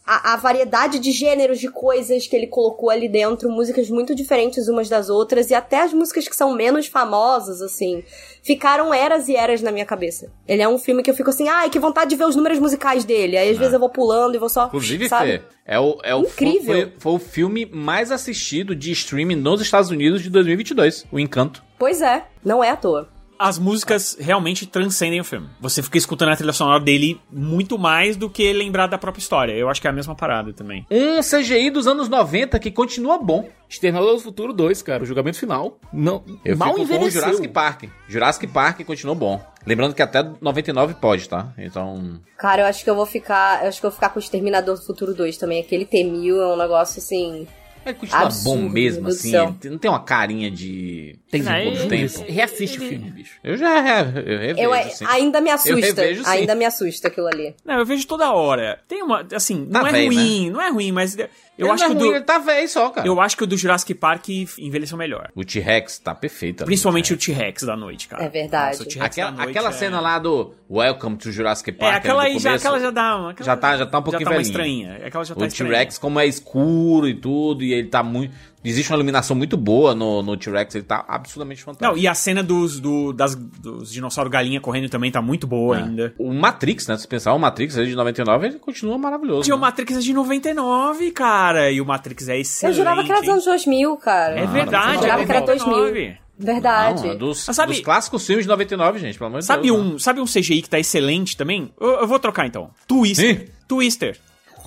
[0.07, 4.69] a, a variedade de gêneros de coisas que ele colocou ali dentro, músicas muito diferentes
[4.69, 8.05] umas das outras, e até as músicas que são menos famosas, assim,
[8.43, 10.31] ficaram eras e eras na minha cabeça.
[10.47, 12.59] Ele é um filme que eu fico assim, ai, que vontade de ver os números
[12.59, 13.39] musicais dele.
[13.39, 14.67] Aí às vezes eu vou pulando e vou só.
[14.67, 15.39] Inclusive, sabe?
[15.39, 16.75] Fê, é o, é o, Incrível.
[16.75, 21.65] Foi, foi o filme mais assistido de streaming nos Estados Unidos de 2022, o Encanto.
[21.79, 23.14] Pois é, não é à toa.
[23.39, 25.49] As músicas realmente transcendem o filme.
[25.61, 29.53] Você fica escutando a trilha sonora dele muito mais do que lembrar da própria história.
[29.53, 30.87] Eu acho que é a mesma parada também.
[30.91, 33.49] Um CGI dos anos 90 que continua bom.
[33.69, 35.79] Exterminador do Futuro 2, cara, o julgamento final.
[35.93, 37.23] Não, Eu mal fico com o envelheceu.
[37.23, 37.85] Jurassic Park.
[38.09, 39.45] Jurassic Park continuou bom.
[39.67, 41.53] Lembrando que até 99 pode, tá?
[41.59, 42.21] Então.
[42.39, 43.63] Cara, eu acho que eu vou ficar.
[43.63, 45.61] Eu acho que eu vou ficar com o Exterminador do Futuro 2 também.
[45.61, 47.49] Aquele T-1000 é um negócio assim.
[47.85, 49.33] Ele continua Absurdo, bom mesmo, assim.
[49.33, 51.19] não tem uma carinha de.
[51.31, 52.25] Tem Não, muito ele- tempo.
[52.33, 53.33] Reassiste o filme, bicho.
[53.43, 55.05] Eu já re- eu revejo, Eu, assim.
[55.09, 55.75] ainda me assusta.
[55.87, 56.31] revejo, sim.
[56.31, 57.55] ainda me assusta aquilo ali.
[57.65, 58.79] Não, eu vejo toda hora.
[58.87, 61.29] Tem uma, assim, não Tá é velho, ruim, não é ruim, mas eu
[61.59, 63.07] Ele acho não que é o ruim, do, ele tá velho só, cara.
[63.07, 64.29] eu acho que o do Jurassic Park
[64.59, 65.31] envelheceu melhor.
[65.35, 66.63] O T-Rex tá perfeito.
[66.63, 66.67] ali.
[66.67, 68.23] Principalmente o T-Rex da noite, cara.
[68.25, 68.79] É verdade.
[68.79, 71.97] Nossa, Aquela, noite aquela é- cena lá do Welcome to Jurassic É, Park.
[71.97, 73.31] aquela ali do aí já, aquela já dá uma.
[73.33, 74.87] aquela Já tá- já tá um pouquinho já tá uma velhinha.
[74.93, 75.07] estranha.
[75.07, 75.49] Aquela já tá O.
[75.49, 78.33] T-Rex, como é escuro e tudo, e ele tá muito.
[78.65, 81.93] Existe uma iluminação muito boa no, no T-Rex, ele tá absurdamente fantástico.
[81.95, 85.77] Não, e a cena dos, do, das, dos dinossauro galinha correndo também tá muito boa
[85.77, 86.15] ainda.
[86.19, 86.97] O Matrix, né?
[86.97, 89.49] Se pensar, o Matrix ele de 99, ele continua maravilhoso.
[89.51, 89.61] E o né?
[89.61, 91.71] Matrix é de 99, cara.
[91.71, 92.77] E o Matrix é Eu excelente.
[92.77, 94.39] jurava que era dos anos 2000, cara.
[94.41, 95.71] É verdade, Eu jurava é que era 2000.
[95.77, 96.17] 99.
[96.37, 97.03] Verdade.
[97.05, 99.65] Não, é dos, Mas sabe- dos clássicos filmes de 99, gente, pelo amor de Sabe
[99.65, 99.79] Deus.
[99.79, 99.85] né?
[99.95, 101.71] um, sabe um CGI que tá excelente também?
[101.81, 102.71] Eu, eu vou trocar então.
[102.89, 103.43] Twister.
[103.43, 103.51] Ih.
[103.69, 104.19] Twister.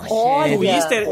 [0.09, 1.07] Olha, Twister,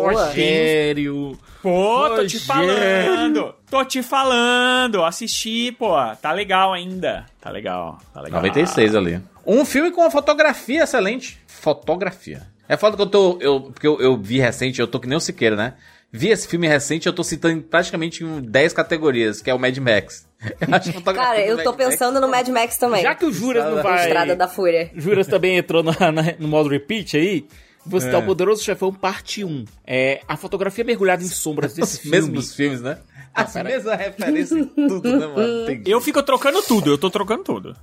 [1.70, 2.16] Rogério.
[2.16, 3.56] Pô, tô te falando.
[3.70, 5.04] Tô te falando.
[5.04, 5.94] Assisti, pô.
[6.22, 7.26] Tá legal ainda.
[7.42, 8.00] Tá legal.
[8.14, 8.40] Tá legal.
[8.42, 9.22] 96 ali.
[9.46, 11.40] Um filme com uma fotografia excelente.
[11.48, 12.44] Fotografia.
[12.68, 13.38] É foda que eu tô.
[13.42, 15.74] Eu, porque eu, eu vi recente, eu tô que nem o Siqueira, né?
[16.12, 19.78] Vi esse filme recente, eu tô citando praticamente em 10 categorias, que é o Mad
[19.80, 20.26] Max.
[20.62, 23.02] Eu acho a fotografia Cara, eu tô Mad Max- pensando no Mad Max também.
[23.02, 24.04] Já que o Juras não vai.
[24.08, 24.92] Estrada da Fúria.
[24.96, 27.46] Juras também entrou na- na- no modo repeat aí.
[27.86, 29.66] Vou citar o Poderoso Chefão Parte 1.
[29.86, 32.18] É, a fotografia mergulhada em sombras desse Os filme.
[32.18, 32.98] mesmos filmes, né?
[33.34, 35.66] As mesmas referências em tudo, né, mano?
[35.68, 36.90] Tem- Eu fico trocando tudo.
[36.92, 37.76] Eu tô trocando tudo.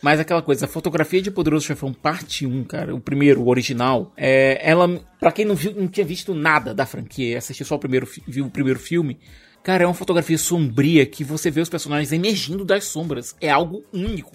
[0.00, 4.12] Mas aquela coisa, a fotografia de Poderoso Chefão Parte 1, cara, o primeiro, o original,
[4.16, 7.74] é, ela, pra quem não, viu, não tinha visto nada da franquia, e assistiu só
[7.74, 9.18] o primeiro, viu o primeiro filme,
[9.64, 13.34] cara, é uma fotografia sombria que você vê os personagens emergindo das sombras.
[13.40, 14.30] É algo único.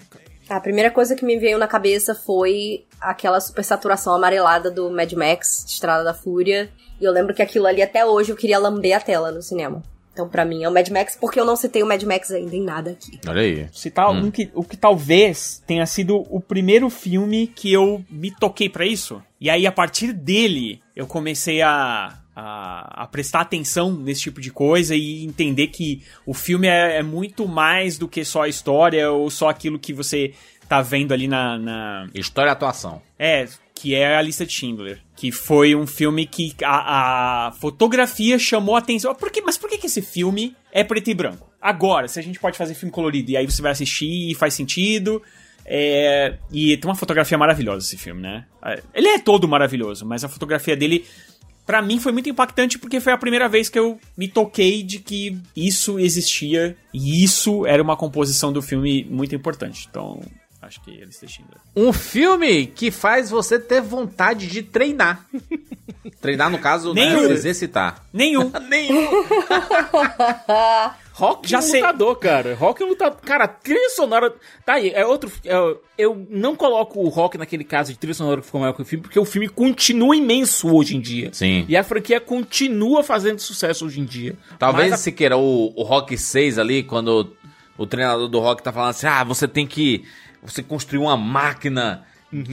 [0.52, 5.64] A primeira coisa que me veio na cabeça foi aquela supersaturação amarelada do Mad Max,
[5.66, 6.70] Estrada da Fúria.
[7.00, 9.82] E eu lembro que aquilo ali até hoje eu queria lamber a tela no cinema.
[10.12, 12.54] Então, pra mim, é o Mad Max, porque eu não citei o Mad Max ainda
[12.54, 13.18] em nada aqui.
[13.26, 13.66] Olha aí.
[13.72, 18.68] Citar um que, o que talvez tenha sido o primeiro filme que eu me toquei
[18.68, 19.22] pra isso.
[19.40, 24.50] E aí, a partir dele, eu comecei a, a, a prestar atenção nesse tipo de
[24.50, 29.10] coisa e entender que o filme é, é muito mais do que só a história
[29.10, 30.32] ou só aquilo que você
[30.68, 33.02] tá vendo ali na- na, História e atuação.
[33.18, 35.00] é, que é a lista de Schindler.
[35.16, 39.14] Que foi um filme que a, a fotografia chamou a atenção.
[39.14, 41.50] Por que, mas por que, que esse filme é preto e branco?
[41.60, 44.54] Agora, se a gente pode fazer filme colorido e aí você vai assistir e faz
[44.54, 45.20] sentido.
[45.64, 48.46] é, e tem uma fotografia maravilhosa esse filme, né?
[48.64, 51.04] É, Ele é todo maravilhoso, mas a fotografia dele.
[51.72, 54.98] Pra mim foi muito impactante porque foi a primeira vez que eu me toquei de
[54.98, 59.88] que isso existia e isso era uma composição do filme muito importante.
[59.90, 60.20] Então,
[60.60, 61.56] acho que lista de Schindler.
[61.74, 65.26] Um filme que faz você ter vontade de treinar.
[66.20, 67.30] treinar, no caso, né, Nenhum.
[67.30, 68.04] exercitar.
[68.12, 68.52] Nenhum.
[68.68, 69.08] Nenhum.
[71.14, 71.80] Rock Já um sei.
[71.80, 72.54] lutador, cara.
[72.54, 73.18] Rock um lutador.
[73.20, 74.34] Cara, trilha sonora.
[74.64, 75.30] Tá aí, é outro.
[75.44, 78.82] é- eu não coloco o rock naquele caso de trilha sonora que ficou maior que
[78.82, 81.28] o filme, porque o filme continua imenso hoje em dia.
[81.32, 81.64] Sim.
[81.68, 84.34] E a franquia continua fazendo sucesso hoje em dia.
[84.58, 87.32] Talvez Mas a- se queira o, o Rock 6 ali, quando
[87.76, 90.04] o, treinador do Rock tá falando assim: ah, você tem que.
[90.42, 92.04] Você construir uma máquina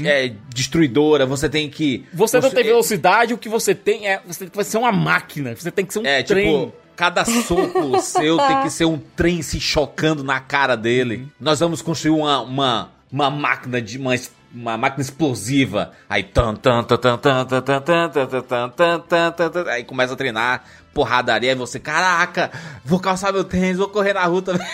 [0.06, 2.06] é, destruidora, você tem que.
[2.14, 4.22] Você não tem velocidade, o que você tem é.
[4.27, 5.56] Você tem que ser uma máquina.
[5.56, 6.45] Você tem que ser um É, trem.
[6.45, 11.30] tipo, cada soco seu tem que ser um trem se chocando na cara dele.
[11.39, 14.13] Nós vamos construir uma, uma, uma máquina de uma,
[14.53, 15.93] uma máquina explosiva.
[16.09, 20.17] Aí tan tan tan tan tan tan tan tan tan tan tan aí começa a
[20.17, 20.63] treinar
[20.93, 22.51] porradaria e você, caraca,
[22.84, 24.67] vou calçar meu tênis, vou correr na rua também.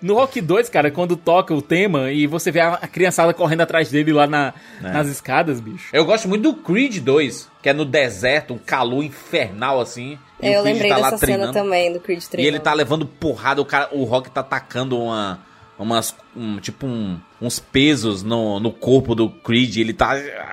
[0.00, 3.60] No Rock 2, cara, quando toca o tema e você vê a, a criançada correndo
[3.60, 4.92] atrás dele lá na- É.
[4.92, 5.88] nas escadas, bicho.
[5.92, 10.18] Eu gosto muito do Creed 2, que é no deserto, um calor infernal assim.
[10.42, 11.52] E É, eu lembrei tá dessa cena treinando.
[11.52, 12.44] também, do Creed 3.
[12.44, 15.38] E ele tá levando porrada, o, cara, o Rock tá atacando uma.
[15.78, 16.14] Umas.
[16.36, 19.78] um- tipo um- uns pesos no, no corpo do Creed.
[19.78, 20.10] Ele tá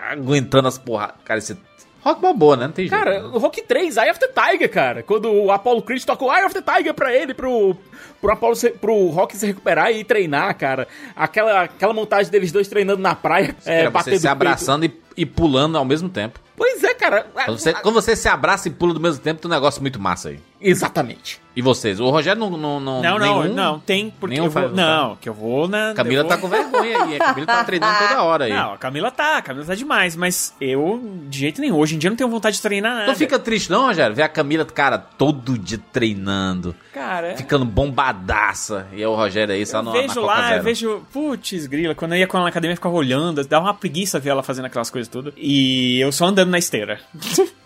[0.09, 1.15] aguentando as porradas.
[1.25, 1.57] Cara, esse.
[2.01, 2.67] Rock boa, né?
[2.67, 2.97] Não tem jeito.
[3.03, 5.03] Cara, o Rock 3, Eye of the Tiger, cara.
[5.03, 7.75] Quando o Apollo Creed toca o Eye of the Tiger pra ele, pro,
[8.21, 10.87] pro, Apollo se- pro Rock se recuperar e treinar, cara.
[11.13, 15.25] Aquela, aquela montagem deles dois treinando na praia, é, Era você se abraçando e, e
[15.25, 16.39] pulando ao mesmo tempo.
[16.57, 17.27] Pois é, cara.
[17.45, 19.99] Quando você, quando você se abraça e pula do mesmo tempo, tem um negócio muito
[19.99, 20.39] massa aí.
[20.59, 21.39] Exatamente.
[21.55, 21.99] E vocês?
[21.99, 22.49] O Rogério não.
[22.49, 23.53] Não, não, Não, não, nenhum?
[23.55, 25.93] não, tem, porque Nenhum eu vou, não, que eu vou na...
[25.93, 27.15] Camila vou- tá com vergonha aí.
[27.15, 28.53] A Camila tá treinando toda hora aí.
[28.53, 31.99] Não, a Camila tá, a Camila tá demais, mas eu, de jeito nenhum, hoje em
[31.99, 33.07] dia não tenho vontade de treinar nada.
[33.07, 34.15] Não fica triste, não, Rogério?
[34.15, 38.87] Ver a Camila, cara, todo dia treinando, Cara, ficando bombadaça.
[38.91, 42.13] E aí o Rogério aí só eu no, vejo lá, eu vejo, putz, grila, quando
[42.13, 44.65] eu ia com ela na academia, eu ficava olhando, dava uma preguiça ver ela fazendo
[44.65, 45.33] aquelas coisas tudo.
[45.37, 46.99] E eu só andando na esteira.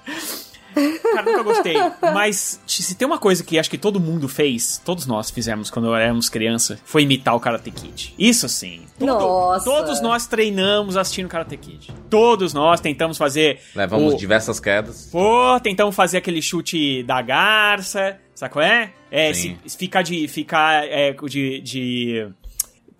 [0.73, 1.75] Cara, nunca gostei.
[2.13, 5.93] Mas se tem uma coisa que acho que todo mundo fez, todos nós fizemos quando
[5.93, 8.15] éramos criança, foi imitar o Karate Kid.
[8.17, 8.83] Isso sim.
[8.97, 9.65] Todo- Nossa.
[9.65, 11.91] Todos nós treinamos assistindo Karate Kid.
[12.09, 13.59] Todos nós tentamos fazer.
[13.75, 15.09] Levamos o- diversas quedas.
[15.11, 18.93] Pô, tentamos fazer aquele chute da garça, sabe qual é?
[19.11, 19.57] É, Sim.
[19.65, 20.25] se, ficar de.
[20.29, 22.27] ficar é, de, de.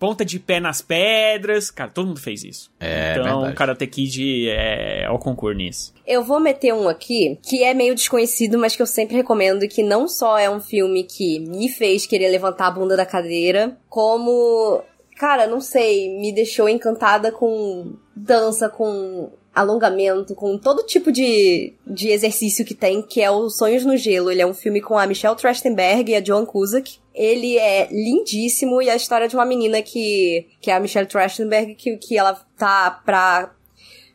[0.02, 1.70] Ponta de pé nas pedras.
[1.70, 2.72] Cara, todo mundo fez isso.
[2.80, 3.54] É, então, verdade.
[3.54, 5.94] Karate Kid é ao concurso nisso.
[6.04, 9.80] Eu vou meter um aqui que é meio desconhecido, mas que eu sempre recomendo, que
[9.80, 14.82] não só é um filme que me fez querer levantar a bunda da cadeira, como,
[15.16, 22.08] cara, não sei, me deixou encantada com dança, com alongamento, com todo tipo de, de
[22.08, 24.32] exercício que tem, que é o Sonhos no Gelo.
[24.32, 26.98] Ele é um filme com a Michelle Trachtenberg e a Joan Cusack.
[27.14, 31.06] Ele é lindíssimo e é a história de uma menina que, que é a Michelle
[31.06, 33.50] Trachtenberg, que, que ela tá pra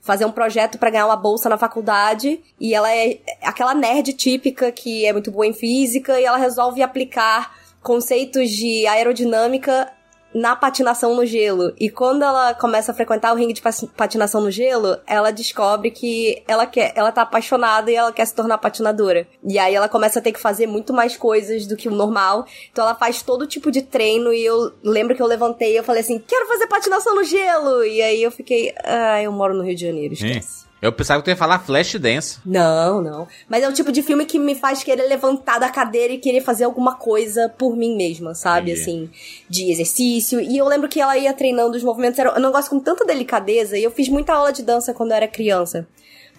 [0.02, 2.40] fazer um projeto pra ganhar uma bolsa na faculdade.
[2.60, 6.82] E ela é aquela nerd típica que é muito boa em física e ela resolve
[6.82, 9.92] aplicar conceitos de aerodinâmica
[10.34, 11.74] na patinação no gelo.
[11.80, 13.62] E quando ela começa a frequentar o ringue de
[13.96, 18.36] patinação no gelo, ela descobre que ela quer, ela tá apaixonada e ela quer se
[18.36, 19.28] tornar patinadora.
[19.44, 22.46] E aí ela começa a ter que fazer muito mais coisas do que o normal.
[22.72, 25.84] Então ela faz todo tipo de treino e eu lembro que eu levantei e eu
[25.84, 27.84] falei assim: "Quero fazer patinação no gelo".
[27.84, 30.67] E aí eu fiquei, ah, eu moro no Rio de Janeiro, esquece.
[30.80, 32.38] Eu pensava que tu ia falar Flash Dance.
[32.46, 33.28] Não, não.
[33.50, 36.42] Mas é o tipo de filme que me faz querer levantar da cadeira e querer
[36.42, 38.72] fazer alguma coisa por mim mesma, sabe?
[38.72, 38.82] Entendi.
[38.82, 39.10] Assim,
[39.50, 40.40] de exercício.
[40.40, 42.20] E eu lembro que ela ia treinando os movimentos.
[42.20, 43.78] Era um negócio com tanta delicadeza.
[43.78, 45.88] E eu fiz muita aula de dança quando eu era criança.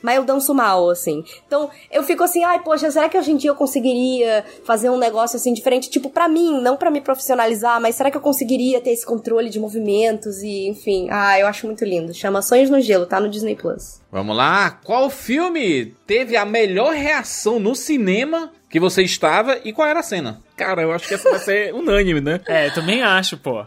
[0.02, 1.24] Mas eu danço mal, assim.
[1.46, 4.98] Então, eu fico assim, ai, poxa, será que hoje em dia eu conseguiria fazer um
[4.98, 5.90] negócio assim diferente?
[5.90, 9.50] Tipo, pra mim, não pra me profissionalizar, mas será que eu conseguiria ter esse controle
[9.50, 11.08] de movimentos e, enfim.
[11.10, 12.14] Ah, eu acho muito lindo.
[12.14, 14.00] Chama Sonhos no Gelo, tá no Disney Plus.
[14.10, 14.70] Vamos lá.
[14.70, 20.02] Qual filme teve a melhor reação no cinema que você estava e qual era a
[20.02, 20.40] cena?
[20.56, 22.40] Cara, eu acho que essa vai ser unânime, né?
[22.46, 23.64] É, também acho, pô.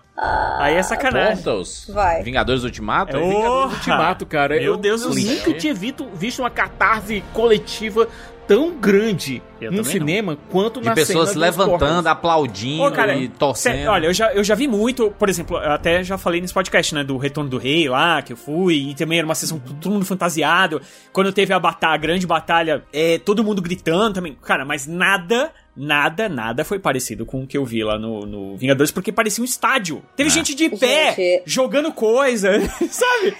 [0.59, 1.35] Aí é sacanagem.
[1.37, 1.87] Portals?
[1.89, 2.21] Vai.
[2.21, 3.15] Vingadores Ultimato?
[3.15, 3.73] É o- Vingadores!
[3.77, 4.55] Ultimato, cara.
[4.55, 5.35] Meu eu, Deus do eu céu.
[5.35, 8.07] nunca tinha visto, visto uma catarse coletiva
[8.53, 13.83] tão grande Eu no cinema quanto De na pessoas levantando, aplaudindo Pô, cara, e torcendo.
[13.83, 16.53] cê- olha, eu já, eu já vi muito, por exemplo, eu até já falei nesse
[16.53, 19.57] podcast, né, do Retorno do Rei lá, que eu fui, e também era uma sessão
[19.57, 20.81] com todo mundo fantasiado.
[21.13, 24.37] Quando teve a, batalha, a grande batalha, é, todo mundo gritando também.
[24.41, 28.57] Cara, mas nada, nada, nada foi parecido com o que eu vi lá no, no
[28.57, 30.01] Vingadores, porque parecia um estádio.
[30.17, 30.33] Teve Ah.
[30.33, 31.43] gente de pé, Gente.
[31.45, 32.51] jogando coisa,
[32.89, 33.33] sabe?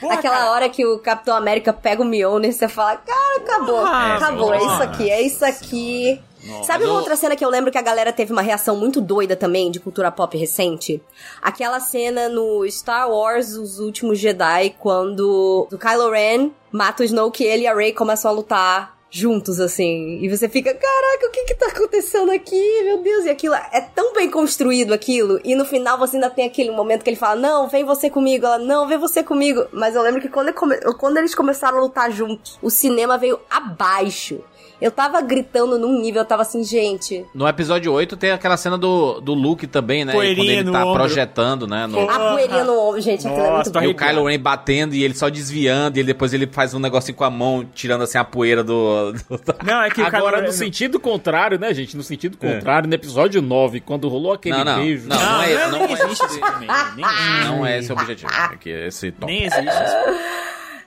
[0.00, 0.50] Porra, Aquela cara.
[0.50, 4.58] hora que o Capitão América pega o Mjolnir, você fala, cara, acabou, Ah, acabou, é
[4.58, 4.74] nossa.
[4.74, 6.20] isso aqui, é isso aqui.
[6.62, 9.34] Sabe uma outra cena que eu lembro que a galera teve uma reação muito doida
[9.34, 11.02] também, de cultura pop recente?
[11.42, 17.42] Aquela cena no Star Wars, Os Últimos Jedi, quando o Kylo Ren mata o Snoke
[17.42, 20.18] e ele e a Rey começam a lutar juntos, assim.
[20.20, 22.82] E você fica, caraca, o que que tá acontecendo aqui?
[22.84, 25.40] Meu Deus, e aquilo é tão bem construído aquilo.
[25.44, 28.44] E no final você ainda tem aquele momento que ele fala, não, vem você comigo.
[28.46, 29.66] Ela, não, vem você comigo.
[29.72, 33.16] Mas eu lembro que quando, ele come- quando eles começaram a lutar juntos, o cinema
[33.16, 34.40] veio abaixo.
[34.78, 37.24] Eu tava gritando num nível, eu tava assim, gente.
[37.34, 40.12] No episódio 8 tem aquela cena do, do Luke também, né?
[40.12, 40.94] Poeirinha Quando ele no tá ombro.
[41.00, 41.86] projetando, né?
[41.86, 43.94] no- A poeirinha no ombro, gente, aquilo é muito tô E o.
[43.94, 47.24] Kylo Ren batendo e ele só desviando, e ele, depois ele faz um negocinho com
[47.24, 49.12] a mão, tirando assim a poeira do.
[49.12, 49.20] do-
[49.64, 51.96] Não, é que o Agora, Kylo no Ren- sentido contrário, né, gente?
[51.96, 52.52] No sentido É.
[52.54, 54.78] contrário, no episódio 9, quando rolou aquele Não, não.
[54.82, 55.08] beijo.
[55.08, 56.66] Não, não é, não é, existe esse filme,
[56.96, 57.44] nem existe.
[57.46, 58.30] não é esse o objetivo.
[58.52, 59.26] É que esse tom.
[59.26, 59.96] Nem existe esse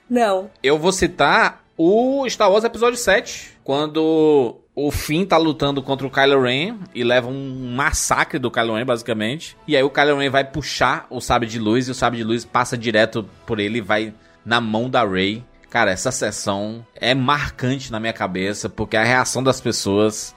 [0.09, 0.49] Não.
[0.61, 6.11] Eu vou citar o Star Wars Episódio 7, quando o Finn tá lutando contra o
[6.11, 9.55] Kylo Ren e leva um massacre do Kylo Ren, basicamente.
[9.65, 12.25] E aí o Kylo Ren vai puxar o sabre de luz e o sabre de
[12.25, 15.41] luz passa direto por ele e vai na mão da Rey.
[15.69, 20.35] Cara, essa sessão é marcante na minha cabeça, porque a reação das pessoas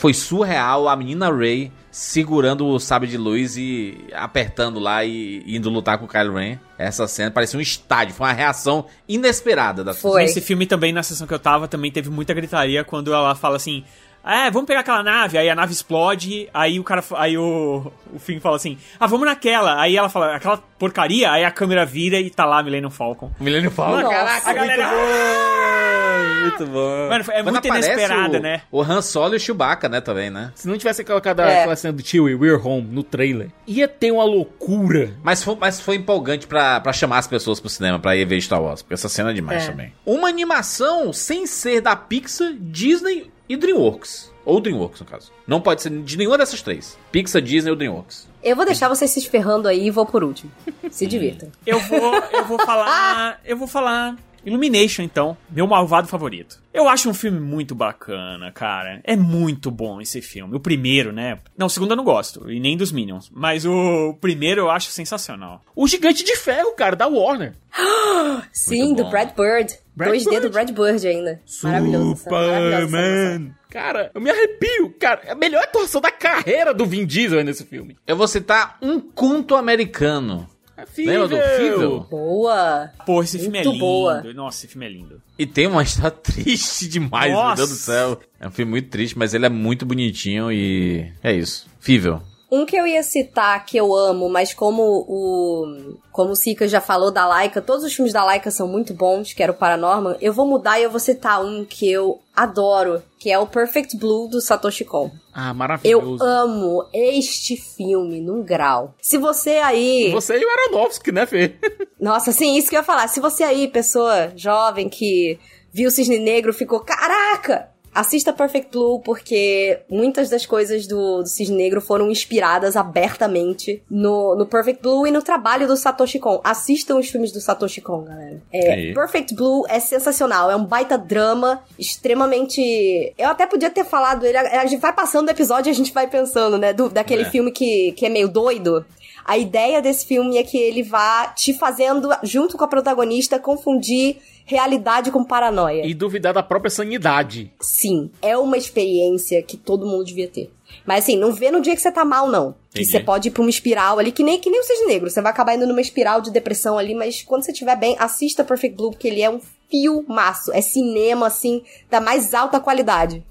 [0.00, 0.88] foi surreal.
[0.88, 6.06] A menina Rey segurando o sabre de luz e apertando lá e indo lutar com
[6.06, 6.58] o Kylo Ren.
[6.78, 10.22] Essa cena parecia um estádio, foi uma reação inesperada das Foi.
[10.22, 13.56] Nesse filme também, na sessão que eu tava, também teve muita gritaria quando ela fala
[13.56, 13.84] assim.
[14.24, 18.18] É, vamos pegar aquela nave, aí a nave explode, aí o cara, aí o, o
[18.18, 22.20] Finn fala assim, ah, vamos naquela, aí ela fala, aquela porcaria, aí a câmera vira
[22.20, 23.30] e tá lá Millennium Falcon.
[23.40, 24.02] Milênio Falcon.
[24.02, 24.50] Nossa.
[24.50, 27.08] A galera, "Ah!" muito bom.
[27.08, 28.62] Mano, é Quando muito inesperada, o, né?
[28.70, 30.52] O Han Solo e o Chewbacca, né, também, né?
[30.54, 31.60] Se não tivesse colocado É.
[31.60, 35.14] aquela cena do Chewie, We're Home, no trailer, ia ter uma loucura.
[35.22, 38.40] Mas foi, mas foi empolgante pra, pra chamar as pessoas pro cinema, pra ir ver
[38.40, 38.82] Star Wars.
[38.82, 39.70] Porque essa cena é demais É.
[39.70, 39.92] também.
[40.04, 44.30] Uma animação sem ser da Pixar, Disney e DreamWorks.
[44.44, 45.32] Ou DreamWorks, no caso.
[45.44, 46.96] Não pode ser de nenhuma dessas três.
[47.10, 48.28] Pixar, Disney ou DreamWorks.
[48.44, 50.52] Eu vou deixar vocês se esferrando aí e vou por último.
[50.88, 51.50] Se divirtam.
[51.66, 53.40] Eu vou, eu vou falar.
[53.44, 54.16] Eu vou falar.
[54.44, 56.60] Illumination, então, meu malvado favorito.
[56.72, 59.00] Eu acho um filme muito bacana, cara.
[59.04, 60.56] É muito bom esse filme.
[60.56, 61.38] O primeiro, né?
[61.56, 63.30] Não, o segundo eu não gosto, e nem dos Minions.
[63.32, 65.62] Mas o primeiro eu acho sensacional.
[65.74, 67.54] O Gigante de Ferro, cara, da Warner.
[68.52, 69.08] Sim, do.
[69.10, 69.78] Brad Bird.
[69.94, 70.40] Brad 2D Bird.
[70.40, 71.40] do Brad Bird ainda.
[71.62, 72.16] Maravilhoso.
[72.16, 73.54] Superman.
[73.70, 75.20] Cara, eu me arrepio, cara.
[75.24, 77.96] É a melhor atuação da carreira do Vin Diesel nesse filme.
[78.06, 80.48] Eu vou citar um conto americano.
[80.82, 82.00] É Lembra do Fível?
[82.10, 82.90] Boa.
[83.04, 83.84] Pô, esse filme é Muito lindo.
[83.84, 84.22] boa.
[84.34, 85.20] Nossa, esse filme é lindo.
[85.38, 87.56] E tem uma história triste demais, meu Nossa.
[87.56, 88.20] Deus do céu.
[88.38, 91.66] É um filme muito triste, mas ele é muito bonitinho e é isso.
[91.78, 92.20] Fível.
[92.52, 95.96] Um que eu ia citar que eu amo, mas como o.
[96.10, 99.32] Como o Sika já falou da Laika, todos os filmes da Laika são muito bons,
[99.32, 100.16] que era o Paranorman.
[100.20, 103.96] Eu vou mudar e eu vou citar um que eu adoro, que é o Perfect
[103.96, 105.12] Blue do Satoshi Kon.
[105.32, 106.24] Ah, Eu maravilhoso.
[106.24, 108.94] amo este filme num grau.
[109.00, 110.10] Se você aí.
[110.12, 111.54] Você e o Aronofsky, né, Fê?
[112.00, 113.06] Nossa, sim, isso que eu ia falar.
[113.08, 115.38] Se você aí, pessoa jovem que
[115.72, 117.68] viu o Cisne Negro, ficou, caraca!
[117.94, 124.36] Assista Perfect Blue, porque muitas das coisas do, do Cisne Negro foram inspiradas abertamente no,
[124.36, 126.40] no Perfect Blue e no trabalho do Satoshi Kon.
[126.44, 128.40] Assistam os filmes do Satoshi Kon, galera.
[128.52, 128.92] É.
[128.92, 133.12] Perfect Blue é sensacional, é um baita drama, extremamente...
[133.18, 135.74] Eu até podia ter falado ele, a a gente vai passando o episódio e a
[135.74, 137.30] gente vai pensando, né, do, daquele É.
[137.30, 138.84] filme que, que é meio doido.
[139.24, 144.16] A ideia desse filme é que ele vá te fazendo, junto com a protagonista, confundir
[144.44, 145.86] realidade com paranoia.
[145.86, 147.52] E duvidar da própria sanidade.
[147.60, 150.50] Sim, é uma experiência que todo mundo devia ter.
[150.84, 152.52] Mas assim, não vê no dia que você tá mal, não.
[152.72, 152.90] Que Entendi.
[152.90, 155.10] você pode ir pra uma espiral ali, que nem, que nem o Cisne Negro.
[155.10, 158.44] Você vai acabar indo numa espiral de depressão ali, mas quando você estiver bem, assista
[158.44, 159.40] Perfect Blue, porque ele é um
[159.70, 160.52] filmaço.
[160.52, 163.24] É cinema, assim, da mais alta qualidade.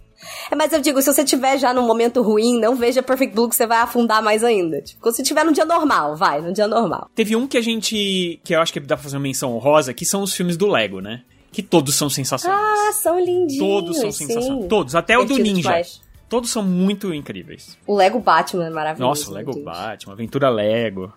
[0.52, 3.50] É, mas eu digo, se você tiver já num momento ruim, não veja Perfect Blue
[3.50, 4.82] que você vai afundar mais ainda.
[4.82, 7.10] Tipo, quando você tiver num dia normal, vai, num dia normal.
[7.16, 8.40] Teve um que a gente.
[8.44, 10.68] que eu acho que dá pra fazer uma menção honrosa, que são os filmes do
[10.68, 11.22] Lego, né?
[11.52, 12.62] Que todos são sensacionais.
[12.62, 13.58] Ah, são lindinhos.
[13.58, 14.28] todos são sim.
[14.28, 14.68] sensacionais.
[14.68, 15.62] Todos, até o do Ninja.
[15.62, 16.02] demais.
[16.30, 17.78] Todos são muito incríveis.
[17.88, 19.22] O Lego Batman é maravilhoso.
[19.22, 19.66] Nossa, o Lego Deus.
[19.66, 21.12] Batman, Aventura Lego.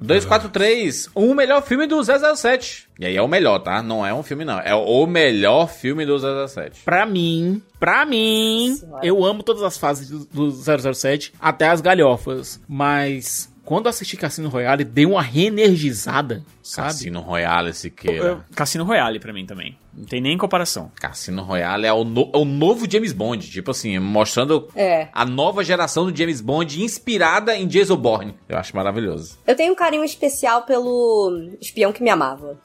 [0.00, 2.88] 243, o melhor filme do 007.
[2.98, 3.82] E aí é o melhor, tá?
[3.82, 4.60] Não é um filme, não.
[4.60, 6.16] É o melhor filme do
[6.48, 6.82] 007.
[6.84, 9.04] Pra mim, pra mim, Senhora.
[9.04, 10.50] eu amo todas as fases do, do
[10.94, 12.60] 007, até as galhofas.
[12.68, 16.88] Mas quando eu assisti Cassino Royale, deu uma reenergizada, sabe?
[16.88, 18.44] Cassino Royale, Siqueira.
[18.54, 19.76] Cassino Royale pra mim também.
[19.96, 20.90] Não tem nem comparação.
[21.00, 23.48] Cassino Royale é o, no- é o novo James Bond.
[23.50, 25.08] Tipo assim, mostrando É.
[25.12, 28.34] a nova geração do James Bond inspirada em Jason Bourne.
[28.48, 29.38] Eu acho maravilhoso.
[29.46, 32.58] Eu tenho um carinho especial pelo espião que me amava.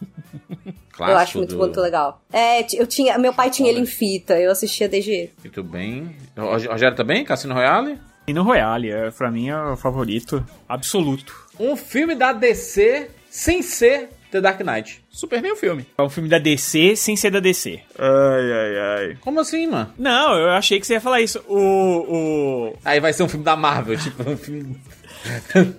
[0.92, 2.22] Clássico eu acho muito, do- muito legal.
[2.34, 5.30] É, eu tinha, meu pai tinha ele em fita, eu assistia desde.
[5.44, 6.16] Muito bem.
[6.38, 7.24] Rog- Rogério também?
[7.24, 7.98] Cassino Royale?
[8.30, 11.36] Cassino Royale, é, pra mim, é o favorito absoluto.
[11.60, 15.04] Um filme da DC sem ser The Dark Knight.
[15.10, 15.88] Superman o filme.
[15.98, 17.82] É um filme da DC sem ser da DC.
[17.98, 19.18] Ai, ai, ai.
[19.22, 19.92] Como assim, mano?
[19.98, 21.44] Não, eu achei que você ia falar isso.
[21.48, 21.58] O.
[21.58, 22.78] o...
[22.86, 24.80] Aí vai ser um filme da Marvel, tipo um filme.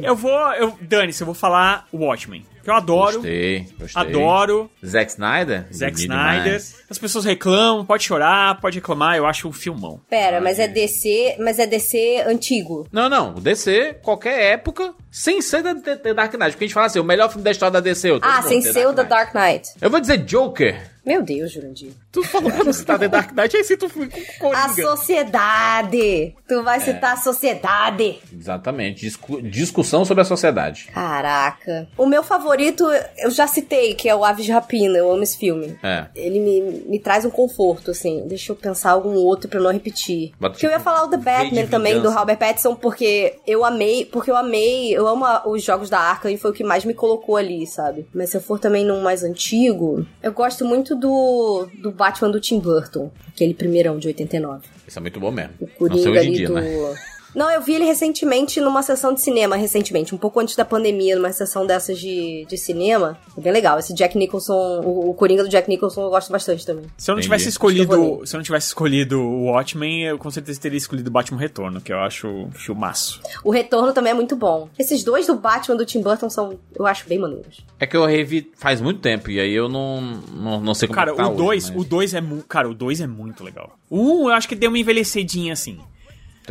[0.01, 0.37] Eu vou.
[0.55, 2.45] Eu, Dane-se, eu vou falar Watchmen.
[2.63, 3.15] Que eu adoro.
[3.15, 4.03] Gostei, gostei.
[4.03, 4.71] Adoro.
[4.85, 5.67] Zack Snyder?
[5.73, 6.43] Zack Snyder.
[6.45, 6.77] demais.
[6.91, 10.01] As pessoas reclamam, pode chorar, pode reclamar, eu acho um filmão.
[10.09, 12.87] Pera, mas é DC, mas é DC antigo.
[12.93, 13.35] Não, não.
[13.35, 16.51] DC, qualquer época, sem ser da The, The Dark Knight.
[16.53, 18.11] Porque a gente fala assim, o melhor filme da história da DC.
[18.11, 19.69] eu tô Ah, sem ser o The Dark Knight.
[19.81, 20.91] Eu vou dizer Joker.
[21.05, 21.93] Meu Deus, Jurandir.
[22.13, 24.09] Tu falou pra não citar The Dark Knight, aí cita o filme
[24.41, 24.83] com A Coringa.
[24.83, 26.35] sociedade!
[26.49, 26.63] Tu É.
[26.63, 28.19] vai citar a sociedade!
[28.37, 29.01] Exatamente.
[29.03, 30.89] Discu- discussão sobre a sociedade.
[30.93, 31.89] Caraca.
[31.97, 32.85] O meu favorito,
[33.19, 34.99] eu já citei, que é o Aves de Rapina.
[34.99, 35.79] Eu amo esse filme.
[35.83, 36.07] É.
[36.15, 38.25] Ele me, me traz um conforto, assim.
[38.27, 40.33] Deixa eu pensar algum outro pra eu não repetir.
[40.41, 42.11] Bota, Porque eu ia tipo, falar o The Batman também, do.
[42.11, 46.31] Robert Pattinson, porque eu amei, porque eu amei, eu amo a- os jogos da Arkham
[46.33, 48.07] e foi o que mais me colocou ali, sabe?
[48.13, 52.41] Mas se eu for também num mais antigo, eu gosto muito do, do Batman do
[52.41, 54.67] Tim Burton, aquele primeirão de 89.
[54.89, 55.53] Isso é muito bom mesmo.
[55.79, 56.55] O Não sei Coringa hoje em ali dia, do...
[56.55, 56.99] né?
[57.35, 61.17] Não, eu vi ele recentemente numa sessão de cinema, recentemente, um pouco antes da pandemia,
[61.17, 63.19] numa sessão dessas de, de cinema.
[63.35, 63.79] Foi bem legal.
[63.79, 66.85] Esse Jack Nicholson, o, o Coringa do Jack Nicholson, eu gosto bastante também.
[66.97, 67.27] Se eu não Entendi.
[67.29, 71.09] tivesse eu escolhido, se eu não tivesse escolhido o Watchmen, eu com certeza teria escolhido
[71.09, 73.21] o Batman Retorno, que eu acho filmaço.
[73.45, 74.69] O Retorno também é muito bom.
[74.79, 77.65] Esses dois do Batman do Tim Burton são, eu acho, bem maneiros.
[77.79, 80.01] É que eu revi faz muito tempo, e aí eu não,
[80.33, 82.21] não, não sei como Cara, é que tá o 2, hoje, o mas- 2 é
[82.21, 83.79] mu cara, o 2 é muito legal.
[83.89, 85.79] O 1 um, eu acho que deu uma envelhecidinha assim,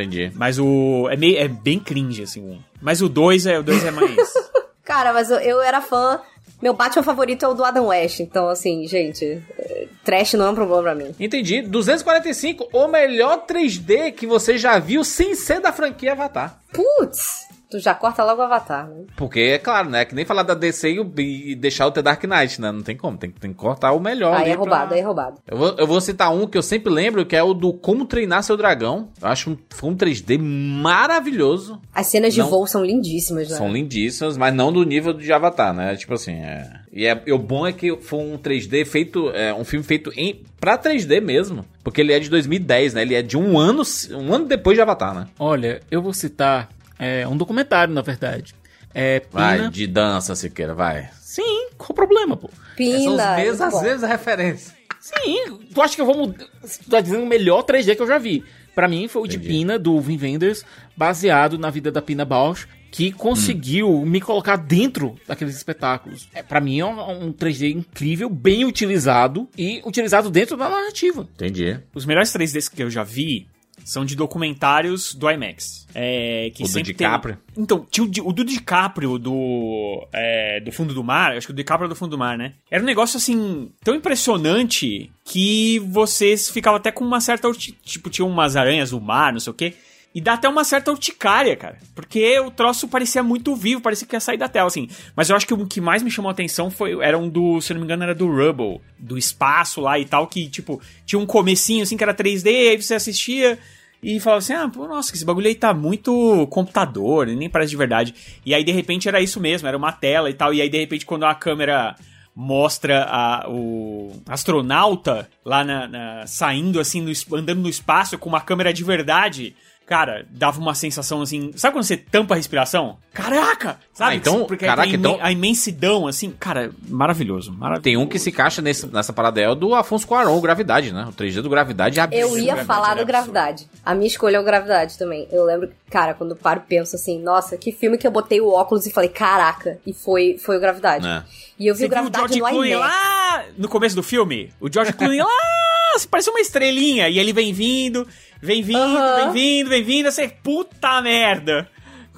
[0.02, 0.32] Entendi.
[0.36, 2.60] mas o é meio é bem cringe assim, 1.
[2.82, 4.34] Mas o 2 é o 2 é mais
[4.84, 6.20] Cara, mas eu, eu era fã.
[6.62, 8.20] Meu Batman favorito é o do Adam West.
[8.20, 11.16] Então, assim, gente, eh, trash não é um problema pra mim.
[11.20, 11.62] Entendi.
[11.62, 16.60] 245, o melhor 3D que você já viu sem ser da franquia Avatar.
[16.74, 19.04] Putz, tu já corta logo o Avatar, né?
[19.16, 20.04] Porque, é claro, né?
[20.06, 22.72] Que nem falar da DC e, o- e deixar o The Dark Knight, né?
[22.72, 23.18] Não tem como.
[23.18, 24.36] Tem, tem que cortar o melhor.
[24.36, 25.38] Aí é roubado, pra- aí é roubado.
[25.48, 28.06] Eu vou, eu vou citar um que eu sempre lembro, que é o do Como
[28.06, 29.10] Treinar Seu Dragão.
[29.22, 31.80] Eu acho um, foi um 3D maravilhoso.
[31.94, 32.50] As cenas de Não.
[32.50, 33.58] voo são lindíssimas, né?
[33.58, 35.96] São lindíssimos, mas não do nível de Avatar, né?
[35.96, 36.80] Tipo assim, é...
[36.92, 39.30] E, é, e o bom é que foi um 3D feito...
[39.32, 41.64] É, um filme feito em, pra 3D mesmo.
[41.84, 43.02] Porque ele é de 2010, né?
[43.04, 45.28] Ele é de um ano, um ano depois de Avatar, né?
[45.40, 46.68] Olha, eu vou citar
[47.00, 48.54] é, um documentário, na verdade.
[48.94, 49.72] É Vai, Pina.
[49.72, 51.10] de dança, Siqueira, vai.
[51.22, 52.50] Sim, qual o problema, pô?
[52.76, 53.00] Pina.
[53.00, 53.36] São os é
[53.78, 54.76] mesmos, a referência.
[55.00, 56.46] Sim, tu acha que eu vou mudar?
[56.84, 58.44] Tu tá dizendo o melhor 3D que eu já vi.
[58.76, 59.54] Pra mim foi o de Entendi.
[59.54, 60.66] Pina, do Vin Wenders,
[60.96, 66.28] baseado na vida da Pina Bausch, que conseguiu me colocar dentro daqueles espetáculos.
[66.34, 71.28] É, para mim é um, um 3D incrível, bem utilizado e utilizado dentro da narrativa.
[71.36, 71.80] Entendi.
[71.94, 73.48] Os melhores 3Ds que eu já vi
[73.86, 75.88] são de documentários do IMAX.
[75.96, 77.38] É, que O do sempre tem- DiCaprio?
[77.58, 81.56] Então, tinha o, o do DiCaprio do, é, do Fundo do Mar, acho que o
[81.56, 82.54] DiCaprio é do Fundo do Mar, né?
[82.70, 87.50] Era um negócio, assim, tão impressionante que vocês ficavam até com uma certa...
[87.84, 89.74] Tipo, tinha umas aranhas do mar, não sei o quê.
[90.14, 91.78] E dá até uma certa urticária, cara.
[91.94, 94.90] Porque o troço parecia muito vivo, parecia que ia sair da tela, assim.
[95.16, 96.94] Mas eu acho que o que mais me chamou a atenção foi.
[97.04, 100.26] Era um do, se não me engano, era do Rubble, do espaço lá e tal,
[100.26, 103.60] que, tipo, tinha um comecinho assim que era 3D, aí você assistia
[104.02, 107.78] e falava assim: ah, pô, nossa, esse bagulho aí tá muito computador, nem parece de
[107.78, 108.16] verdade.
[108.44, 110.52] E aí, de repente, era isso mesmo, era uma tela e tal.
[110.54, 111.96] E aí, de repente, quando a câmera
[112.36, 118.42] mostra a- o astronauta lá na, na- saindo assim, no andando no espaço com uma
[118.42, 119.56] câmera de verdade.
[119.90, 121.52] Cara, dava uma sensação assim.
[121.56, 122.98] Sabe quando você tampa a respiração?
[123.12, 123.80] Caraca!
[123.92, 124.12] Sabe?
[124.12, 127.52] Ah, então- Porque caraca, a, imen- então- a imensidão, assim, cara, maravilhoso.
[127.52, 127.82] maravilhoso.
[127.82, 130.94] Tem um que se encaixa nesse, nessa parada é o do Afonso Cuarón, o Gravidade,
[130.94, 131.08] né?
[131.10, 132.28] O 3D do Gravidade é absurdo.
[132.28, 133.68] Eu ia Gravidade falar era do Gravidade.
[133.84, 135.28] A minha escolha é o Gravidade também.
[135.32, 138.50] Eu lembro, cara, quando paro e penso assim, nossa, que filme que eu botei o
[138.54, 141.08] óculos e falei, caraca, e foi, foi o Gravidade.
[141.08, 141.24] É.
[141.60, 142.80] E eu vi Você o viu o Gravidade George no IMAX.
[142.80, 144.54] lá no começo do filme?
[144.62, 147.10] O George Clooney lá, se parece uma estrelinha.
[147.10, 148.08] E ele vem vindo,
[148.42, 149.32] vem vindo, Aham.
[149.32, 150.12] vem vindo, vem vindo.
[150.12, 151.68] Você, puta merda.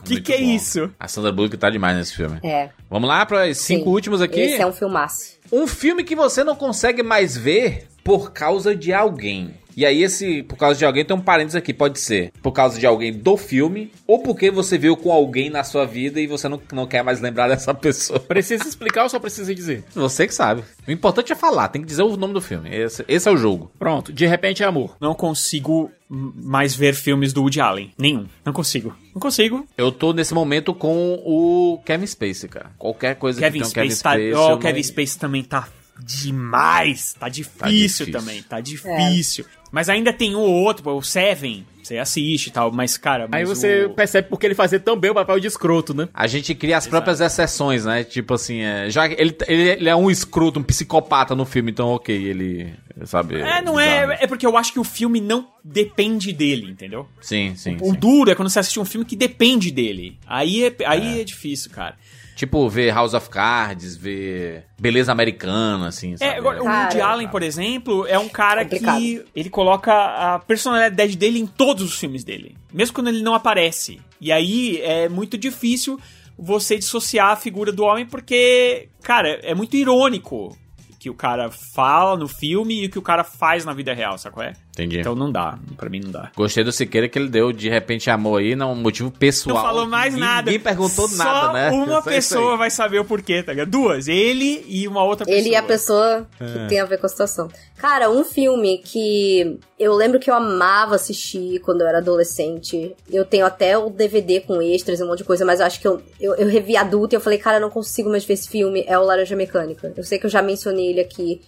[0.03, 0.43] Que Muito que é bom.
[0.43, 0.89] isso?
[0.99, 2.39] A Sandra Bullock tá demais nesse filme.
[2.43, 2.69] É.
[2.89, 3.89] Vamos lá para os cinco sim.
[3.89, 4.39] últimos aqui.
[4.39, 5.37] Esse é um filmaço.
[5.51, 9.53] Um filme que você não consegue mais ver por causa de alguém.
[9.75, 11.73] E aí, esse por causa de alguém tem um parênteses aqui.
[11.73, 15.63] Pode ser por causa de alguém do filme, ou porque você viu com alguém na
[15.63, 18.19] sua vida e você não, não quer mais lembrar dessa pessoa.
[18.19, 19.83] Precisa explicar ou só precisa dizer?
[19.93, 20.63] Você que sabe.
[20.87, 22.69] O importante é falar, tem que dizer o nome do filme.
[22.75, 23.71] Esse, esse é o jogo.
[23.79, 24.95] Pronto, de repente é amor.
[24.99, 27.93] Não consigo mais ver filmes do Woody Allen.
[27.97, 28.25] Nenhum.
[28.43, 28.93] Não consigo.
[29.13, 29.65] Não consigo.
[29.77, 32.71] Eu tô nesse momento com o Kevin Spacey, cara.
[32.77, 34.09] Qualquer coisa Kevin que tenha Space Kevin tá.
[34.11, 34.33] Spacey.
[34.33, 35.67] Ó, eu o Kevin não- Space também tá
[36.03, 37.13] demais.
[37.19, 38.11] Tá difícil, difícil.
[38.11, 38.43] também.
[38.43, 39.45] Tá difícil.
[39.71, 41.65] Mas ainda tem ou outro, o Seven.
[41.81, 43.23] Você assiste e tal, mas, cara.
[43.31, 46.07] Aí mas você o- percebe porque ele fazia tão bem o papel de escroto, né?
[46.13, 48.03] A gente cria as próprias exceções, né?
[48.03, 51.71] Tipo assim, é, já que ele, ele, ele é um escroto, um psicopata no filme,
[51.71, 52.71] então ok, ele
[53.05, 53.41] sabe.
[53.41, 54.11] É, não bizarro.
[54.11, 54.17] é.
[54.21, 57.07] É porque eu acho que o filme não depende dele, entendeu?
[57.19, 57.77] Sim, sim.
[57.81, 57.99] O sim.
[57.99, 60.17] duro é quando você assiste um filme que depende dele.
[60.27, 61.23] Aí é, aí é.
[61.23, 61.95] difícil, cara.
[62.35, 66.31] Tipo, ver House of Cards, ver Beleza Americana, assim, sabe?
[66.31, 68.99] É, agora, o Woody Allen, por exemplo, é um cara Complicado.
[68.99, 73.35] que ele coloca a personalidade dele em todos os filmes dele, mesmo quando ele não
[73.35, 74.01] aparece.
[74.19, 75.99] E aí é muito difícil
[76.37, 80.57] você dissociar a figura do homem porque, cara, é muito irônico
[80.89, 83.93] o que o cara fala no filme e o que o cara faz na vida
[83.93, 84.53] real, sabe qual é?
[84.71, 84.99] Entendi.
[85.01, 86.31] Então não dá, pra mim não dá.
[86.35, 89.55] Gostei do Siqueira que ele deu de repente amor aí, não um motivo pessoal.
[89.57, 90.45] Não falou mais Ninguém- nada.
[90.49, 91.69] Ninguém perguntou Só nada, né?
[91.71, 93.69] Uma pessoa vai saber o porquê, tá ligado?
[93.69, 94.07] Duas.
[94.07, 95.39] Ele e uma outra pessoa.
[95.41, 96.67] Ele e a pessoa que É.
[96.67, 97.49] tem a ver com a situação.
[97.77, 102.95] Cara, um filme que eu lembro que eu amava assistir quando eu era adolescente.
[103.11, 105.81] Eu tenho até o DVD com extras e um monte de coisa, mas eu acho
[105.81, 108.35] que eu, eu, eu revi adulto e eu falei, cara, eu não consigo mais ver
[108.35, 108.85] esse filme.
[108.87, 109.91] É o Laranja Mecânica.
[109.97, 111.41] Eu sei que eu já mencionei ele aqui.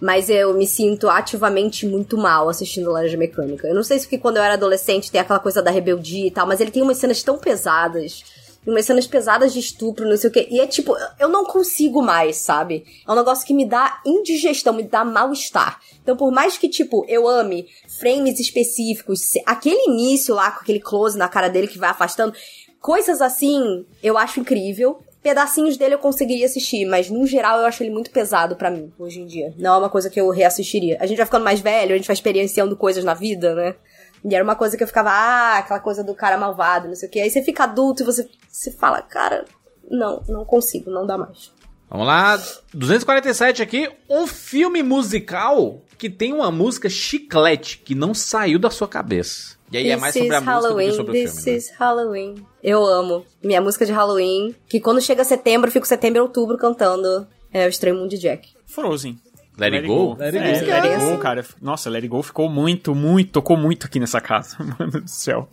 [0.00, 3.68] Mas eu me sinto ativamente muito mal assistindo Laranja Mecânica.
[3.68, 6.30] Eu não sei se porque quando eu era adolescente tem aquela coisa da rebeldia e
[6.30, 8.24] tal, mas ele tem umas cenas tão pesadas.
[8.66, 10.48] Umas cenas pesadas de estupro, não sei o quê.
[10.50, 12.84] E é tipo, eu não consigo mais, sabe?
[13.06, 15.80] É um negócio que me dá indigestão, me dá mal-estar.
[16.02, 17.68] Então, por mais que, tipo, eu ame
[17.98, 22.34] frames específicos, aquele início lá com aquele close na cara dele que vai afastando,
[22.80, 24.98] coisas assim, eu acho incrível.
[25.24, 28.92] Pedacinhos dele eu conseguiria assistir, mas no geral eu acho ele muito pesado pra mim,
[28.98, 29.54] hoje em dia.
[29.56, 30.98] Não é uma coisa que eu reassistiria.
[31.00, 33.74] A gente vai ficando mais velho, a gente vai experienciando coisas na vida, né?
[34.22, 37.08] E era uma coisa que eu ficava, ah, aquela coisa do cara malvado, não sei
[37.08, 37.20] o quê.
[37.20, 39.46] Aí você fica adulto e você se fala, cara,
[39.90, 41.50] não, não consigo, não dá mais.
[41.88, 42.38] Vamos lá,
[42.74, 48.86] 247 aqui, um filme musical que tem uma música chiclete que não saiu da sua
[48.86, 49.53] cabeça.
[49.72, 51.50] E aí é mais sobre a is música do que Halloween, sobre o this filme.
[51.50, 51.56] né?
[51.56, 52.46] is Halloween.
[52.62, 53.26] Eu amo.
[53.42, 57.66] Minha música de Halloween, que quando chega setembro, eu fico setembro e outubro cantando é,
[57.66, 58.50] o Estranho Mundo de Jack.
[58.66, 59.18] Frozen.
[59.58, 60.16] Let It Go?
[60.18, 60.66] Let It É, Go.
[60.66, 61.44] Let It Go, cara.
[61.62, 64.56] Nossa, Let It Go ficou muito, muito, tocou muito aqui nessa casa.
[64.78, 65.48] Mano do céu.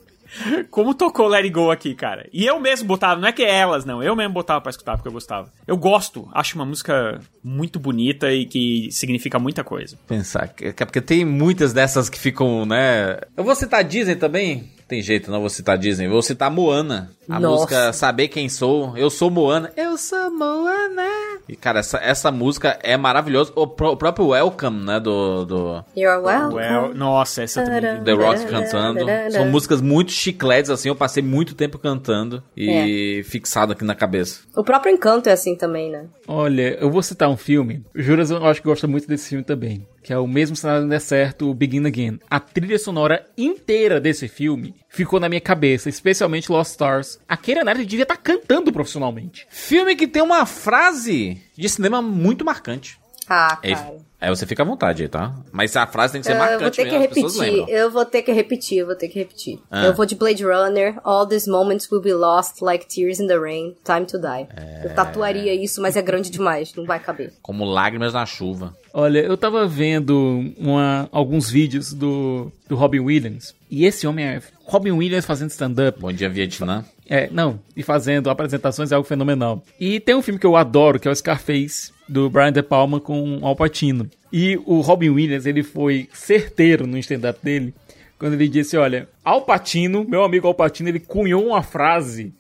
[0.69, 2.27] Como tocou Let It Go aqui, cara.
[2.31, 4.01] E eu mesmo botava, não é que é elas, não.
[4.01, 5.51] Eu mesmo botava pra escutar porque eu gostava.
[5.67, 9.97] Eu gosto, acho uma música muito bonita e que significa muita coisa.
[10.07, 13.19] Pensar, é porque tem muitas dessas que ficam, né?
[13.35, 14.71] Eu vou citar Disney também.
[14.91, 16.09] Tem jeito, não vou citar Disney.
[16.09, 17.11] Vou citar Moana.
[17.29, 17.61] A Nossa.
[17.61, 18.91] música Saber Quem Sou.
[18.97, 19.71] Eu sou Moana.
[19.77, 21.07] Eu sou Moana.
[21.47, 23.53] E, cara, essa, essa música é maravilhosa.
[23.55, 24.99] O, o próprio Welcome, né?
[24.99, 26.55] Do, do You're welcome.
[26.55, 28.03] Well, nossa, essa também.
[28.03, 29.05] The Rock cantando.
[29.31, 30.89] São músicas muito chicletes, assim.
[30.89, 34.41] Eu passei muito tempo cantando e fixado aqui na cabeça.
[34.57, 36.07] O próprio Encanto é assim também, né?
[36.27, 37.81] Olha, eu vou citar um filme.
[37.95, 39.87] O Juras, eu acho que gosta muito desse filme também.
[40.03, 42.19] Que é o mesmo se nada der certo, o Begin Again.
[42.29, 47.19] A trilha sonora inteira desse filme ficou na minha cabeça, especialmente Lost Stars.
[47.27, 49.45] A Keira Knightley devia estar cantando profissionalmente.
[49.49, 52.99] Filme que tem uma frase de cinema muito marcante.
[53.27, 53.95] Ah, Aí, cara.
[54.21, 55.35] Aí você fica à vontade aí, tá?
[55.51, 57.69] Mas a frase tem que ser Eu vou marcante ter que mesmo, as pessoas repetir,
[57.75, 59.59] eu vou ter que repetir, eu vou ter que repetir.
[59.69, 59.85] Ah.
[59.85, 63.37] Eu vou de Blade Runner, All These Moments Will Be Lost Like Tears in the
[63.37, 64.47] Rain, Time to Die.
[64.55, 64.85] É.
[64.85, 67.33] Eu tatuaria isso, mas é grande demais, não vai caber.
[67.41, 68.75] Como lágrimas na chuva.
[68.93, 73.55] Olha, eu tava vendo uma- alguns vídeos do, do Robin Williams.
[73.69, 74.41] E esse homem é.
[74.65, 75.99] Robin Williams fazendo stand-up.
[75.99, 76.83] Bom dia, Vietnã.
[77.09, 79.61] É, não, e fazendo apresentações é algo fenomenal.
[79.79, 82.99] E tem um filme que eu adoro, que é o Scarface, do Brian De Palma
[82.99, 84.09] com Al Pacino.
[84.33, 87.73] E o Robin Williams, ele foi certeiro no stand-up dele,
[88.19, 92.33] quando ele disse, olha, Al Pacino, meu amigo Al Pacino, ele cunhou uma frase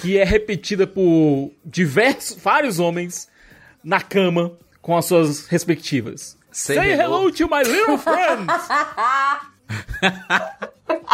[0.00, 3.28] que é repetida por diversos, vários homens
[3.84, 6.36] na cama com as suas respectivas.
[6.50, 7.28] Say Say hello.
[7.28, 8.52] hello to my little friends!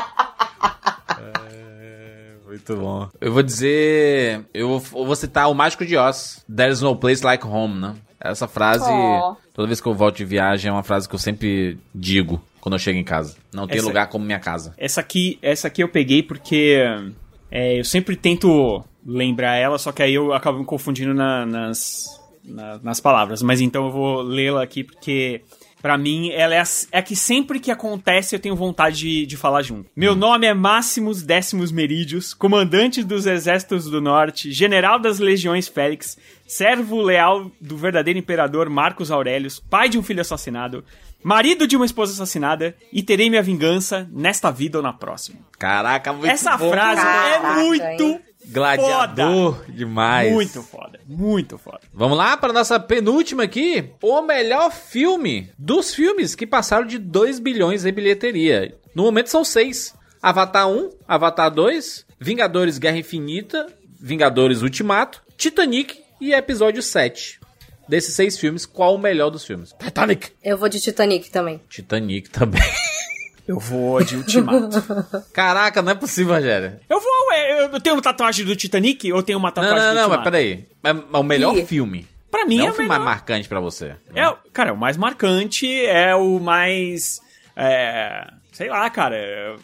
[2.59, 3.09] Muito bom.
[3.21, 4.45] Eu vou dizer.
[4.53, 6.45] Eu vou, citar o Mágico de Oz.
[6.55, 7.95] There's no place like home, né?
[8.21, 9.37] Essa frase, Oh.
[9.55, 12.75] toda vez que eu volto de viagem, é uma frase que eu sempre digo quando
[12.75, 13.37] eu chego em casa.
[13.53, 14.75] Não tem Essa- lugar como minha casa.
[14.77, 16.79] Essa aqui, essa aqui eu peguei porque
[17.51, 22.21] é, eu sempre tento lembrar ela, só que aí eu acabo me confundindo na- nas,
[22.45, 23.41] na- nas palavras.
[23.41, 25.43] Mas então eu vou lê-la aqui porque,
[25.81, 29.27] pra mim, ela é a, é a que sempre que acontece eu tenho vontade de,
[29.27, 29.89] de falar junto.
[29.97, 36.19] Meu nome é Máximos Décimos Merídios, comandante dos Exércitos do Norte, general das Legiões Félix,
[36.47, 40.85] servo leal do verdadeiro imperador Marcos Aurelius, pai de um filho assassinado,
[41.23, 45.41] marido de uma esposa assassinada, e terei minha vingança nesta vida ou na próxima.
[45.59, 46.71] Caraca, muito Essa bom.
[46.71, 48.21] frase Caraca, é muito hein?
[48.49, 50.33] Gladiador demais.
[50.33, 51.81] Muito foda, muito foda.
[51.93, 53.91] Vamos lá para nossa penúltima aqui.
[54.03, 58.77] O melhor filme dos filmes que passaram de 2 bilhões em bilheteria.
[58.95, 59.95] No momento são seis.
[60.21, 63.67] Avatar 1, Avatar 2, Vingadores Guerra Infinita,
[64.01, 67.39] Vingadores Ultimato, Titanic e Episódio 7.
[67.89, 69.75] Desses seis filmes, qual o melhor dos filmes?
[69.79, 70.31] Titanic!
[70.45, 71.61] Eu vou de Titanic também.
[71.71, 72.61] Titanic também.
[73.49, 74.69] Eu vou de Ultimato.
[75.33, 76.79] Caraca, não é possível, Rogério.
[76.89, 79.89] eu vou, é, eu tenho uma tatuagem do Titanic ou tenho uma Não, tatuagem não,
[79.89, 80.25] do não, mas Ultimato?
[80.25, 80.67] peraí.
[80.85, 81.65] É é o melhor Ih.
[81.67, 82.07] filme.
[82.31, 83.95] Pra mim não é é o filme mais marcante pra você.
[84.15, 87.21] É, o- cara, o mais marcante é o mais.
[87.57, 89.17] É, sei lá, cara.
[89.17, 89.57] é,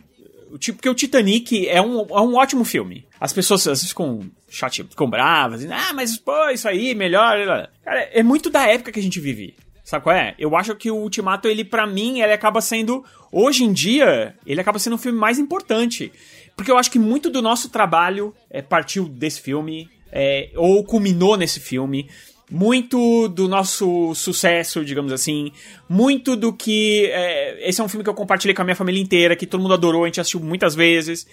[0.51, 3.06] o tipo que o Titanic é um, é um ótimo filme.
[3.20, 7.69] As pessoas às vezes ficam chateadas, ficam bravas, dizendo, ah, mas pô, isso aí, melhor.
[7.85, 9.56] Cara, é muito da época que a gente vive.
[9.85, 10.35] Sabe qual é?
[10.39, 13.05] Eu acho que o Ultimato, ele, pra mim, ele acaba sendo.
[13.31, 16.11] Hoje em dia, ele acaba sendo o filme mais importante.
[16.56, 21.36] Porque eu acho que muito do nosso trabalho é, partiu desse filme, é, ou culminou
[21.36, 22.09] nesse filme.
[22.51, 25.52] Muito do nosso sucesso, digamos assim.
[25.86, 27.06] Muito do que.
[27.12, 29.61] é, esse é um filme que eu compartilhei com a minha família inteira, que todo
[29.61, 31.27] mundo adorou, a gente assistiu muitas vezes.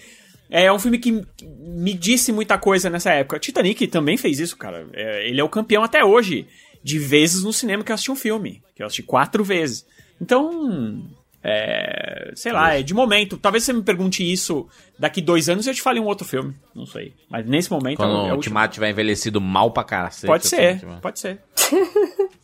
[0.49, 3.39] É um filme que me disse muita coisa nessa época.
[3.39, 4.85] Titanic também fez isso, cara.
[4.91, 6.45] É, ele é o campeão até hoje.
[6.83, 8.61] De vezes no cinema que eu assisti um filme.
[8.75, 9.85] Que eu assisti quatro vezes.
[10.19, 11.03] Então,
[11.43, 13.37] é, sei lá, é de momento.
[13.37, 14.67] Talvez você me pergunte isso
[14.97, 16.55] daqui dois anos e eu te fale um outro filme.
[16.75, 17.13] Não sei.
[17.29, 17.97] Mas nesse momento.
[17.97, 18.35] Quando é o último.
[18.35, 20.27] Ultimato tiver envelhecido mal pra cacete.
[20.27, 21.39] Pode ser, pode ser.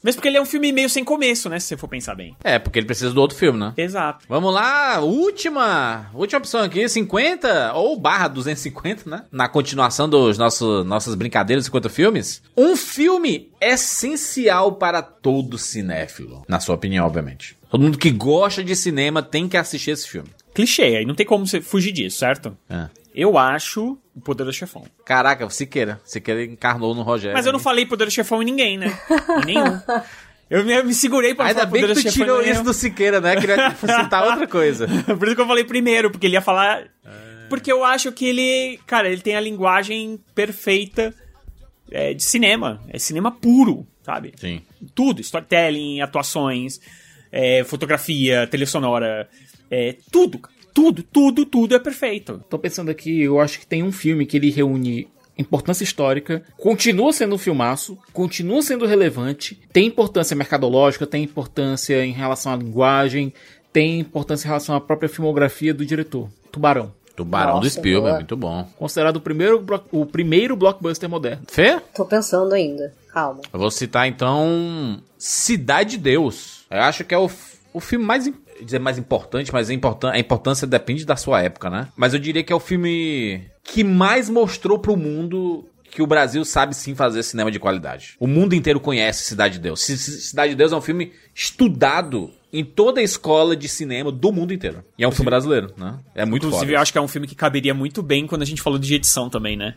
[0.04, 1.60] Mesmo porque ele é um filme meio sem começo, né?
[1.60, 2.36] Se você for pensar bem.
[2.44, 3.74] É, porque ele precisa do outro filme, né?
[3.78, 4.26] Exato.
[4.30, 9.24] Vamos lá, última, última opção aqui, 50 ou barra 250, né?
[9.32, 12.42] Na continuação dos nossos nossas brincadeiras 50 filmes.
[12.56, 17.58] Um filme essencial para todo cinéfilo, na sua opinião, obviamente.
[17.70, 20.30] Todo mundo que gosta de cinema tem que assistir esse filme.
[20.54, 22.58] Clichê, aí não tem como você fugir disso, certo?
[22.70, 22.88] É.
[23.18, 24.86] Eu acho o Poder do Chefão.
[25.04, 26.00] Caraca, o Siqueira.
[26.06, 27.36] Siqueira encarnou no Rogério.
[27.36, 28.96] Mas eu não falei Poder do Chefão em ninguém, né?
[29.42, 29.82] Em nenhum.
[30.48, 32.76] Eu me, eu me segurei pra Ainda falar bem Poder que tu tirou isso do
[32.76, 33.36] Siqueira, né?
[33.36, 34.88] Queria citar outra coisa.
[35.18, 36.84] Por isso que eu falei primeiro, porque ele ia falar.
[37.50, 38.80] Porque eu acho que ele.
[38.86, 41.12] Cara, ele tem a linguagem perfeita
[41.90, 42.80] é, de cinema.
[42.88, 44.34] É cinema puro, sabe?
[44.38, 44.62] Sim.
[44.94, 45.22] Tudo.
[45.22, 46.80] Storytelling, atuações,
[47.32, 49.28] é, fotografia, trilha sonora.
[49.72, 50.38] É, tudo.
[50.38, 50.57] cara.
[50.78, 52.40] Tudo, tudo, tudo é perfeito.
[52.48, 57.12] Tô pensando aqui, eu acho que tem um filme que ele reúne importância histórica, continua
[57.12, 63.34] sendo um filmaço, continua sendo relevante, tem importância mercadológica, tem importância em relação à linguagem,
[63.74, 66.30] tem importância em relação à própria filmografia do diretor.
[66.52, 66.94] Tubarão.
[67.16, 68.16] Tubarão do Nossa, Spielberg, boa.
[68.18, 68.70] muito bom.
[68.78, 71.42] Considerado o primeiro, o primeiro blockbuster moderno.
[71.48, 71.80] Fê?
[71.96, 72.94] Tô pensando ainda.
[73.12, 73.42] Calma.
[73.52, 76.66] Eu vou citar então Cidade de Deus.
[76.70, 77.28] Eu acho que é o,
[77.74, 78.28] o filme mais.
[78.28, 81.88] im- dizer mais importante, mas a, importan a importância depende da sua época, né?
[81.96, 86.44] Mas eu diria que é o filme que mais mostrou pro mundo que o Brasil
[86.46, 88.16] sabe sim fazer cinema de qualidade.
[88.20, 89.82] O mundo inteiro conhece Cidade de Deus.
[89.82, 94.12] C- C- Cidade de Deus é um filme estudado em toda a escola de cinema
[94.12, 94.84] do mundo inteiro.
[94.98, 95.98] E é um filme brasileiro, né?
[96.14, 96.78] É muito Inclusive, foda.
[96.78, 98.94] eu acho que é um filme que caberia muito bem quando a gente falou de
[98.94, 99.76] edição também, né?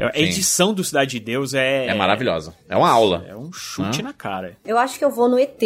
[0.00, 0.22] A Sim.
[0.22, 1.86] edição do Cidade de Deus é.
[1.86, 2.54] É maravilhosa.
[2.68, 3.24] É uma aula.
[3.28, 4.04] É um chute Hã?
[4.04, 4.56] na cara.
[4.64, 5.60] Eu acho que eu vou no ET.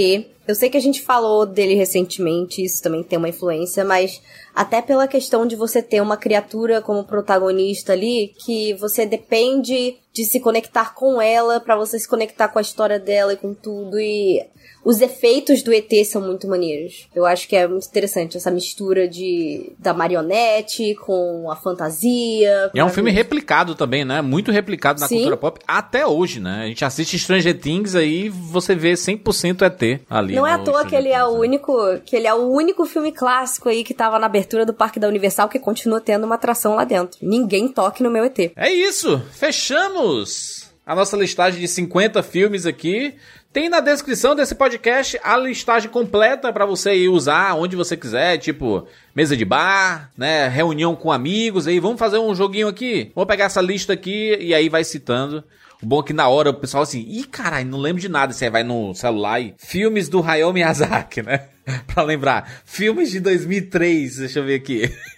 [0.47, 4.21] Eu sei que a gente falou dele recentemente, isso também tem uma influência, mas
[4.55, 10.25] até pela questão de você ter uma criatura como protagonista ali, que você depende de
[10.25, 14.01] se conectar com ela pra você se conectar com a história dela e com tudo
[14.01, 14.43] e
[14.87, 17.09] os efeitos do ET são muito maneiros.
[17.13, 22.71] Eu acho que é muito interessante essa mistura de da marionete com a fantasia.
[22.73, 24.23] E é um filme replicado também, né?
[24.23, 25.17] Muito replicado na Sim.
[25.17, 26.63] cultura pop até hoje, né?
[26.63, 30.36] A gente assiste Stranger Things aí você vê 100% ET ali.
[30.37, 31.39] Não é à toa que Stranger ele é o né?
[31.39, 35.01] único, que ele é o único filme clássico aí que tava na abertura do Parque
[35.01, 37.19] da Universal que continua tendo uma atração lá dentro.
[37.23, 38.39] Ninguém toque no meu ET.
[38.55, 43.15] É isso, fechamos a nossa listagem de 50 filmes aqui.
[43.53, 48.39] Tem na descrição desse podcast a listagem completa pra você ir usar onde você quiser,
[48.39, 53.11] tipo mesa de bar, né, reunião com amigos, aí vamos fazer um joguinho aqui.
[53.15, 55.43] Vou pegar essa lista aqui e aí vai citando.
[55.83, 58.33] O bom é que na hora o pessoal assim, ih, caralho, não lembro de nada.
[58.33, 61.49] Você vai no celular e filmes do Hayao Miyazaki, né?
[61.87, 62.63] pra lembrar.
[62.65, 64.93] Filmes de 2003, deixa eu ver aqui.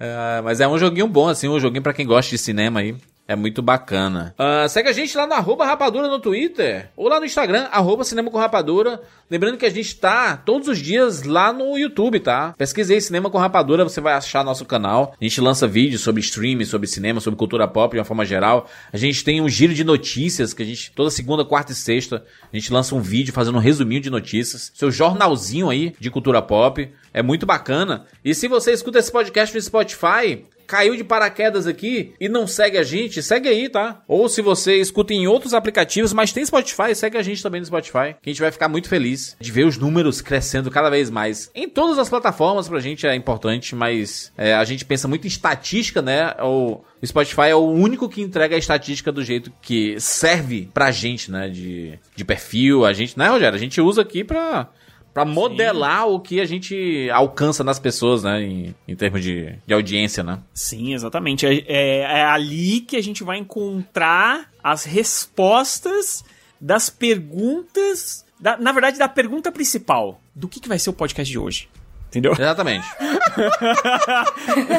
[0.00, 2.96] Ah, mas é um joguinho bom, assim, um joguinho pra quem gosta de cinema aí.
[3.26, 4.34] É muito bacana.
[4.36, 6.90] Ah, segue a gente lá no arroba rapadura no Twitter.
[6.96, 9.00] Ou lá no Instagram, arroba cinema com rapadura.
[9.32, 12.54] Lembrando que a gente tá todos os dias lá no YouTube, tá?
[12.58, 15.14] Pesquisei Cinema com Rapadura, você vai achar nosso canal.
[15.18, 18.68] A gente lança vídeos sobre streaming, sobre cinema, sobre cultura pop de uma forma geral.
[18.92, 22.22] A gente tem um giro de notícias que a gente, toda segunda, quarta e sexta,
[22.52, 24.70] a gente lança um vídeo fazendo um resuminho de notícias.
[24.74, 26.92] Seu jornalzinho aí de cultura pop.
[27.14, 28.04] É muito bacana.
[28.22, 32.78] E se você escuta esse podcast no Spotify, caiu de paraquedas aqui e não segue
[32.78, 34.00] a gente, segue aí, tá?
[34.08, 37.66] Ou se você escuta em outros aplicativos, mas tem Spotify, segue a gente também no
[37.66, 41.10] Spotify, que a gente vai ficar muito feliz de ver os números crescendo cada vez
[41.10, 41.50] mais.
[41.54, 45.28] Em todas as plataformas pra gente é importante, mas é, a gente pensa muito em
[45.28, 46.34] estatística, né?
[46.40, 50.92] O o Spotify é o único que entrega a estatística do jeito que serve pra
[50.92, 51.48] gente, né?
[51.48, 53.56] De, de perfil, a gente, né, Rogério?
[53.56, 54.68] A gente usa aqui pra
[55.14, 58.42] Pra modelar o que a gente alcança nas pessoas, né?
[58.42, 60.38] Em, em termos de, de audiência, né?
[60.54, 61.44] Sim, exatamente.
[61.46, 66.24] É, é- é ali que a gente vai encontrar as respostas
[66.60, 68.24] das perguntas.
[68.40, 71.68] da- na verdade, da pergunta principal: do que, que vai ser o podcast de hoje?
[72.08, 72.32] Entendeu?
[72.32, 72.86] Exatamente.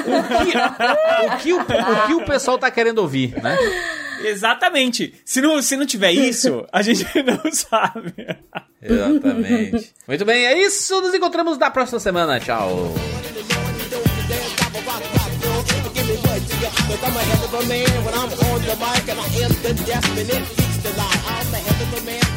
[0.07, 0.57] o, que,
[1.27, 3.57] o, que o, o que o pessoal tá querendo ouvir, né?
[4.23, 5.13] Exatamente.
[5.25, 8.13] Se não, se não tiver isso, a gente não sabe.
[8.81, 9.93] Exatamente.
[10.07, 10.99] Muito bem, é isso.
[11.01, 12.39] Nos encontramos na próxima semana.
[12.39, 12.93] Tchau.
[17.03, 19.73] I'm a hell of a man when I'm on the mic and I am the.
[20.55, 21.21] Keeps the lie.
[21.27, 22.32] I'm a hell of a man